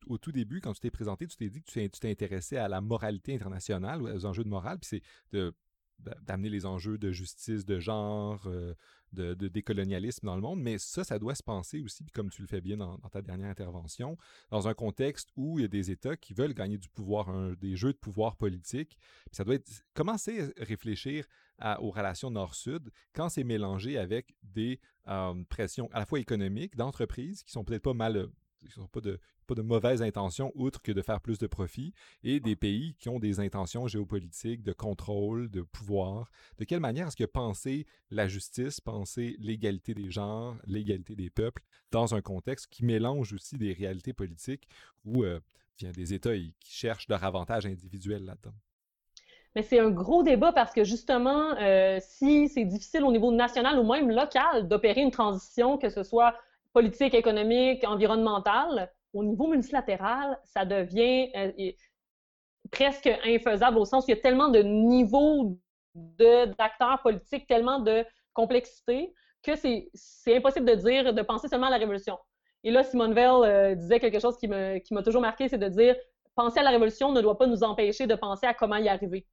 au 0.06 0.18
tout 0.18 0.32
début, 0.32 0.60
quand 0.60 0.72
tu 0.72 0.80
t'es 0.80 0.90
présenté, 0.90 1.26
tu 1.26 1.36
t'es 1.36 1.48
dit 1.48 1.62
que 1.62 1.70
tu 1.70 1.88
t'es 1.88 2.10
intéressé 2.10 2.56
à 2.56 2.68
la 2.68 2.80
moralité 2.80 3.34
internationale, 3.34 4.02
aux 4.02 4.26
enjeux 4.26 4.44
de 4.44 4.48
morale, 4.48 4.78
puis 4.78 4.88
c'est 4.88 5.02
de 5.36 5.54
d'amener 6.26 6.50
les 6.50 6.66
enjeux 6.66 6.98
de 6.98 7.12
justice 7.12 7.64
de 7.64 7.78
genre, 7.78 8.42
euh, 8.46 8.74
de, 9.12 9.48
décolonialisme 9.48 10.26
dans 10.26 10.34
le 10.34 10.42
monde, 10.42 10.60
mais 10.60 10.76
ça, 10.78 11.04
ça 11.04 11.18
doit 11.18 11.34
se 11.34 11.42
penser 11.42 11.80
aussi, 11.80 12.04
comme 12.12 12.30
tu 12.30 12.42
le 12.42 12.48
fais 12.48 12.60
bien 12.60 12.76
dans, 12.76 12.98
ta 12.98 13.22
dernière 13.22 13.48
intervention, 13.48 14.18
dans 14.50 14.66
un 14.66 14.74
contexte 14.74 15.30
où 15.36 15.58
il 15.58 15.62
y 15.62 15.64
a 15.64 15.68
des 15.68 15.90
États 15.90 16.16
qui 16.16 16.34
veulent 16.34 16.52
gagner 16.52 16.78
du 16.78 16.88
pouvoir, 16.88 17.56
des 17.56 17.76
jeux 17.76 17.92
de 17.92 17.98
pouvoir 17.98 18.36
politique. 18.36 18.98
ça 19.30 19.44
doit 19.44 19.54
être 19.54 19.84
commencer 19.94 20.42
à 20.42 20.64
réfléchir 20.64 21.26
aux 21.80 21.90
relations 21.90 22.30
nord-sud 22.30 22.90
quand 23.12 23.28
c'est 23.28 23.44
mélangé 23.44 23.98
avec 23.98 24.34
des 24.42 24.80
euh, 25.08 25.34
pressions 25.48 25.88
à 25.92 26.00
la 26.00 26.06
fois 26.06 26.18
économiques 26.18 26.76
d'entreprises 26.76 27.42
qui 27.42 27.52
sont 27.52 27.64
peut-être 27.64 27.82
pas 27.82 27.94
mal 27.94 28.28
qui 28.70 28.80
n'ont 28.80 28.86
pas 28.86 29.00
de, 29.00 29.18
pas 29.46 29.54
de 29.54 29.62
mauvaises 29.62 30.02
intentions 30.02 30.52
outre 30.54 30.82
que 30.82 30.92
de 30.92 31.02
faire 31.02 31.20
plus 31.20 31.38
de 31.38 31.46
profit, 31.46 31.92
et 32.22 32.40
des 32.40 32.56
pays 32.56 32.94
qui 32.98 33.08
ont 33.08 33.18
des 33.18 33.40
intentions 33.40 33.86
géopolitiques, 33.86 34.62
de 34.62 34.72
contrôle, 34.72 35.50
de 35.50 35.62
pouvoir. 35.62 36.30
De 36.58 36.64
quelle 36.64 36.80
manière 36.80 37.08
est-ce 37.08 37.16
que 37.16 37.24
penser 37.24 37.86
la 38.10 38.28
justice, 38.28 38.80
penser 38.80 39.36
l'égalité 39.38 39.94
des 39.94 40.10
genres, 40.10 40.56
l'égalité 40.66 41.14
des 41.14 41.30
peuples, 41.30 41.62
dans 41.90 42.14
un 42.14 42.22
contexte 42.22 42.68
qui 42.68 42.84
mélange 42.84 43.32
aussi 43.32 43.56
des 43.56 43.72
réalités 43.72 44.12
politiques 44.12 44.68
où 45.04 45.24
euh, 45.24 45.40
il 45.80 45.86
y 45.86 45.88
a 45.88 45.92
des 45.92 46.14
États 46.14 46.36
qui 46.36 46.72
cherchent 46.72 47.08
leur 47.08 47.24
avantage 47.24 47.66
individuel 47.66 48.24
là-dedans? 48.24 48.54
Mais 49.54 49.62
c'est 49.62 49.78
un 49.78 49.90
gros 49.90 50.22
débat 50.22 50.52
parce 50.52 50.72
que 50.72 50.82
justement, 50.82 51.54
euh, 51.60 51.98
si 52.00 52.48
c'est 52.48 52.64
difficile 52.64 53.04
au 53.04 53.12
niveau 53.12 53.30
national 53.30 53.78
ou 53.78 53.84
même 53.84 54.10
local 54.10 54.66
d'opérer 54.66 55.00
une 55.02 55.12
transition, 55.12 55.78
que 55.78 55.90
ce 55.90 56.02
soit 56.02 56.34
politique, 56.72 57.14
économique, 57.14 57.84
environnementale, 57.86 58.90
au 59.12 59.22
niveau 59.22 59.46
multilatéral, 59.46 60.38
ça 60.44 60.64
devient 60.64 61.30
euh, 61.36 61.52
presque 62.72 63.08
infaisable 63.24 63.78
au 63.78 63.84
sens 63.84 64.04
où 64.04 64.06
il 64.08 64.16
y 64.16 64.18
a 64.18 64.20
tellement 64.20 64.48
de 64.48 64.60
niveaux 64.60 65.56
d'acteurs 65.94 67.00
politiques, 67.02 67.46
tellement 67.46 67.78
de 67.78 68.04
complexité, 68.32 69.14
que 69.44 69.52
c'est 69.54 70.36
impossible 70.36 70.66
de 70.66 70.74
dire, 70.74 71.14
de 71.14 71.22
penser 71.22 71.46
seulement 71.46 71.68
à 71.68 71.70
la 71.70 71.76
révolution. 71.76 72.18
Et 72.64 72.72
là, 72.72 72.82
Simone 72.82 73.14
Veil 73.14 73.28
euh, 73.28 73.74
disait 73.76 74.00
quelque 74.00 74.18
chose 74.18 74.36
qui 74.36 74.48
m'a 74.48 75.02
toujours 75.04 75.20
marqué, 75.22 75.48
c'est 75.48 75.58
de 75.58 75.68
dire 75.68 75.94
penser 76.34 76.58
à 76.58 76.62
la 76.62 76.70
révolution 76.70 77.12
ne 77.12 77.20
doit 77.20 77.38
pas 77.38 77.46
nous 77.46 77.62
empêcher 77.62 78.08
de 78.08 78.14
penser 78.16 78.46
à 78.46 78.54
comment 78.54 78.76
y 78.76 78.88
arriver. 78.88 79.26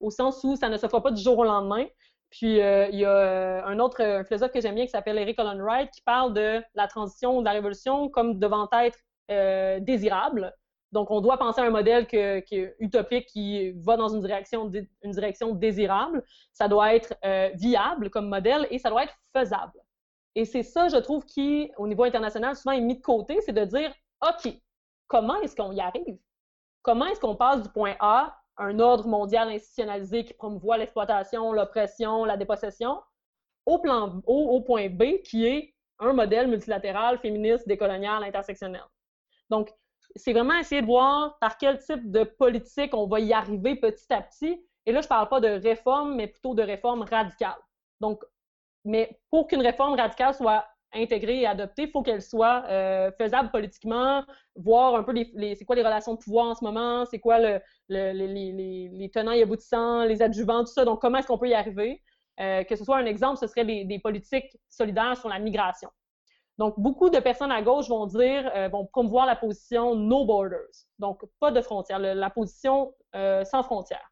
Au 0.00 0.10
sens 0.10 0.42
où 0.44 0.56
ça 0.56 0.68
ne 0.68 0.76
se 0.76 0.86
fera 0.86 1.02
pas 1.02 1.10
du 1.10 1.22
jour 1.22 1.38
au 1.38 1.44
lendemain, 1.44 1.86
puis 2.30 2.60
euh, 2.60 2.88
il 2.90 2.98
y 2.98 3.04
a 3.04 3.10
euh, 3.10 3.62
un 3.64 3.78
autre 3.78 4.24
philosophe 4.26 4.50
que 4.50 4.60
j'aime 4.60 4.74
bien 4.74 4.84
qui 4.84 4.90
s'appelle 4.90 5.18
Eric 5.18 5.38
Olin 5.38 5.62
Wright 5.62 5.90
qui 5.92 6.02
parle 6.02 6.34
de 6.34 6.62
la 6.74 6.88
transition 6.88 7.40
de 7.40 7.44
la 7.44 7.52
révolution 7.52 8.08
comme 8.08 8.40
devant 8.40 8.68
être 8.72 8.98
euh, 9.30 9.78
désirable. 9.78 10.52
Donc 10.90 11.10
on 11.10 11.20
doit 11.20 11.38
penser 11.38 11.60
à 11.60 11.64
un 11.64 11.70
modèle 11.70 12.06
qui 12.06 12.16
est 12.16 12.76
utopique 12.80 13.26
qui 13.26 13.70
va 13.84 13.96
dans 13.96 14.08
une 14.08 14.20
direction, 14.20 14.70
une 15.02 15.10
direction 15.12 15.54
désirable. 15.54 16.24
Ça 16.52 16.68
doit 16.68 16.94
être 16.94 17.14
viable 17.54 18.10
comme 18.10 18.28
modèle 18.28 18.66
et 18.70 18.78
ça 18.78 18.90
doit 18.90 19.04
être 19.04 19.14
faisable. 19.36 19.80
Et 20.34 20.44
c'est 20.44 20.62
ça, 20.62 20.88
je 20.88 20.96
trouve, 20.96 21.24
qui, 21.24 21.70
au 21.76 21.86
niveau 21.86 22.04
international, 22.04 22.56
souvent 22.56 22.72
est 22.72 22.80
mis 22.80 22.96
de 22.96 23.02
côté, 23.02 23.40
c'est 23.40 23.52
de 23.52 23.64
dire, 23.64 23.92
OK, 24.22 24.52
comment 25.06 25.40
est-ce 25.40 25.54
qu'on 25.54 25.72
y 25.72 25.80
arrive? 25.80 26.18
Comment 26.82 27.06
est-ce 27.06 27.20
qu'on 27.20 27.36
passe 27.36 27.62
du 27.62 27.68
point 27.68 27.94
A 28.00 28.36
un 28.56 28.78
ordre 28.78 29.06
mondial 29.06 29.48
institutionnalisé 29.48 30.24
qui 30.24 30.34
promouvoit 30.34 30.78
l'exploitation, 30.78 31.52
l'oppression, 31.52 32.24
la 32.24 32.36
dépossession, 32.36 33.00
au, 33.66 33.78
plan, 33.78 34.20
au, 34.26 34.60
point 34.60 34.88
B, 34.88 35.22
qui 35.24 35.46
est 35.46 35.74
un 35.98 36.12
modèle 36.12 36.48
multilatéral, 36.48 37.18
féministe, 37.18 37.66
décolonial, 37.66 38.22
intersectionnel. 38.22 38.84
Donc, 39.50 39.72
c'est 40.16 40.32
vraiment 40.32 40.58
essayer 40.58 40.82
de 40.82 40.86
voir 40.86 41.38
par 41.38 41.58
quel 41.58 41.78
type 41.78 42.10
de 42.10 42.24
politique 42.24 42.94
on 42.94 43.06
va 43.06 43.20
y 43.20 43.32
arriver 43.32 43.76
petit 43.76 44.12
à 44.12 44.22
petit. 44.22 44.64
Et 44.86 44.92
là, 44.92 45.00
je 45.00 45.06
ne 45.06 45.08
parle 45.08 45.28
pas 45.28 45.40
de 45.40 45.48
réforme, 45.48 46.14
mais 46.14 46.28
plutôt 46.28 46.54
de 46.54 46.62
réforme 46.62 47.02
radicale. 47.02 47.56
Donc, 48.00 48.22
mais 48.84 49.18
pour 49.30 49.46
qu'une 49.46 49.62
réforme 49.62 49.94
radicale 49.94 50.34
soit 50.34 50.66
intégrée 50.94 51.40
et 51.40 51.46
adoptée, 51.46 51.82
il 51.82 51.90
faut 51.90 52.02
qu'elle 52.02 52.22
soit 52.22 52.64
euh, 52.68 53.10
faisable 53.18 53.50
politiquement, 53.50 54.24
voir 54.56 54.94
un 54.94 55.02
peu 55.02 55.12
les, 55.12 55.54
c'est 55.54 55.64
quoi 55.64 55.76
les 55.76 55.82
relations 55.82 56.14
de 56.14 56.18
pouvoir 56.18 56.46
en 56.46 56.54
ce 56.54 56.64
moment, 56.64 57.04
c'est 57.06 57.18
quoi 57.18 57.38
le, 57.38 57.60
les, 57.88 59.10
tenants 59.12 59.32
et 59.32 59.42
aboutissants, 59.42 60.04
les 60.04 60.22
adjuvants, 60.22 60.64
tout 60.64 60.72
ça. 60.72 60.84
Donc, 60.84 61.00
comment 61.00 61.18
est-ce 61.18 61.26
qu'on 61.26 61.38
peut 61.38 61.48
y 61.48 61.54
arriver? 61.54 62.02
Euh, 62.40 62.64
que 62.64 62.76
ce 62.76 62.84
soit 62.84 62.96
un 62.96 63.06
exemple, 63.06 63.38
ce 63.38 63.46
serait 63.46 63.64
des, 63.64 63.98
politiques 63.98 64.56
solidaires 64.68 65.16
sur 65.16 65.28
la 65.28 65.38
migration. 65.38 65.90
Donc, 66.58 66.78
beaucoup 66.78 67.10
de 67.10 67.18
personnes 67.18 67.52
à 67.52 67.62
gauche 67.62 67.88
vont 67.88 68.06
dire, 68.06 68.50
euh, 68.54 68.68
vont 68.68 68.86
promouvoir 68.86 69.26
la 69.26 69.36
position 69.36 69.94
no 69.96 70.24
borders, 70.24 70.58
donc 70.98 71.22
pas 71.40 71.50
de 71.50 71.60
frontières, 71.60 71.98
la 71.98 72.30
position 72.30 72.94
sans 73.12 73.62
frontières. 73.62 74.10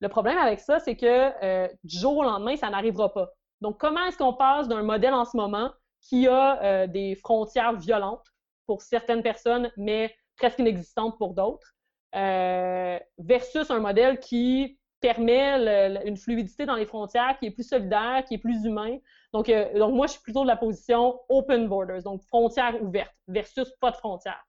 Le 0.00 0.08
problème 0.08 0.38
avec 0.38 0.60
ça, 0.60 0.80
c'est 0.80 0.96
que 0.96 1.68
du 1.84 1.96
jour 1.96 2.16
au 2.16 2.22
lendemain, 2.24 2.56
ça 2.56 2.70
n'arrivera 2.70 3.12
pas. 3.12 3.30
Donc, 3.60 3.78
comment 3.78 4.04
est-ce 4.06 4.18
qu'on 4.18 4.34
passe 4.34 4.66
d'un 4.66 4.82
modèle 4.82 5.14
en 5.14 5.24
ce 5.24 5.36
moment 5.36 5.70
qui 6.02 6.28
a 6.28 6.62
euh, 6.62 6.86
des 6.86 7.14
frontières 7.14 7.74
violentes 7.74 8.26
pour 8.66 8.82
certaines 8.82 9.22
personnes, 9.22 9.70
mais 9.76 10.14
presque 10.36 10.58
inexistantes 10.58 11.16
pour 11.18 11.34
d'autres, 11.34 11.74
euh, 12.14 12.98
versus 13.18 13.70
un 13.70 13.80
modèle 13.80 14.18
qui 14.18 14.78
permet 15.00 16.04
une 16.06 16.16
fluidité 16.16 16.64
dans 16.64 16.76
les 16.76 16.86
frontières, 16.86 17.36
qui 17.38 17.46
est 17.46 17.50
plus 17.50 17.68
solidaire, 17.68 18.24
qui 18.26 18.34
est 18.34 18.38
plus 18.38 18.64
humain. 18.64 18.98
Donc, 19.32 19.48
euh, 19.48 19.78
donc 19.78 19.94
moi, 19.94 20.06
je 20.06 20.12
suis 20.12 20.22
plutôt 20.22 20.42
de 20.42 20.46
la 20.46 20.56
position 20.56 21.20
open 21.28 21.68
borders, 21.68 22.02
donc 22.02 22.22
frontières 22.22 22.80
ouvertes 22.80 23.14
versus 23.26 23.68
pas 23.80 23.90
de 23.90 23.96
frontières. 23.96 24.44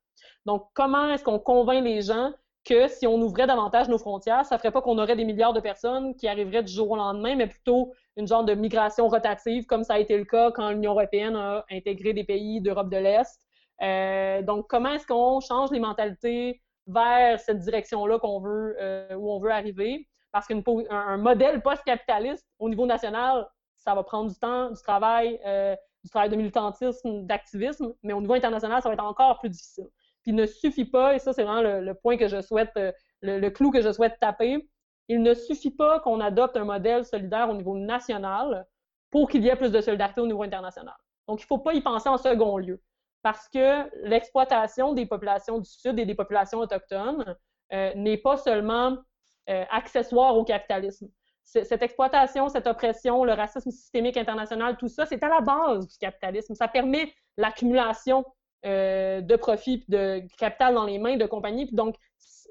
Donc, 0.46 0.68
comment 0.74 1.10
est-ce 1.10 1.24
qu'on 1.24 1.40
convainc 1.40 1.84
les 1.84 2.04
gens 2.04 2.32
que 2.66 2.88
si 2.88 3.08
on 3.08 3.16
ouvrait 3.16 3.48
davantage 3.48 3.90
nos 3.90 3.98
frontières, 3.98 4.46
ça 4.46 4.58
ferait 4.58 4.72
pas 4.72 4.82
qu'on 4.82 4.98
aurait 4.98 5.16
des 5.16 5.26
milliards 5.26 5.54
de 5.54 5.60
personnes 5.60 6.16
qui 6.16 6.28
arriveraient 6.28 6.64
du 6.64 6.72
jour 6.72 6.92
au 6.92 6.96
lendemain, 6.96 7.36
mais 7.36 7.48
plutôt 7.48 7.94
une 8.16 8.28
genre 8.28 8.44
de 8.44 8.54
migration 8.54 9.08
rotative, 9.08 9.66
comme 9.66 9.84
ça 9.84 9.96
a 9.96 10.00
été 10.00 10.18
le 10.18 10.26
cas 10.26 10.52
quand 10.52 10.70
l'Union 10.70 10.92
européenne 10.92 11.36
a 11.36 11.66
intégré 11.70 12.14
des 12.14 12.24
pays 12.24 12.62
d'Europe 12.62 12.90
de 12.90 12.98
l'Est. 12.98 13.40
Euh, 13.82 14.42
donc, 14.44 14.68
comment 14.70 14.94
est-ce 14.94 15.06
qu'on 15.06 15.40
change 15.42 15.72
les 15.72 15.80
mentalités 15.80 16.62
vers 16.88 17.40
cette 17.40 17.60
direction-là 17.60 18.18
euh, 18.24 19.16
où 19.16 19.32
on 19.32 19.40
veut 19.40 19.52
arriver? 19.52 20.08
Parce 20.32 20.48
qu'un 20.48 21.18
modèle 21.18 21.62
post-capitaliste 21.62 22.48
au 22.60 22.70
niveau 22.70 22.86
national, 22.86 23.48
ça 23.76 23.94
va 23.94 24.04
prendre 24.04 24.32
du 24.32 24.40
temps, 24.40 24.72
du 24.72 24.82
travail, 24.82 25.40
euh, 25.46 25.76
du 26.04 26.10
travail 26.10 26.30
de 26.30 26.36
militantisme, 26.36 27.26
d'activisme, 27.26 27.94
mais 28.04 28.14
au 28.14 28.22
niveau 28.22 28.34
international, 28.34 28.82
ça 28.82 28.90
va 28.90 28.94
être 28.94 29.04
encore 29.04 29.40
plus 29.40 29.50
difficile. 29.50 29.88
Puis 30.24 30.34
ne 30.34 30.46
suffit 30.46 30.86
pas, 30.86 31.16
et 31.16 31.20
ça 31.20 31.34
c'est 31.34 31.44
vraiment 31.44 31.62
le, 31.62 31.94
point 31.94 32.18
que 32.18 32.28
je 32.28 32.42
souhaite, 32.42 32.72
euh, 32.78 32.92
le, 33.22 33.50
clou 33.50 33.72
que 33.72 33.82
je 33.82 33.92
souhaite 33.92 34.18
taper, 34.20 34.70
il 35.10 35.22
ne 35.22 35.34
suffit 35.34 35.72
pas 35.72 36.00
qu'on 36.00 36.20
adopte 36.22 36.56
un 36.58 36.64
modèle 36.64 37.06
solidaire 37.06 37.50
au 37.50 37.54
niveau 37.54 37.78
national 37.78 38.66
pour 39.12 39.30
qu'il 39.30 39.44
y 39.44 39.50
ait 39.50 39.56
plus 39.56 39.72
de 39.72 39.82
solidarité 39.82 40.22
au 40.22 40.28
niveau 40.28 40.44
international. 40.44 40.96
Donc 41.28 41.42
il 41.42 41.44
ne 41.44 41.48
faut 41.48 41.60
pas 41.60 41.74
y 41.74 41.82
penser 41.82 42.10
en 42.10 42.18
second 42.18 42.58
lieu, 42.58 42.82
parce 43.22 43.50
que 43.50 43.90
l'exploitation 44.08 44.94
des 44.94 45.06
populations 45.06 45.60
du 45.60 45.70
Sud 45.70 46.00
et 46.00 46.06
des 46.06 46.16
populations 46.16 46.60
autochtones 46.60 47.36
euh, 47.74 47.94
n'est 47.96 48.18
pas 48.18 48.38
seulement 48.38 48.98
euh, 49.50 49.66
accessoire 49.72 50.38
au 50.38 50.46
capitalisme. 50.46 51.10
Cette 51.44 51.82
exploitation, 51.82 52.48
cette 52.48 52.68
oppression, 52.68 53.26
le 53.26 53.34
racisme 53.34 53.70
systémique 53.70 54.16
international, 54.16 54.78
tout 54.78 54.88
ça, 54.88 55.06
c'est 55.06 55.22
à 55.24 55.28
la 55.28 55.42
base 55.42 55.88
du 55.88 55.98
capitalisme. 55.98 56.56
Ça 56.56 56.70
permet 56.70 57.14
l'accumulation 57.36 58.24
de 58.64 59.36
profit, 59.36 59.84
de 59.88 60.22
capital 60.38 60.76
dans 60.76 60.86
les 60.86 60.98
mains 60.98 61.18
de 61.18 61.26
compagnies. 61.26 61.70
donc, 61.72 61.96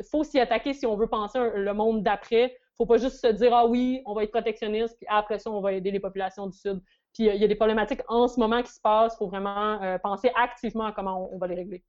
il 0.01 0.07
faut 0.11 0.25
s'y 0.25 0.41
attaquer 0.41 0.73
si 0.73 0.87
on 0.87 0.97
veut 0.97 1.07
penser 1.07 1.39
le 1.55 1.75
monde 1.75 2.03
d'après. 2.03 2.57
faut 2.77 2.87
pas 2.87 2.97
juste 2.97 3.21
se 3.21 3.27
dire, 3.27 3.55
ah 3.55 3.67
oui, 3.67 4.03
on 4.07 4.15
va 4.15 4.25
être 4.25 4.31
protectionniste, 4.31 4.97
puis 4.99 5.07
après 5.09 5.39
ça, 5.39 5.51
on 5.51 5.61
va 5.61 5.73
aider 5.73 5.91
les 5.91 6.01
populations 6.01 6.47
du 6.47 6.57
Sud. 6.57 6.81
Puis 7.13 7.27
il 7.27 7.37
y 7.37 7.45
a 7.45 7.49
des 7.49 7.55
problématiques 7.55 8.01
en 8.09 8.27
ce 8.27 8.41
moment 8.41 8.63
qui 8.63 8.73
se 8.73 8.81
passent. 8.81 9.15
Il 9.15 9.19
faut 9.19 9.29
vraiment 9.29 9.99
penser 10.03 10.31
activement 10.35 10.87
à 10.87 10.93
comment 10.93 11.29
on 11.33 11.39
va 11.39 11.47
les 11.47 11.57
régler 11.57 11.85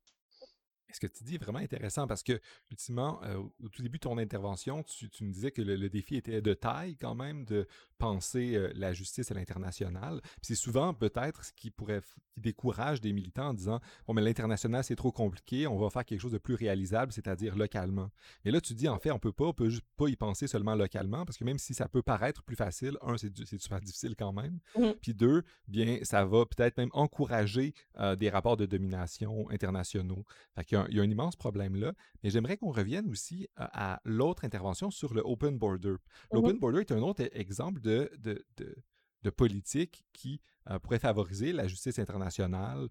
ce 0.96 1.00
que 1.00 1.08
tu 1.08 1.24
dis 1.24 1.36
est 1.36 1.44
vraiment 1.44 1.60
intéressant 1.60 2.08
parce 2.08 2.24
que, 2.24 2.39
ultimement, 2.72 3.22
euh, 3.24 3.41
au 3.64 3.70
tout 3.70 3.82
début 3.82 3.98
de 3.98 4.04
ton 4.04 4.18
intervention, 4.18 4.84
tu, 4.84 5.24
me 5.24 5.32
disais 5.32 5.52
que 5.52 5.62
le, 5.62 5.89
défi 5.89 6.16
était 6.16 6.41
de 6.41 6.54
taille 6.54 6.98
quand 6.98 7.16
même 7.16 7.46
de 7.46 7.68
penser 7.98 8.56
euh, 8.56 8.72
la 8.76 8.94
justice 8.94 9.32
à 9.32 9.34
l'international. 9.34 10.22
c'est 10.41 10.56
souvent 10.56 10.94
peut-être 10.94 11.46
ce 11.46 11.54
qui 11.54 11.72
pourrait 11.72 12.02
qui 12.02 12.41
décourage 12.41 13.00
des 13.00 13.14
militants 13.14 13.50
en 13.50 13.54
disant 13.54 13.80
bon 14.08 14.14
mais 14.14 14.22
l'international 14.22 14.84
c'est 14.84 14.96
trop 14.96 15.12
compliqué, 15.12 15.68
on 15.68 15.78
va 15.78 15.89
faire 15.89 16.04
quelque 16.04 16.20
chose 16.20 16.32
de 16.32 16.38
plus 16.38 16.56
réalisable, 16.56 17.12
c'est-à-dire 17.12 17.56
localement. 17.56 18.10
Mais 18.44 18.52
là 18.52 18.60
tu 18.60 18.74
dis 18.74 18.89
en 18.89 18.98
fait 18.98 19.12
on 19.12 19.20
peut 19.20 19.32
pas, 19.32 19.46
on 19.46 19.54
peut 19.54 19.70
juste 19.70 19.86
pas 19.98 20.08
y 20.08 20.16
penser 20.16 20.48
seulement 20.48 20.76
localement 20.76 21.26
parce 21.26 21.38
que 21.38 21.44
même 21.44 21.60
si 21.60 21.74
ça 21.74 21.88
peut 21.88 22.02
paraître 22.02 22.44
plus 22.44 22.56
facile, 22.56 22.98
un 23.02 23.16
c'est 23.18 23.62
super 23.62 23.80
difficile 23.80 24.16
quand 24.18 24.34
même, 24.34 24.60
mmh 24.76 24.94
puis 25.02 25.14
deux 25.14 25.44
bien 25.68 26.00
ça 26.04 26.26
va 26.26 26.46
peut-être 26.46 26.78
même 26.78 26.89
encourager 26.94 27.74
euh, 28.00 28.16
des 28.16 28.30
rapports 28.30 28.58
de 28.58 28.66
domination 28.66 29.50
internationaux. 29.50 30.26
Fait 30.56 30.64
qu'il 30.64 30.83
il 30.90 30.96
y 30.96 31.00
a 31.00 31.04
un 31.04 31.10
immense 31.10 31.36
problème 31.36 31.76
là. 31.76 31.94
Mais 32.24 32.30
j'aimerais 32.30 32.58
qu'on 32.58 32.72
revienne 32.72 33.10
aussi 33.10 33.48
à, 33.56 34.02
l'autre 34.06 34.46
intervention 34.46 34.92
sur 34.92 35.14
le 35.14 35.22
open 35.26 35.58
border. 35.58 35.96
L'open 36.32 36.56
mmh 36.56 36.60
border 36.60 36.80
est 36.82 36.92
un 36.92 37.02
autre 37.02 37.28
exemple 37.34 37.82
de, 37.82 38.12
de, 38.18 38.44
de, 38.58 39.30
politique 39.30 40.06
qui 40.14 40.42
euh, 40.70 40.80
pourrait 40.80 41.00
favoriser 41.00 41.54
la 41.54 41.68
justice 41.68 42.00
internationale. 42.00 42.90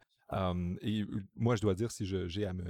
et 0.80 1.04
moi, 1.36 1.56
je 1.56 1.62
dois 1.62 1.74
dire, 1.74 1.90
si 1.90 2.06
j'ai 2.06 2.46
à 2.46 2.52
me, 2.52 2.64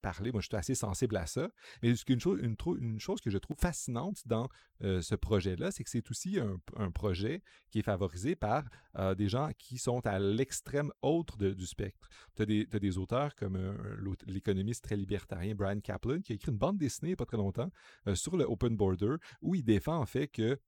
parler. 0.00 0.32
Moi, 0.32 0.40
je 0.40 0.46
suis 0.46 0.56
assez 0.56 0.74
sensible 0.74 1.16
à 1.16 1.26
ça. 1.26 1.48
Mais 1.82 1.92
une 1.92 2.20
chose, 2.20 2.40
une, 2.42 3.00
chose 3.00 3.20
que 3.20 3.30
je 3.30 3.38
trouve 3.38 3.56
fascinante 3.58 4.22
dans 4.26 4.48
euh, 4.82 5.00
ce 5.02 5.14
projet-là, 5.14 5.70
c'est 5.70 5.84
que 5.84 5.90
c'est 5.90 6.10
aussi 6.10 6.38
un, 6.38 6.90
projet 6.90 7.42
qui 7.70 7.80
est 7.80 7.82
favorisé 7.82 8.34
par 8.34 8.64
euh, 8.98 9.14
des 9.14 9.28
gens 9.28 9.50
qui 9.58 9.78
sont 9.78 10.04
à 10.06 10.18
l'extrême 10.18 10.90
autre 11.02 11.36
du 11.36 11.66
spectre. 11.66 12.08
Tu 12.36 12.42
as, 12.72 12.78
des 12.78 12.98
auteurs 12.98 13.34
comme 13.34 13.56
euh, 13.56 14.14
l'économiste 14.26 14.84
très 14.84 14.96
libertarien 14.96 15.54
Brian 15.54 15.80
Kaplan 15.80 16.20
qui 16.20 16.32
a 16.32 16.34
écrit 16.34 16.50
une 16.50 16.58
bande 16.58 16.78
dessinée 16.78 17.08
il 17.08 17.10
n'y 17.10 17.14
a 17.14 17.16
pas 17.16 17.26
très 17.26 17.36
longtemps 17.36 17.70
sur 18.14 18.36
le 18.36 18.44
Open 18.44 18.76
Border 18.76 19.16
où 19.42 19.54
il 19.54 19.64
défend 19.64 19.98
en 19.98 20.06
fait 20.06 20.28
que 20.28 20.58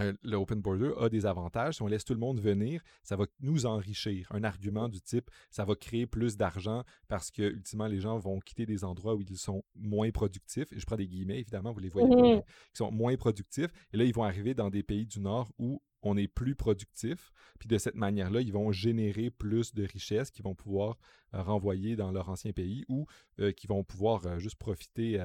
euh, 0.00 0.12
le 0.22 0.36
open 0.36 0.60
border 0.60 0.92
a 0.98 1.08
des 1.08 1.26
avantages. 1.26 1.76
Si 1.76 1.82
on 1.82 1.86
laisse 1.86 2.04
tout 2.04 2.14
le 2.14 2.20
monde 2.20 2.40
venir, 2.40 2.82
ça 3.02 3.16
va 3.16 3.26
nous 3.40 3.66
enrichir. 3.66 4.26
Un 4.30 4.44
argument 4.44 4.88
du 4.88 5.00
type, 5.00 5.30
ça 5.50 5.64
va 5.64 5.74
créer 5.74 6.06
plus 6.06 6.36
d'argent 6.36 6.84
parce 7.08 7.30
que, 7.30 7.42
ultimement, 7.42 7.86
les 7.86 8.00
gens 8.00 8.18
vont 8.18 8.40
quitter 8.40 8.66
des 8.66 8.84
endroits 8.84 9.14
où 9.14 9.22
ils 9.22 9.36
sont 9.36 9.64
moins 9.74 10.10
productifs. 10.10 10.72
Et 10.72 10.78
je 10.78 10.86
prends 10.86 10.96
des 10.96 11.06
guillemets, 11.06 11.40
évidemment, 11.40 11.72
vous 11.72 11.80
les 11.80 11.88
voyez 11.88 12.08
pas, 12.08 12.40
qui 12.40 12.78
sont 12.78 12.90
moins 12.90 13.16
productifs. 13.16 13.70
Et 13.92 13.96
là, 13.96 14.04
ils 14.04 14.14
vont 14.14 14.24
arriver 14.24 14.54
dans 14.54 14.70
des 14.70 14.82
pays 14.82 15.06
du 15.06 15.20
Nord 15.20 15.52
où 15.58 15.80
on 16.02 16.16
est 16.16 16.28
plus 16.28 16.54
productif. 16.54 17.32
Puis 17.58 17.68
de 17.68 17.78
cette 17.78 17.94
manière-là, 17.94 18.40
ils 18.40 18.52
vont 18.52 18.72
générer 18.72 19.30
plus 19.30 19.74
de 19.74 19.84
richesses 19.84 20.30
qu'ils 20.30 20.44
vont 20.44 20.54
pouvoir 20.54 20.98
euh, 21.32 21.42
renvoyer 21.42 21.96
dans 21.96 22.12
leur 22.12 22.28
ancien 22.28 22.52
pays 22.52 22.84
ou 22.88 23.06
euh, 23.40 23.52
qui 23.52 23.66
vont 23.66 23.84
pouvoir 23.84 24.38
juste 24.38 24.56
profiter 24.56 25.18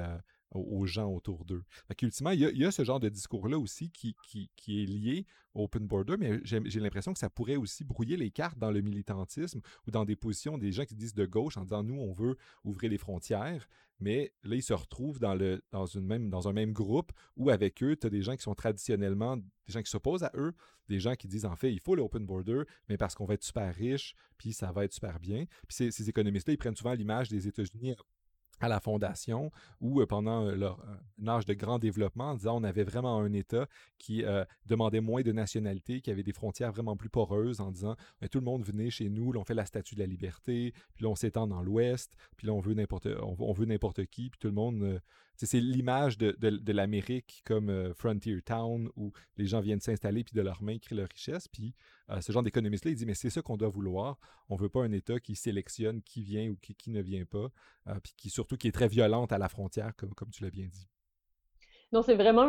aux, 0.52 0.86
gens 0.86 1.12
autour 1.12 1.46
d'eux. 1.46 1.64
Ultimement, 2.02 2.32
il 2.32 2.40
y, 2.40 2.66
a, 2.66 2.72
ce 2.72 2.84
genre 2.84 3.00
de 3.00 3.10
discours-là 3.10 3.58
aussi 3.58 3.92
qui, 3.92 4.16
est 4.68 4.86
lié 4.86 5.26
au 5.54 5.64
open 5.64 5.88
border, 5.88 6.16
mais 6.18 6.40
j'ai 6.44 6.80
l'impression 6.80 7.14
que 7.14 7.20
ça 7.20 7.30
pourrait 7.30 7.56
aussi 7.56 7.84
brouiller 7.84 8.18
les 8.18 8.32
cartes 8.32 8.58
dans 8.58 8.72
le 8.72 8.82
militantisme 8.82 9.62
ou 9.88 9.92
dans 9.92 10.06
des 10.06 10.16
positions 10.16 10.58
des 10.58 10.72
gens 10.72 10.86
qui 10.86 10.96
disent 10.96 11.14
de 11.14 11.26
gauche 11.26 11.58
en 11.58 11.64
disant 11.64 11.84
nous, 11.84 12.00
on 12.00 12.14
veut 12.14 12.38
ouvrir 12.64 12.90
les 12.90 12.98
frontières, 12.98 13.68
mais 14.00 14.34
là, 14.44 14.56
ils 14.56 14.64
se 14.64 14.74
retrouvent 14.74 15.20
dans, 15.20 15.36
le, 15.36 15.62
un 15.74 16.54
même 16.54 16.72
groupe 16.72 17.12
où 17.36 17.50
avec 17.50 17.84
eux, 17.84 17.96
tu 17.96 18.08
as 18.08 18.10
des 18.10 18.22
gens 18.22 18.36
qui 18.36 18.44
sont 18.44 18.56
traditionnellement, 18.56 19.38
des 19.38 19.44
gens 19.68 19.82
qui 19.82 19.90
s'opposent 19.92 20.24
à 20.24 20.32
eux, 20.36 20.54
des 20.88 21.00
gens 21.00 21.16
qui 21.16 21.28
disent 21.28 21.46
en 21.46 21.56
fait, 21.56 21.72
il 21.72 21.80
faut 21.80 21.96
l'open 21.96 22.26
border, 22.26 22.64
mais 22.88 22.98
parce 22.98 23.14
qu'on 23.14 23.26
va 23.26 23.36
être 23.36 23.44
super 23.44 23.74
riche, 23.76 24.16
puis 24.38 24.54
ça 24.54 24.72
va 24.72 24.86
être 24.86 24.94
super 24.94 25.20
bien. 25.20 25.46
Puis 25.68 25.76
ces, 25.76 25.92
ces 25.92 26.10
économistes-là, 26.10 26.54
ils 26.54 26.58
prennent 26.58 26.76
souvent 26.76 26.94
l'image 26.94 27.30
des 27.30 27.48
États-Unis 27.48 27.96
à 28.60 28.68
la 28.68 28.80
fondation 28.80 29.52
ou 29.82 30.02
euh, 30.02 30.06
pendant 30.06 30.46
leur 30.52 30.80
euh, 30.80 31.28
âge 31.28 31.46
de 31.46 31.54
grand 31.54 31.80
développement 31.80 32.32
en 32.32 32.36
disant 32.36 32.58
on 32.58 32.64
avait 32.64 32.84
vraiment 32.84 33.20
un 33.20 33.34
État 33.34 33.68
qui 33.98 34.24
demandait 34.66 35.02
moins 35.02 35.22
de 35.22 35.32
nationalité, 35.32 36.02
qui 36.02 36.10
avait 36.10 36.24
des 36.24 36.32
frontières 36.32 36.72
vraiment 36.72 36.96
plus 36.96 37.10
poreuses 37.10 37.60
en 37.62 37.72
disant 37.72 37.96
tout 38.32 38.40
le 38.40 38.46
monde 38.46 38.64
venait 38.64 38.90
chez 38.90 39.10
nous, 39.10 39.32
là, 39.32 39.40
on 39.40 39.44
fait 39.44 39.54
la 39.54 39.66
statue 39.66 39.96
de 39.96 40.00
la 40.00 40.06
liberté, 40.06 40.74
puis 40.96 41.04
là 41.04 41.10
on 41.10 41.16
s'étend 41.16 41.48
dans 41.48 41.62
l'Ouest, 41.62 42.16
puis 42.38 42.48
là 42.48 42.54
on 42.54 42.60
veut 42.60 42.74
n'importe 42.74 43.08
on, 43.22 43.52
veut 43.52 43.66
n'importe 43.66 44.06
qui, 44.06 44.30
puis 44.30 44.40
tout 44.40 44.48
le 44.48 44.54
monde 44.54 45.02
c'est 45.46 45.60
l'image 45.60 46.18
de, 46.18 46.72
l'Amérique 46.72 47.42
comme 47.46 47.94
Frontier 47.94 48.42
Town 48.42 48.90
où 48.96 49.12
les 49.38 49.46
gens 49.46 49.62
viennent 49.62 49.80
s'installer 49.80 50.24
puis 50.24 50.36
de 50.36 50.42
leurs 50.42 50.62
mains 50.62 50.78
créent 50.78 50.96
leur 50.96 51.08
richesse. 51.10 51.48
Puis 51.48 51.74
ce 52.22 52.32
genre 52.32 52.44
d'économiste-là, 52.44 52.92
il 52.92 52.98
dit 52.98 53.06
mais 53.06 53.14
c'est 53.14 53.30
ça 53.30 53.42
qu'on 53.42 53.58
doit 53.58 53.70
vouloir. 53.70 54.18
On 54.50 54.56
veut 54.56 54.70
pas 54.70 54.84
un 54.84 54.92
État 54.92 55.20
qui 55.20 55.36
sélectionne 55.36 56.02
qui 56.02 56.24
vient 56.24 56.50
ou 56.50 56.58
qui, 56.58 56.90
ne 56.90 57.02
vient 57.02 57.26
pas, 57.26 57.50
puis 58.04 58.14
qui 58.18 58.30
surtout 58.30 58.58
qui 58.58 58.68
est 58.68 58.74
très 58.74 58.88
violente 58.88 59.32
à 59.32 59.38
la 59.38 59.50
frontière, 59.50 59.96
comme, 59.96 60.14
comme 60.14 60.30
tu 60.30 60.44
l'as 60.44 60.52
bien 60.52 60.68
dit. 60.68 60.88
Donc, 61.92 62.06
c'est 62.06 62.16
vraiment 62.16 62.46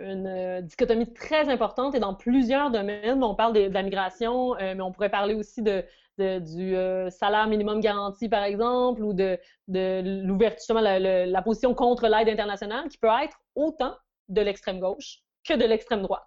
une 0.00 0.62
dichotomie 0.62 1.12
très 1.12 1.48
importante 1.50 1.94
et 1.94 2.00
dans 2.00 2.14
plusieurs 2.14 2.70
domaines. 2.70 3.22
On 3.22 3.34
parle 3.34 3.52
de, 3.52 3.68
la 3.68 3.82
migration, 3.82 4.54
mais 4.58 4.80
on 4.80 4.92
pourrait 4.92 5.10
parler 5.10 5.34
aussi 5.34 5.62
de, 5.62 5.84
du 6.18 6.76
euh, 6.76 7.10
salaire 7.10 7.46
minimum 7.46 7.80
garanti, 7.80 8.28
par 8.28 8.44
exemple, 8.44 9.02
ou 9.02 9.12
de, 9.12 9.38
l'ouverture, 9.68 10.58
justement, 10.58 10.80
la, 10.80 11.42
position 11.42 11.74
contre 11.74 12.08
l'aide 12.08 12.28
internationale, 12.28 12.88
qui 12.88 12.98
peut 12.98 13.08
être 13.22 13.38
autant 13.54 13.94
de 14.28 14.40
l'extrême 14.40 14.80
gauche 14.80 15.20
que 15.46 15.54
de 15.54 15.64
l'extrême 15.64 16.02
droite. 16.02 16.26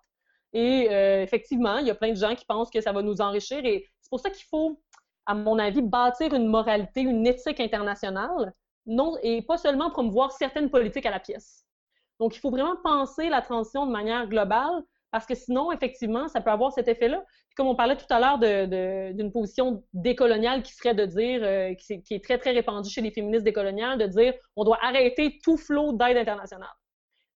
Et 0.53 0.87
euh, 0.89 1.21
effectivement, 1.21 1.77
il 1.77 1.87
y 1.87 1.91
a 1.91 1.95
plein 1.95 2.09
de 2.09 2.17
gens 2.17 2.35
qui 2.35 2.45
pensent 2.45 2.69
que 2.69 2.81
ça 2.81 2.91
va 2.91 3.01
nous 3.01 3.21
enrichir 3.21 3.63
et 3.65 3.85
c'est 4.01 4.09
pour 4.09 4.19
ça 4.19 4.29
qu'il 4.29 4.45
faut, 4.45 4.81
à 5.25 5.35
mon 5.35 5.59
avis, 5.59 5.81
bâtir 5.81 6.33
une 6.33 6.47
moralité, 6.47 7.01
une 7.01 7.27
éthique 7.27 7.59
internationale, 7.59 8.53
non, 8.85 9.17
et 9.21 9.43
pas 9.43 9.57
seulement 9.57 9.91
promouvoir 9.91 10.31
certaines 10.31 10.69
politiques 10.69 11.05
à 11.05 11.11
la 11.11 11.19
pièce. 11.19 11.65
Donc, 12.19 12.35
il 12.35 12.39
faut 12.39 12.49
vraiment 12.49 12.75
penser 12.83 13.29
la 13.29 13.41
transition 13.41 13.85
de 13.85 13.91
manière 13.91 14.27
globale 14.27 14.83
parce 15.11 15.25
que 15.25 15.35
sinon, 15.35 15.71
effectivement, 15.71 16.27
ça 16.27 16.41
peut 16.41 16.51
avoir 16.51 16.71
cet 16.71 16.87
effet-là. 16.87 17.23
Comme 17.55 17.67
on 17.67 17.75
parlait 17.75 17.97
tout 17.97 18.05
à 18.09 18.19
l'heure 18.19 18.39
d'une 19.13 19.31
position 19.31 19.83
décoloniale 19.93 20.61
qui 20.63 20.73
serait 20.73 20.93
de 20.93 21.05
dire, 21.05 21.41
euh, 21.43 21.73
qui, 21.73 21.93
est, 21.93 22.01
qui, 22.01 22.13
est, 22.13 22.23
très, 22.23 22.37
très 22.37 22.51
répandue 22.51 22.89
chez 22.89 23.01
les 23.01 23.11
féministes 23.11 23.43
décoloniales, 23.43 23.97
de 23.97 24.05
dire 24.05 24.33
on 24.55 24.63
doit 24.63 24.79
arrêter 24.81 25.39
tout 25.43 25.57
flot 25.57 25.93
d'aide 25.93 26.17
internationale. 26.17 26.69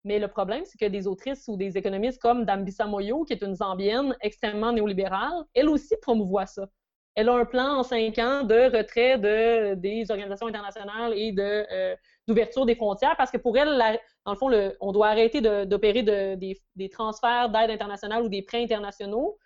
Mais 0.05 0.19
le 0.19 0.29
problème, 0.29 0.65
c'est 0.65 0.79
que 0.79 0.91
des 0.91 1.07
autrices 1.07 1.47
ou 1.49 1.57
des 1.57 1.79
économistes 1.79 2.21
comme 2.21 2.45
Dambisa 2.45 2.87
Moyo, 2.87 3.25
qui 3.25 3.33
est 3.33 3.43
une 3.43 3.55
Zambienne 3.55 4.17
extrêmement 4.21 4.73
néolibérale, 4.73 5.45
elle 5.55 5.69
aussi 5.69 5.95
promouvoit 6.03 6.47
ça. 6.47 6.69
Elle 7.15 7.29
a 7.29 7.35
un 7.35 7.45
plan 7.45 7.79
en 7.79 7.83
cinq 7.83 8.19
ans 8.19 8.43
de 8.43 8.77
retrait 8.77 9.19
de, 9.19 9.75
des 9.75 10.11
organisations 10.11 10.47
internationales 10.47 11.13
et 11.15 11.33
de, 11.33 11.67
euh, 11.71 11.95
d'ouverture 12.29 12.67
des 12.67 12.75
frontières 12.75 13.17
parce 13.17 13.31
que 13.31 13.37
pour 13.37 13.57
elle, 13.57 13.79
dans 14.25 14.33
le 14.33 14.39
fond, 14.39 14.51
on 14.81 14.93
doit 14.93 15.09
arrêter 15.09 15.41
d'opérer 15.67 16.03
des, 16.03 16.89
transferts 16.91 17.51
d'aide 17.51 17.71
internationale 17.71 18.23
ou 18.23 18.29
des 18.29 18.43
prêts 18.43 18.63
internationaux, 18.63 19.39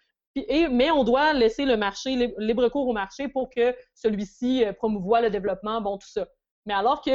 mais 0.70 0.90
on 0.90 1.04
doit 1.04 1.32
laisser 1.32 1.64
le 1.64 1.76
marché, 1.76 2.34
libre 2.38 2.68
cours 2.68 2.88
au 2.88 2.92
marché 2.92 3.28
pour 3.28 3.48
que 3.50 3.74
celui-ci 3.94 4.64
euh, 4.64 4.72
promouvoie 4.72 5.22
le 5.22 5.30
développement, 5.30 5.80
bon, 5.80 5.96
tout 5.96 6.08
ça. 6.08 6.26
Mais 6.66 6.74
alors 6.74 7.00
que 7.00 7.10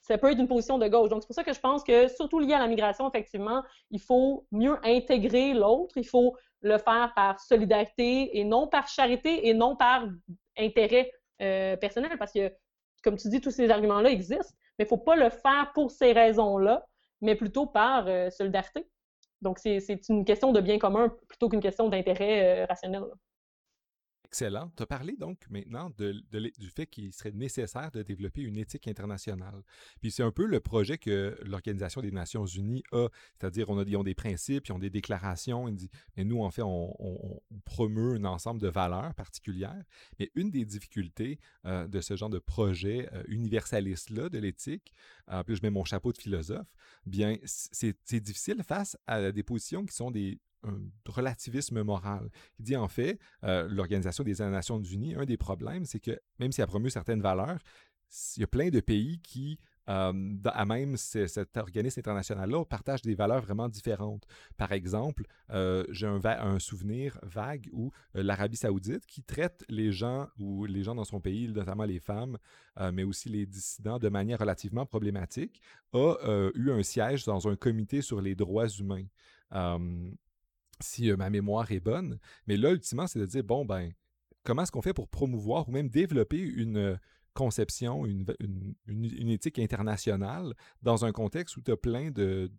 ça 0.00 0.18
peut 0.18 0.30
être 0.30 0.38
une 0.38 0.48
position 0.48 0.78
de 0.78 0.86
gauche. 0.86 1.10
Donc, 1.10 1.22
c'est 1.22 1.26
pour 1.26 1.34
ça 1.34 1.44
que 1.44 1.52
je 1.52 1.60
pense 1.60 1.82
que, 1.82 2.08
surtout 2.08 2.38
lié 2.38 2.54
à 2.54 2.60
la 2.60 2.68
migration, 2.68 3.08
effectivement, 3.08 3.62
il 3.90 4.00
faut 4.00 4.46
mieux 4.52 4.78
intégrer 4.84 5.52
l'autre, 5.52 5.96
il 5.96 6.06
faut 6.06 6.36
le 6.62 6.78
faire 6.78 7.12
par 7.14 7.40
solidarité 7.40 8.38
et 8.38 8.44
non 8.44 8.68
par 8.68 8.88
charité 8.88 9.48
et 9.48 9.54
non 9.54 9.76
par 9.76 10.06
intérêt 10.56 11.10
euh, 11.42 11.76
personnel, 11.76 12.16
parce 12.18 12.32
que 12.32 12.52
comme 13.06 13.16
tu 13.16 13.28
dis, 13.28 13.40
tous 13.40 13.52
ces 13.52 13.70
arguments-là 13.70 14.10
existent, 14.10 14.52
mais 14.78 14.84
il 14.84 14.86
ne 14.86 14.88
faut 14.88 14.96
pas 14.96 15.14
le 15.14 15.30
faire 15.30 15.70
pour 15.74 15.92
ces 15.92 16.10
raisons-là, 16.10 16.84
mais 17.20 17.36
plutôt 17.36 17.64
par 17.64 18.08
euh, 18.08 18.30
solidarité. 18.30 18.88
Donc, 19.42 19.60
c'est 19.60 20.08
une 20.08 20.24
question 20.24 20.50
de 20.50 20.60
bien 20.60 20.80
commun 20.80 21.14
plutôt 21.28 21.48
qu'une 21.48 21.60
question 21.60 21.88
d'intérêt 21.88 22.62
euh, 22.62 22.66
rationnel. 22.66 23.04
Excellent. 24.26 24.72
Tu 24.76 24.82
as 24.82 24.86
parlé 24.86 25.16
donc 25.16 25.38
maintenant 25.50 25.88
du 25.96 26.70
fait 26.74 26.86
qu'il 26.86 27.12
serait 27.12 27.30
nécessaire 27.30 27.92
de 27.92 28.02
développer 28.02 28.42
une 28.42 28.56
éthique 28.56 28.88
internationale. 28.88 29.62
Puis 30.00 30.10
c'est 30.10 30.24
un 30.24 30.32
peu 30.32 30.46
le 30.46 30.58
projet 30.58 30.98
que 30.98 31.38
l'Organisation 31.44 32.00
des 32.00 32.10
Nations 32.10 32.44
Unies 32.44 32.82
a, 32.90 33.08
c'est-à-dire 33.38 33.70
on 33.70 33.78
a, 33.78 33.84
ils 33.84 33.96
ont 33.96 34.02
des 34.02 34.16
principes, 34.16 34.66
ils 34.66 34.72
ont 34.72 34.80
des 34.80 34.90
déclarations, 34.90 35.68
ils 35.68 35.76
disent, 35.76 35.90
mais 36.16 36.24
nous 36.24 36.42
en 36.42 36.50
fait 36.50 36.62
on, 36.62 37.40
promeut 37.64 38.16
un 38.16 38.24
ensemble 38.24 38.60
de 38.60 38.66
valeurs 38.66 39.14
particulières. 39.14 39.84
Mais 40.18 40.32
une 40.34 40.50
des 40.50 40.64
difficultés 40.64 41.38
euh, 41.64 41.86
de 41.86 42.00
ce 42.00 42.16
genre 42.16 42.30
de 42.30 42.40
projet 42.40 43.08
euh, 43.12 43.22
universaliste-là 43.28 44.28
de 44.28 44.38
l'éthique, 44.38 44.92
euh, 45.30 45.44
puis 45.44 45.54
je 45.54 45.62
mets 45.62 45.70
mon 45.70 45.84
chapeau 45.84 46.12
de 46.12 46.18
philosophe, 46.18 46.66
bien 47.06 47.36
c'est 47.44 48.20
difficile 48.20 48.62
face 48.64 48.98
à 49.06 49.30
des 49.30 49.44
positions 49.44 49.86
qui 49.86 49.94
sont 49.94 50.10
des 50.10 50.40
relativisme 51.06 51.82
moral. 51.82 52.30
Il 52.58 52.64
dit 52.64 52.76
en 52.76 52.88
fait, 52.88 53.18
euh, 53.44 53.68
l'Organisation 53.68 54.24
des 54.24 54.34
Nations 54.34 54.80
Unies, 54.80 55.14
un 55.14 55.24
des 55.24 55.36
problèmes, 55.36 55.84
c'est 55.84 56.00
que 56.00 56.18
même 56.38 56.52
s'il 56.52 56.64
a 56.64 56.66
promu 56.66 56.90
certaines 56.90 57.22
valeurs, 57.22 57.58
il 58.36 58.40
y 58.40 58.44
a 58.44 58.46
plein 58.46 58.68
de 58.70 58.80
pays 58.80 59.20
qui 59.20 59.58
à 59.88 60.64
même 60.66 60.96
cet 60.96 61.56
organisme 61.56 62.00
international-là, 62.00 62.64
partage 62.64 63.02
des 63.02 63.14
valeurs 63.14 63.40
vraiment 63.40 63.68
différentes. 63.68 64.24
Par 64.56 64.72
exemple, 64.72 65.26
euh, 65.50 65.84
j'ai 65.90 66.06
un, 66.06 66.58
souvenir 66.58 67.18
vague 67.22 67.68
où 67.72 67.92
euh, 68.16 68.22
l'Arabie 68.22 68.56
saoudite, 68.56 69.06
qui 69.06 69.22
traite 69.22 69.64
les 69.68 69.92
gens 69.92 70.26
ou 70.38 70.64
les 70.64 70.82
gens 70.82 70.94
dans 70.94 71.04
son 71.04 71.20
pays, 71.20 71.48
notamment 71.48 71.84
les 71.84 72.00
femmes, 72.00 72.36
mais 72.92 73.04
aussi 73.04 73.28
les 73.28 73.46
dissidents, 73.46 73.98
de 73.98 74.08
manière 74.08 74.40
relativement 74.40 74.84
problématique, 74.84 75.62
a 75.92 76.50
eu 76.54 76.70
un 76.70 76.82
siège 76.82 77.24
dans 77.24 77.48
un 77.48 77.56
comité 77.56 78.02
sur 78.02 78.20
les 78.20 78.34
droits 78.34 78.68
humains. 78.68 79.06
Si 80.80 81.12
ma 81.12 81.30
mémoire 81.30 81.70
est 81.72 81.80
bonne. 81.80 82.18
Mais 82.46 82.56
là, 82.56 82.72
ultimement, 82.72 83.06
c'est 83.06 83.18
de 83.18 83.26
dire, 83.26 83.44
bon, 83.44 83.64
ben, 83.64 83.92
comment 84.44 84.62
est-ce 84.62 84.72
qu'on 84.72 84.82
fait 84.82 84.94
pour 84.94 85.08
promouvoir 85.08 85.68
ou 85.68 85.72
même 85.72 85.88
développer 85.88 86.38
une, 86.38 86.98
conception, 87.36 88.06
une, 88.06 88.24
une, 88.86 89.28
éthique 89.28 89.60
internationale 89.60 90.54
dans 90.82 91.04
un 91.04 91.12
contexte 91.12 91.56
où 91.56 91.60
tu 91.60 91.70
as 91.70 91.76
plein 91.76 92.10
de, 92.10 92.50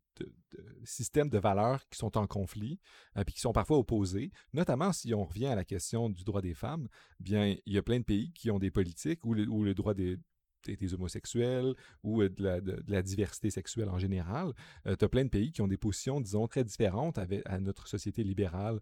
systèmes 0.86 1.30
de 1.30 1.40
valeurs 1.40 1.82
qui 1.90 1.98
sont 1.98 2.18
en 2.18 2.28
conflit 2.28 2.80
et 3.18 3.26
qui 3.26 3.42
sont 3.42 3.52
parfois 3.52 3.78
opposés, 3.78 4.32
notamment 4.54 4.94
si 4.94 5.14
on 5.14 5.26
revient 5.26 5.48
à 5.48 5.56
la 5.56 5.66
question 5.66 6.10
du 6.10 6.24
droit 6.24 6.42
des 6.42 6.54
femmes, 6.54 6.88
bien, 7.20 7.56
il 7.66 7.74
y 7.74 7.78
a 7.78 7.82
plein 7.82 8.00
de 8.00 8.06
pays 8.06 8.32
qui 8.32 8.50
ont 8.52 8.60
des 8.60 8.72
politiques 8.72 9.26
où 9.26 9.34
le, 9.34 9.48
où 9.50 9.64
le 9.64 9.74
droit 9.74 9.94
des, 9.96 10.18
des, 10.66 10.94
homosexuels 10.94 11.74
ou 12.04 12.22
euh, 12.22 12.30
de 12.30 12.44
la, 12.44 12.62
de, 12.62 12.84
la, 12.88 13.02
diversité 13.02 13.50
sexuelle 13.50 13.90
en 13.90 13.98
général. 13.98 14.54
Euh, 14.86 14.96
tu 14.96 15.06
as 15.06 15.10
plein 15.10 15.24
de 15.24 15.30
pays 15.30 15.52
qui 15.52 15.62
ont 15.62 15.68
des 15.68 15.78
positions, 15.78 16.22
disons, 16.22 16.48
très 16.48 16.64
différentes 16.64 17.18
avec, 17.18 17.42
à 17.46 17.60
notre 17.60 17.88
société 17.88 18.24
libérale 18.24 18.80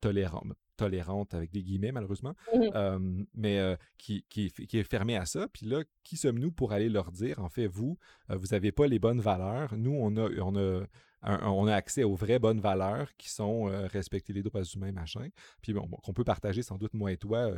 tolérante, 0.00 0.52
tolérante 0.76 1.34
avec 1.34 1.50
des 1.50 1.62
guillemets 1.62 1.92
malheureusement, 1.92 2.34
mmh 2.54 3.24
mais 3.34 3.76
qui, 3.98 4.24
qui, 4.28 4.50
qui, 4.50 4.78
est 4.78 4.84
fermée 4.84 5.16
à 5.16 5.26
ça. 5.26 5.48
Puis 5.48 5.66
là, 5.66 5.82
qui 6.02 6.16
sommes-nous 6.16 6.52
pour 6.52 6.72
aller 6.72 6.88
leur 6.88 7.12
dire, 7.12 7.40
en 7.40 7.48
fait, 7.48 7.66
vous, 7.66 7.98
vous 8.28 8.46
n'avez 8.52 8.72
pas 8.72 8.86
les 8.86 8.98
bonnes 8.98 9.20
valeurs. 9.20 9.76
Nous, 9.76 9.92
on 9.92 10.16
a, 10.16 10.28
on 10.40 10.56
a 10.56 10.82
on 11.22 11.66
a 11.66 11.74
accès 11.74 12.04
aux 12.04 12.14
vraies 12.14 12.38
bonnes 12.38 12.60
valeurs 12.60 13.08
qui 13.16 13.30
sont 13.30 13.64
respecter 13.64 14.32
les 14.32 14.42
droits 14.42 14.62
humains, 14.62 14.92
machin. 14.92 15.28
Puis 15.60 15.74
qu'on 15.74 16.12
peut 16.12 16.24
partager 16.24 16.62
sans 16.62 16.76
doute 16.76 16.94
moi 16.94 17.12
et 17.12 17.16
toi 17.16 17.50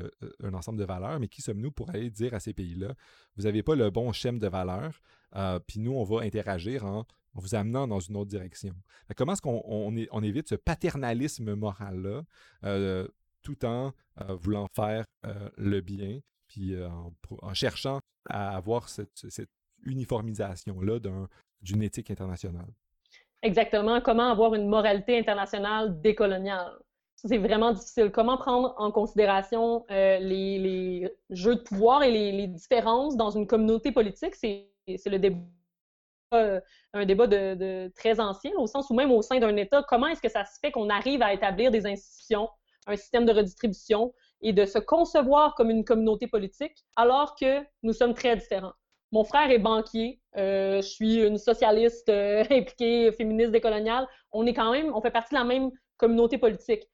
un 0.43 0.55
ensemble 0.55 0.79
de 0.79 0.85
valeurs, 0.85 1.21
mais 1.21 1.29
qui 1.29 1.43
sommes-nous 1.43 1.71
pour 1.71 1.91
aller 1.91 2.11
dire 2.11 2.35
à 2.35 2.41
ces 2.41 2.55
pays-là, 2.55 2.95
vous 3.37 3.43
n'avez 3.43 3.63
pas 3.63 3.75
le 3.75 3.91
bon 3.91 4.13
schéma 4.13 4.39
de 4.39 4.49
valeurs, 4.49 5.01
puis 5.67 5.81
nous, 5.81 5.93
on 5.93 6.05
va 6.05 6.23
interagir 6.23 6.85
en 6.85 7.05
vous 7.35 7.55
amenant 7.55 7.87
dans 7.87 8.01
une 8.01 8.17
autre 8.17 8.31
direction. 8.31 8.75
Comment 9.17 9.33
est-ce 9.33 9.43
qu'on 9.43 9.63
on, 9.67 10.23
évite 10.23 10.49
ce 10.49 10.55
paternalisme 10.55 11.55
moral-là 11.55 12.23
euh, 12.65 13.09
tout 13.43 13.65
en 13.65 13.93
euh, 14.21 14.35
voulant 14.35 14.67
faire 14.75 15.05
euh, 15.25 15.49
le 15.57 15.81
bien, 15.81 16.21
puis 16.47 16.75
en, 16.83 17.55
cherchant 17.55 18.01
à 18.29 18.57
avoir 18.57 18.89
cette, 18.89 19.51
uniformisation-là 19.85 20.99
d'une 21.63 21.83
éthique 21.83 22.11
internationale? 22.11 22.73
Exactement. 23.43 24.01
Comment 24.01 24.31
avoir 24.31 24.55
une 24.55 24.69
moralité 24.69 25.19
internationale 25.19 26.01
décoloniale? 26.01 26.73
C'est 27.15 27.39
vraiment 27.39 27.73
difficile. 27.73 28.11
Comment 28.11 28.37
prendre 28.37 28.75
en 28.79 28.91
considération 28.93 29.85
les, 29.89 31.09
jeux 31.31 31.57
de 31.57 31.61
pouvoir 31.61 32.03
et 32.03 32.11
les, 32.11 32.47
différences 32.47 33.17
dans 33.17 33.31
une 33.31 33.47
communauté 33.47 33.93
politique? 33.93 34.35
C'est 34.35 34.71
le 34.87 35.19
débat 35.19 35.39
euh, 36.35 36.61
un 36.95 37.05
débat 37.05 37.27
de, 37.27 37.91
très 37.97 38.21
ancien, 38.21 38.53
au 38.57 38.67
sens 38.67 38.91
où 38.91 38.95
même 38.95 39.11
au 39.13 39.23
sein 39.23 39.39
d'un 39.39 39.55
État, 39.57 39.85
comment 39.89 40.09
est-ce 40.09 40.23
que 40.23 40.29
ça 40.29 40.45
se 40.45 40.59
fait 40.61 40.71
qu'on 40.71 40.89
arrive 40.89 41.23
à 41.23 41.33
établir 41.33 41.71
des 41.71 41.87
institutions, 41.87 42.49
un 42.87 42.97
système 42.97 43.25
de 43.25 43.33
redistribution 43.33 44.15
et 44.41 44.53
de 44.53 44.65
se 44.65 44.79
concevoir 44.79 45.55
comme 45.55 45.71
une 45.71 45.85
communauté 45.85 46.27
politique 46.27 46.85
alors 46.97 47.35
que 47.35 47.63
nous 47.83 47.93
sommes 47.93 48.15
très 48.15 48.37
différents? 48.37 48.73
Mon 49.13 49.25
frère 49.25 49.51
est 49.51 49.59
banquier, 49.59 50.21
euh, 50.28 50.28
je 50.39 50.87
suis 50.87 51.23
une 51.23 51.39
socialiste 51.39 52.09
euh, 52.09 52.45
impliquée, 52.51 53.13
féministe 53.13 53.53
décoloniale. 53.53 54.07
On 54.33 54.47
est 54.47 54.55
quand 54.55 54.73
même, 54.73 54.93
on 54.95 55.01
fait 55.01 55.11
partie 55.11 55.35
de 55.35 55.39
la 55.41 55.45
même 55.45 55.71
communauté 55.97 56.39
politique. 56.39 56.85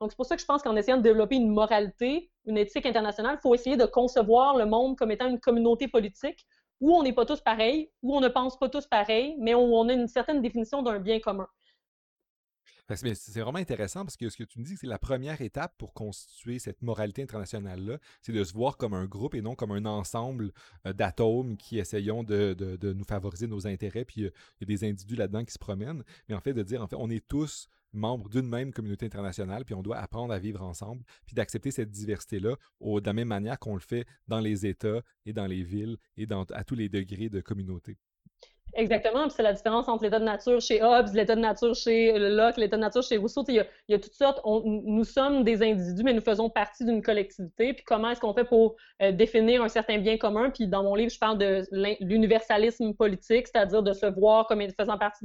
Donc 0.00 0.10
c'est 0.10 0.16
pour 0.16 0.26
ça 0.26 0.36
que 0.36 0.40
je 0.42 0.46
pense 0.46 0.62
qu'en 0.62 0.76
essayant 0.76 0.96
de 0.96 1.02
développer 1.02 1.36
une 1.36 1.50
moralité, 1.50 2.30
une 2.46 2.58
éthique 2.58 2.86
internationale, 2.86 3.38
il 3.38 3.42
faut 3.42 3.54
essayer 3.54 3.76
de 3.76 3.86
concevoir 3.86 4.56
le 4.56 4.66
monde 4.66 4.96
comme 4.96 5.10
étant 5.10 5.28
une 5.28 5.40
communauté 5.40 5.88
politique 5.88 6.46
où 6.80 6.94
on 6.94 7.02
n'est 7.02 7.12
pas 7.12 7.24
tous 7.24 7.40
pareils, 7.40 7.90
où 8.02 8.16
on 8.16 8.20
ne 8.20 8.28
pense 8.28 8.58
pas 8.58 8.68
tous 8.68 8.86
pareil, 8.86 9.36
mais 9.38 9.54
où 9.54 9.60
on 9.60 9.88
a 9.88 9.92
une 9.92 10.08
certaine 10.08 10.42
définition 10.42 10.82
d'un 10.82 10.98
bien 10.98 11.20
commun. 11.20 11.46
C'est 12.88 13.40
vraiment 13.40 13.58
intéressant 13.58 14.04
parce 14.04 14.16
que 14.16 14.28
ce 14.28 14.36
que 14.36 14.44
tu 14.44 14.58
me 14.58 14.64
dis, 14.64 14.76
c'est 14.76 14.86
la 14.86 14.98
première 14.98 15.40
étape 15.40 15.74
pour 15.78 15.94
constituer 15.94 16.58
cette 16.58 16.82
moralité 16.82 17.22
internationale-là, 17.22 17.98
c'est 18.20 18.32
de 18.32 18.44
se 18.44 18.52
voir 18.52 18.76
comme 18.76 18.92
un 18.92 19.06
groupe 19.06 19.34
et 19.34 19.40
non 19.40 19.54
comme 19.54 19.72
un 19.72 19.86
ensemble 19.86 20.52
euh, 20.86 20.92
d'atomes 20.92 21.56
qui 21.56 21.78
essayons 21.78 22.22
de, 22.24 22.76
nous 22.82 23.04
favoriser 23.04 23.46
nos 23.46 23.66
intérêts, 23.66 24.04
puis 24.04 24.24
euh, 24.24 24.30
il 24.60 24.68
y 24.68 24.72
a 24.72 24.76
des 24.76 24.84
individus 24.84 25.16
là-dedans 25.16 25.44
qui 25.44 25.52
se 25.52 25.58
promènent, 25.58 26.04
mais 26.28 26.34
en 26.34 26.40
fait 26.40 26.52
de 26.52 26.62
dire, 26.62 26.82
en 26.82 26.86
fait, 26.86 26.96
on 26.96 27.08
est 27.08 27.26
tous 27.26 27.68
membres 27.94 28.28
d'une 28.28 28.48
même 28.48 28.72
communauté 28.72 29.06
internationale, 29.06 29.64
puis 29.64 29.74
on 29.74 29.82
doit 29.82 29.98
apprendre 29.98 30.34
à 30.34 30.38
vivre 30.38 30.62
ensemble, 30.62 31.04
puis 31.26 31.34
d'accepter 31.34 31.70
cette 31.70 31.90
diversité-là 31.90 32.56
de 32.80 33.06
la 33.06 33.12
même 33.12 33.28
manière 33.28 33.58
qu'on 33.58 33.74
le 33.74 33.80
fait 33.80 34.04
dans 34.28 34.40
les 34.40 34.66
États 34.66 35.00
et 35.24 35.32
dans 35.32 35.46
les 35.46 35.62
villes 35.62 35.96
et 36.16 36.26
à 36.52 36.64
tous 36.64 36.74
les 36.74 36.88
degrés 36.88 37.30
de 37.30 37.40
communauté. 37.40 37.96
Exactement, 38.76 39.28
c'est 39.28 39.44
la 39.44 39.52
différence 39.52 39.86
entre 39.86 40.02
l'état 40.02 40.18
de 40.18 40.24
nature 40.24 40.60
chez 40.60 40.82
Hobbes, 40.82 41.14
l'état 41.14 41.36
de 41.36 41.40
nature 41.40 41.76
chez 41.76 42.18
Locke, 42.18 42.56
l'état 42.56 42.76
de 42.76 42.80
nature 42.80 43.04
chez 43.04 43.18
Rousseau. 43.18 43.44
Il 43.46 43.54
y, 43.54 43.60
a, 43.60 43.66
y 43.88 43.94
a 43.94 44.00
toutes 44.00 44.14
sortes. 44.14 44.40
nous 44.44 45.04
sommes 45.04 45.44
des 45.44 45.62
individus, 45.62 46.02
mais 46.02 46.12
nous 46.12 46.20
faisons 46.20 46.50
partie 46.50 46.84
d'une 46.84 47.00
collectivité. 47.00 47.72
Puis 47.74 47.84
comment 47.84 48.10
est-ce 48.10 48.20
qu'on 48.20 48.34
fait 48.34 48.44
pour 48.44 48.74
euh, 49.00 49.12
définir 49.12 49.62
un 49.62 49.68
certain 49.68 49.98
bien 49.98 50.18
commun? 50.18 50.50
Puis 50.50 50.66
dans 50.66 50.82
mon 50.82 50.96
livre, 50.96 51.12
je 51.12 51.18
parle 51.20 51.38
de 51.38 51.62
l'universalisme 52.00 52.94
politique, 52.94 53.46
c'est-à-dire 53.46 53.84
de 53.84 53.92
se 53.92 54.06
voir 54.06 54.48
comme 54.48 54.60
faisant 54.76 54.98
partie 54.98 55.24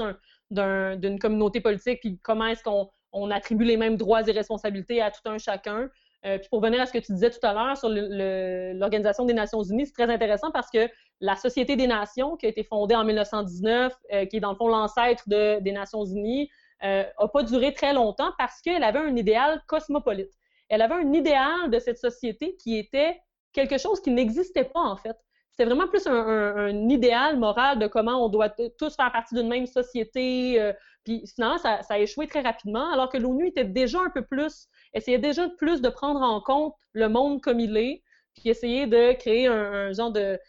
d'une 0.52 1.18
communauté 1.20 1.60
politique. 1.60 2.02
Puis 2.02 2.20
comment 2.22 2.45
est-ce 2.45 2.64
qu'on 2.64 3.32
attribue 3.32 3.66
les 3.66 3.78
mêmes 3.78 3.97
droits 3.97 4.22
et 4.28 4.32
responsabilités 4.32 5.02
à 5.02 5.10
tout 5.10 5.22
un 5.26 5.39
chacun? 5.39 5.89
Euh, 6.26 6.38
puis 6.38 6.49
pour 6.49 6.61
venir 6.61 6.82
à 6.82 6.86
ce 6.86 6.91
que 6.91 6.97
tu 6.97 7.13
disais 7.13 7.30
tout 7.30 7.39
à 7.43 7.53
l'heure 7.53 7.78
sur 7.78 7.89
l'Organisation 7.89 9.26
des 9.26 9.34
Nations 9.34 9.63
Unies, 9.63 9.86
c'est 9.86 9.93
très 9.93 10.11
intéressant 10.11 10.51
parce 10.51 10.70
que 10.70 10.89
la 11.22 11.36
Société 11.36 11.76
des 11.76 11.88
Nations, 11.88 12.36
qui 12.36 12.45
a 12.45 12.49
été 12.49 12.63
fondée 12.63 12.95
en 12.95 13.05
1919, 13.05 13.93
euh, 14.13 14.26
qui 14.26 14.38
est 14.38 14.39
dans 14.39 14.51
le 14.51 14.57
fond 14.57 14.67
l'ancêtre 14.67 15.24
des 15.28 15.72
Nations 15.72 16.03
Unies, 16.05 16.49
n'a 16.82 17.07
euh, 17.22 17.28
pas 17.34 17.43
duré 17.43 17.74
très 17.74 17.93
longtemps 17.93 18.32
parce 18.38 18.61
qu'elle 18.61 18.84
avait 18.84 18.99
un 18.99 19.15
idéal 19.15 19.61
cosmopolite. 19.67 20.32
Elle 20.70 20.82
avait 20.82 20.95
un 20.95 21.13
idéal 21.13 21.70
de 21.70 21.80
cette 21.80 21.97
société 21.97 22.55
qui 22.57 22.78
était 22.78 23.20
quelque 23.53 23.78
chose 23.78 24.01
qui 24.01 24.11
n'existait 24.11 24.65
pas 24.65 24.82
en 24.82 24.95
fait. 24.95 25.17
C'était 25.60 25.72
vraiment 25.72 25.89
plus 25.89 26.07
un, 26.07 26.88
idéal 26.88 27.38
moral 27.38 27.80
de 27.80 27.88
comment 27.88 28.24
on 28.24 28.30
doit 28.30 28.47
tous 28.47 28.95
faire 28.95 29.12
partie 29.12 29.36
d'une 29.36 29.49
même 29.49 29.66
société. 29.66 30.74
puis 31.03 31.28
finalement, 31.28 31.57
ça, 31.57 31.82
a 31.89 31.99
échoué 31.99 32.28
très 32.28 32.39
rapidement, 32.39 32.93
alors 32.93 33.10
que 33.10 33.18
l'ONU 33.18 33.47
était 33.47 33.66
déjà 33.66 33.99
un 33.99 34.10
peu 34.10 34.24
plus 34.24 34.70
essayer 34.93 35.18
déjà 35.18 35.49
plus 35.49 35.82
de 35.82 35.89
prendre 35.89 36.22
en 36.22 36.39
compte 36.39 36.76
le 36.93 37.10
monde 37.10 37.41
comme 37.41 37.60
il 37.60 37.76
est, 37.76 38.03
puis 38.36 38.47
essayer 38.47 38.88
de 38.88 39.12
créer 39.18 39.47
un, 39.47 39.91
genre 39.91 40.14
de, 40.14 40.39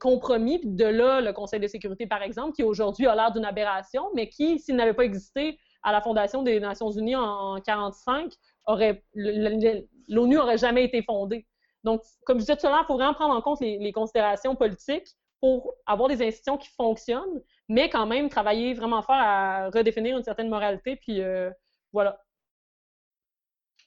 compromis, 0.00 0.60
puis 0.60 0.70
de 0.70 0.86
là, 0.86 1.20
le 1.20 1.34
Conseil 1.34 1.60
de 1.60 1.66
sécurité, 1.66 2.06
par 2.06 2.22
exemple, 2.22 2.52
qui 2.52 2.62
aujourd'hui 2.62 3.06
a 3.06 3.14
l'air 3.14 3.32
d'une 3.32 3.44
aberration, 3.44 4.04
mais 4.14 4.30
qui, 4.30 4.58
s'il 4.60 4.76
n'avait 4.76 4.94
pas 4.94 5.04
existé 5.04 5.58
à 5.82 5.92
la 5.92 6.00
fondation 6.00 6.42
des 6.42 6.58
Nations 6.58 6.90
Unies 6.90 7.16
en 7.16 7.56
1945, 7.56 8.32
aurait, 8.64 9.04
l'ONU 9.14 10.38
aurait 10.38 10.56
jamais 10.56 10.84
été 10.84 11.02
fondée. 11.02 11.46
Donc, 11.86 12.02
comme 12.24 12.38
je 12.38 12.40
disais 12.40 12.56
tout 12.56 12.66
à 12.66 12.70
l'heure, 12.70 12.82
il 12.82 12.86
faut 12.86 12.96
vraiment 12.96 13.14
prendre 13.14 13.32
en 13.32 13.40
compte 13.40 13.60
les, 13.60 13.92
considérations 13.92 14.56
politiques 14.56 15.06
pour 15.40 15.72
avoir 15.86 16.08
des 16.08 16.20
institutions 16.20 16.58
qui 16.58 16.68
fonctionnent, 16.70 17.40
mais 17.68 17.88
quand 17.88 18.06
même 18.06 18.28
travailler 18.28 18.74
vraiment 18.74 19.02
fort 19.02 19.14
à 19.16 19.70
redéfinir 19.70 20.16
une 20.16 20.24
certaine 20.24 20.48
moralité, 20.48 20.96
puis 20.96 21.22
euh, 21.22 21.48
voilà. 21.92 22.20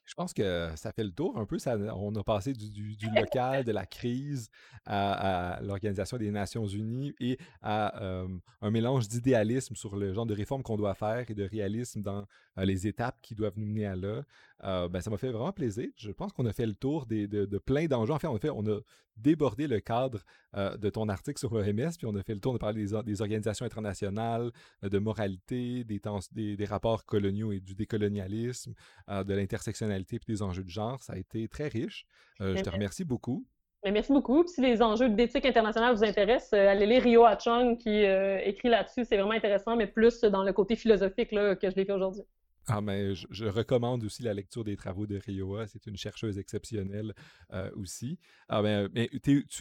Je 0.05 0.15
pense 0.15 0.33
que 0.33 0.71
ça 0.75 0.91
fait 0.93 1.03
le 1.03 1.11
tour 1.11 1.37
un 1.37 1.45
peu. 1.45 1.57
On 1.67 2.15
a 2.15 2.23
passé 2.23 2.53
du, 2.53 2.97
local, 3.13 3.63
de 3.63 3.71
la 3.71 3.85
crise 3.85 4.49
à, 4.87 5.59
l'Organisation 5.61 6.17
des 6.17 6.31
Nations 6.31 6.65
Unies 6.65 7.13
et 7.19 7.37
à 7.61 8.23
un 8.61 8.71
mélange 8.71 9.07
d'idéalisme 9.07 9.75
sur 9.75 9.95
le 9.95 10.13
genre 10.13 10.25
de 10.25 10.33
réformes 10.33 10.63
qu'on 10.63 10.77
doit 10.77 10.95
faire 10.95 11.29
et 11.29 11.35
de 11.35 11.43
réalisme 11.43 12.01
dans 12.01 12.25
euh, 12.57 12.65
les 12.65 12.87
étapes 12.87 13.21
qui 13.21 13.35
doivent 13.35 13.57
nous 13.57 13.67
mener 13.67 13.85
à 13.85 13.95
là. 13.95 14.23
Euh, 14.64 14.89
ben, 14.89 15.01
ça 15.01 15.10
m'a 15.10 15.18
fait 15.18 15.32
vraiment 15.32 15.51
plaisir. 15.51 15.88
Je 15.95 16.12
pense 16.12 16.34
qu'on 16.34 16.45
a 16.45 16.53
fait 16.53 16.66
le 16.66 16.74
tour 16.74 17.05
des, 17.05 17.28
de, 17.28 17.57
plein 17.57 17.86
d'enjeux. 17.86 18.14
En 18.14 18.20
fait, 18.20 18.28
on 18.28 18.36
a, 18.36 18.39
fait, 18.39 18.49
on 18.49 18.66
a 18.68 18.80
débordé 19.16 19.68
le 19.68 19.80
cadre 19.80 20.24
euh, 20.55 20.76
de 20.78 20.89
ton 20.89 21.07
article 21.07 21.39
sur 21.39 21.53
l'OMS, 21.53 21.91
puis 21.97 22.07
on 22.07 22.16
a 22.16 22.24
fait 22.24 22.34
le 22.34 22.39
tour 22.39 22.53
de 22.53 22.57
parler 22.57 22.86
des, 22.86 23.22
organisations 23.22 23.66
internationales, 23.66 24.51
de 24.82 24.99
moralité, 24.99 25.84
des, 25.84 26.01
des, 26.32 26.57
des, 26.57 26.66
rapports 26.66 27.05
coloniaux 27.05 27.51
et 27.51 27.60
du 27.60 27.76
décolonialisme, 27.76 28.74
de 29.07 29.34
l'intersectionnalité 29.34 30.18
et 30.18 30.20
des 30.28 30.41
enjeux 30.41 30.64
de 30.64 30.70
genre. 30.70 31.01
Ça 31.03 31.14
a 31.14 31.18
été 31.18 31.47
très 31.47 31.68
riche. 31.68 32.05
je 32.39 32.62
te 32.62 32.70
remercie 32.70 33.05
beaucoup. 33.05 33.45
Mais 33.86 33.91
merci 33.91 34.12
beaucoup. 34.12 34.45
si 34.45 34.60
les 34.60 34.82
enjeux 34.82 35.10
d'éthique 35.10 35.45
internationale 35.45 35.95
vous 35.95 36.03
intéressent, 36.03 36.51
allez 36.51 36.86
lire 36.86 37.01
Rio 37.01 37.24
Achong 37.24 37.78
qui 37.78 38.03
écrit 38.43 38.70
là-dessus. 38.70 39.05
C'est 39.05 39.18
vraiment 39.18 39.32
intéressant, 39.32 39.76
mais 39.76 39.88
plus 39.88 40.22
dans 40.22 40.43
le 40.43 40.51
côté 40.51 40.76
philosophique 40.76 41.32
là, 41.32 41.55
que 41.55 41.70
je 41.70 41.76
l'ai 41.76 41.86
fait 41.86 41.93
aujourd'hui. 41.93 42.24
Ah, 42.70 42.82
mais 42.82 43.15
je, 43.15 43.45
recommande 43.45 44.03
aussi 44.03 44.24
la 44.24 44.34
lecture 44.34 44.63
des 44.63 44.76
travaux 44.76 45.07
de 45.07 45.17
Rioa. 45.17 45.67
C'est 45.67 45.88
une 45.88 45.97
chercheuse 45.97 46.38
exceptionnelle 46.38 47.13
euh, 47.53 47.70
aussi. 47.76 48.20
Ah, 48.47 48.61
ben, 48.61 48.89
mais 48.93 49.09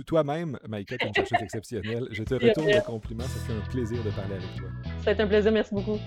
toi-même, 0.06 0.58
Maïka, 0.68 0.98
tu 0.98 1.04
es 1.04 1.08
une 1.08 1.14
chercheuse 1.14 1.42
exceptionnelle. 1.42 2.08
Je 2.10 2.22
te 2.22 2.34
retourne 2.34 2.68
le 2.68 2.84
compliment. 2.84 3.24
Ça 3.24 3.40
fait 3.40 3.52
un 3.54 3.70
plaisir 3.70 4.02
de 4.04 4.10
parler 4.10 4.34
avec 4.34 4.54
toi. 4.56 4.68
Ça 5.02 5.10
a 5.10 5.12
été 5.14 5.22
un 5.22 5.26
plaisir. 5.26 5.52
Merci 5.52 5.74
beaucoup. 5.74 5.98